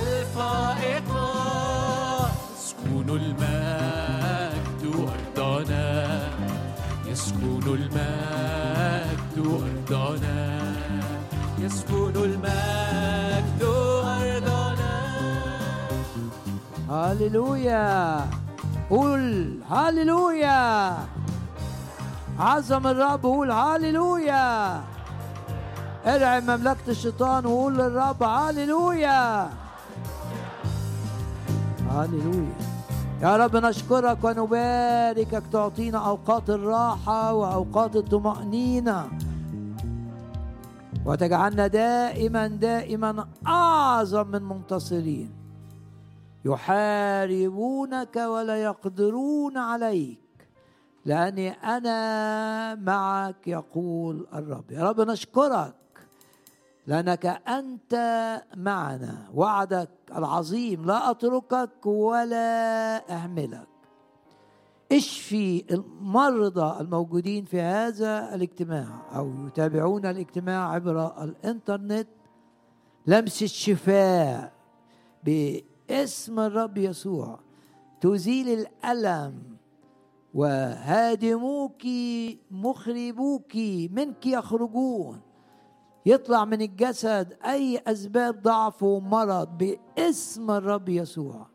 [0.00, 1.30] الفائقة.
[2.56, 4.82] يسكن المجد
[5.36, 6.20] أرضنا
[7.06, 10.60] يسكن المجد أرضنا
[11.58, 14.94] يسكن المجد أرضنا
[16.90, 18.26] هللويا
[18.90, 20.96] قول هللويا
[22.38, 24.80] عظم الرب قول هللويا
[26.06, 29.50] ارعب مملكة الشيطان وقول للرب هللويا
[31.90, 32.54] هللويا
[33.22, 39.08] يا رب نشكرك ونباركك تعطينا أوقات الراحة وأوقات الطمأنينة.
[41.04, 45.30] وتجعلنا دائما دائما أعظم من منتصرين.
[46.44, 50.20] يحاربونك ولا يقدرون عليك
[51.04, 54.70] لأني أنا معك يقول الرب.
[54.70, 55.79] يا رب نشكرك.
[56.90, 57.94] لأنك أنت
[58.56, 59.30] معنا.
[59.34, 60.86] وعدك العظيم.
[60.86, 63.68] لا أتركك ولا أهملك.
[64.92, 68.86] اشفي المرضى الموجودين في هذا الاجتماع
[69.16, 72.08] أو يتابعون الاجتماع عبر الإنترنت.
[73.06, 74.52] لمسه شفاء
[75.24, 77.38] باسم الرب يسوع.
[78.00, 79.42] تزيل الألم.
[80.34, 81.82] وهادموك
[82.50, 83.56] مخربوك
[83.90, 85.29] منك يخرجون.
[86.06, 91.46] يطلع من الجسد أي أسباب ضعف ومرض باسم الرب يسوع.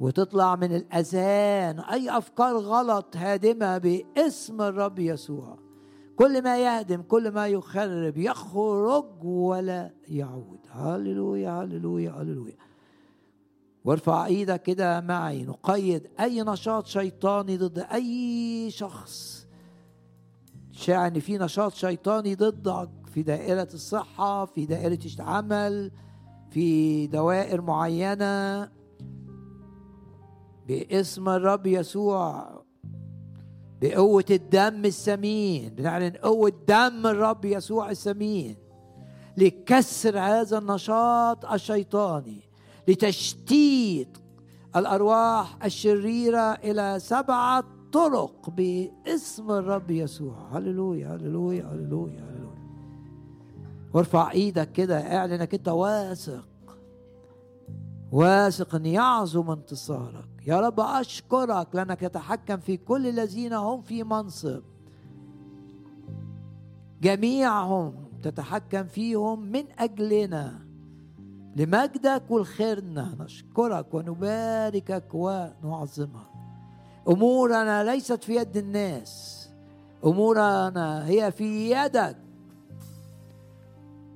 [0.00, 5.58] وتطلع من الاذهان أي أفكار غلط هادمة باسم الرب يسوع.
[6.16, 10.58] كل ما يهدم كل ما يخرب يخرج ولا يعود.
[10.70, 12.56] هللويا هللويا هللويا.
[13.84, 15.44] وارفع إيدك كده معي.
[15.44, 19.46] نقيد أي نشاط شيطاني ضد أي شخص.
[20.72, 22.90] شاعر إن في نشاط شيطاني ضدك.
[23.16, 25.90] في دائرة الصحة في دائرة العمل
[26.50, 28.68] في دوائر معينة.
[30.68, 32.50] باسم الرب يسوع
[33.80, 35.74] بقوة الدم السمين.
[35.74, 38.56] بنعلن قوة دم الرب يسوع السمين
[39.36, 42.40] لكسر هذا النشاط الشيطاني
[42.88, 44.18] لتشتيت
[44.76, 50.48] الأرواح الشريرة إلى سبعة طرق باسم الرب يسوع.
[50.52, 52.45] هللويا هللويا هللويا هللويا.
[53.96, 56.48] وارفع إيدك كده اعلن انك انت واثق.
[58.12, 60.28] واثق ان يعظم انتصارك.
[60.46, 64.62] يا رب اشكرك لانك تتحكم في كل الذين هم في منصب.
[67.02, 70.66] جميعهم تتحكم فيهم من أجلنا.
[71.56, 73.16] لمجدك والخيرنا.
[73.20, 76.30] نشكرك ونباركك ونعظمك.
[77.08, 79.48] أمورنا ليست في يد الناس.
[80.04, 82.25] أمورنا هي في يدك.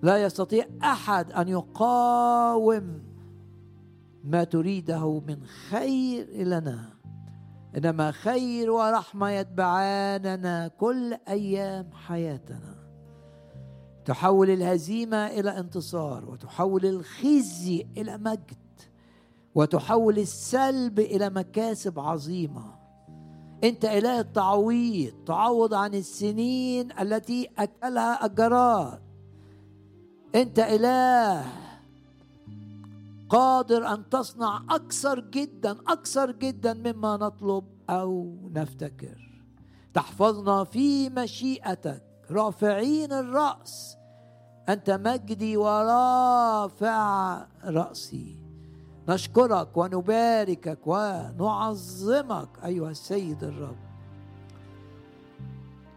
[0.03, 3.03] لا يستطيع أحد أن يقاوم
[4.25, 6.91] ما تريده من خير لنا.
[7.77, 12.75] إنما خير ورحمة يتبعاننا كل أيام حياتنا.
[14.05, 18.57] تحول الهزيمة إلى انتصار وتحول الخزي إلى مجد
[19.55, 22.65] وتحول السلب إلى مكاسب عظيمة.
[23.65, 29.10] أنت إله التعويض تعوض عن السنين التي أكلها الجراد
[30.35, 31.45] انت إله
[33.29, 39.43] قادر أن تصنع أكثر جدا أكثر جدا مما نطلب أو نفتكر.
[39.95, 42.03] تحفظنا في مشيئتك.
[42.31, 43.97] رافعين الرأس.
[44.69, 48.37] أنت مجدي ورافع رأسي.
[49.09, 52.49] نشكرك ونباركك ونعظمك.
[52.65, 53.77] أيها السيد الرب.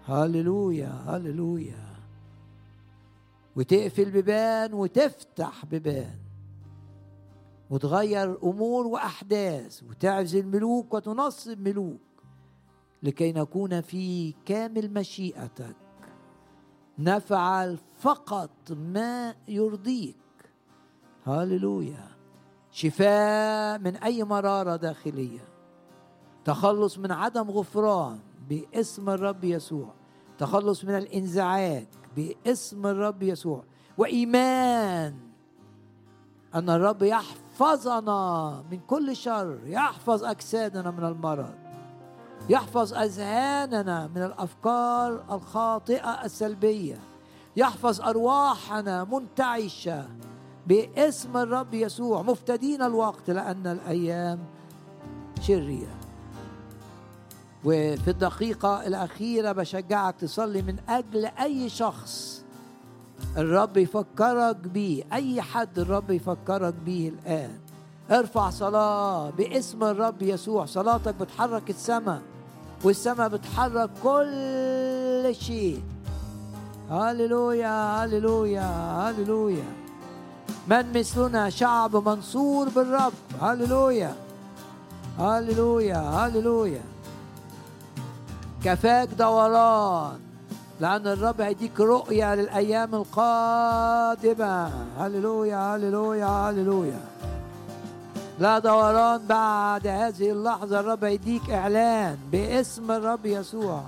[0.07, 1.82] هللويا هللويا.
[3.55, 6.19] وتقفل بيبان وتفتح بيبان
[7.69, 12.01] وتغير امور وأحداث وتعزل ملوك وتنصب ملوك
[13.03, 15.75] لكي نكون في كامل مشيئتك.
[16.99, 20.17] نفعل فقط ما يرضيك.
[21.25, 22.07] هللويا
[22.71, 25.47] شفاء من أي مرارة داخلية.
[26.45, 28.19] تخلص من عدم غفران
[28.49, 29.93] باسم الرب يسوع.
[30.37, 31.87] تخلص من الإنزعاج.
[32.15, 33.63] باسم الرب يسوع.
[33.97, 35.15] وإيمان.
[36.55, 39.59] أن الرب يحفظنا من كل شر.
[39.65, 41.53] يحفظ أجسادنا من المرض.
[42.49, 46.99] يحفظ أذهاننا من الأفكار الخاطئة السلبية.
[47.55, 50.07] يحفظ أرواحنا منتعشة
[50.67, 52.21] باسم الرب يسوع.
[52.21, 54.39] مفتدين الوقت لأن الأيام
[55.41, 56.02] شريره
[57.65, 62.43] وفي الدقيقة الأخيرة بشجعك تصلي من أجل أي شخص
[63.37, 67.49] الرب يفكرك بيه أي حد الرب يفكرك بيه الآن.
[68.11, 70.65] ارفع صلاة باسم الرب يسوع.
[70.65, 72.21] صلاتك بتحرك السماء
[72.83, 75.83] والسماء بتحرك كل شيء.
[76.91, 78.67] هللويا هللويا
[78.99, 79.73] هللويا.
[80.67, 83.13] من مثلنا شعب منصور بالرب.
[83.41, 84.15] هللويا
[85.19, 86.92] هللويا هللويا.
[88.63, 90.19] كفاك دوران
[90.79, 94.71] لأن الرب هيديك رؤية للأيام القادمة.
[94.99, 96.99] هللويا هللويا هللويا.
[98.39, 103.83] لا دوران بعد هذه اللحظة الرب هيديك إعلان باسم الرب يسوع.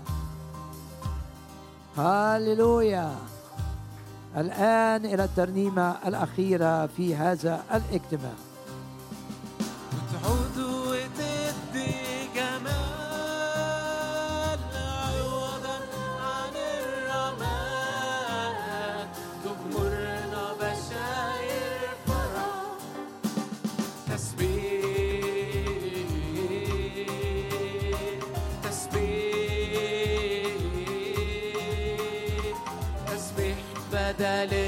[1.98, 3.16] هللويا.
[4.38, 8.45] الآن إلى الترنيمة الأخيرة في هذا الاجتماع.
[34.20, 34.65] بدل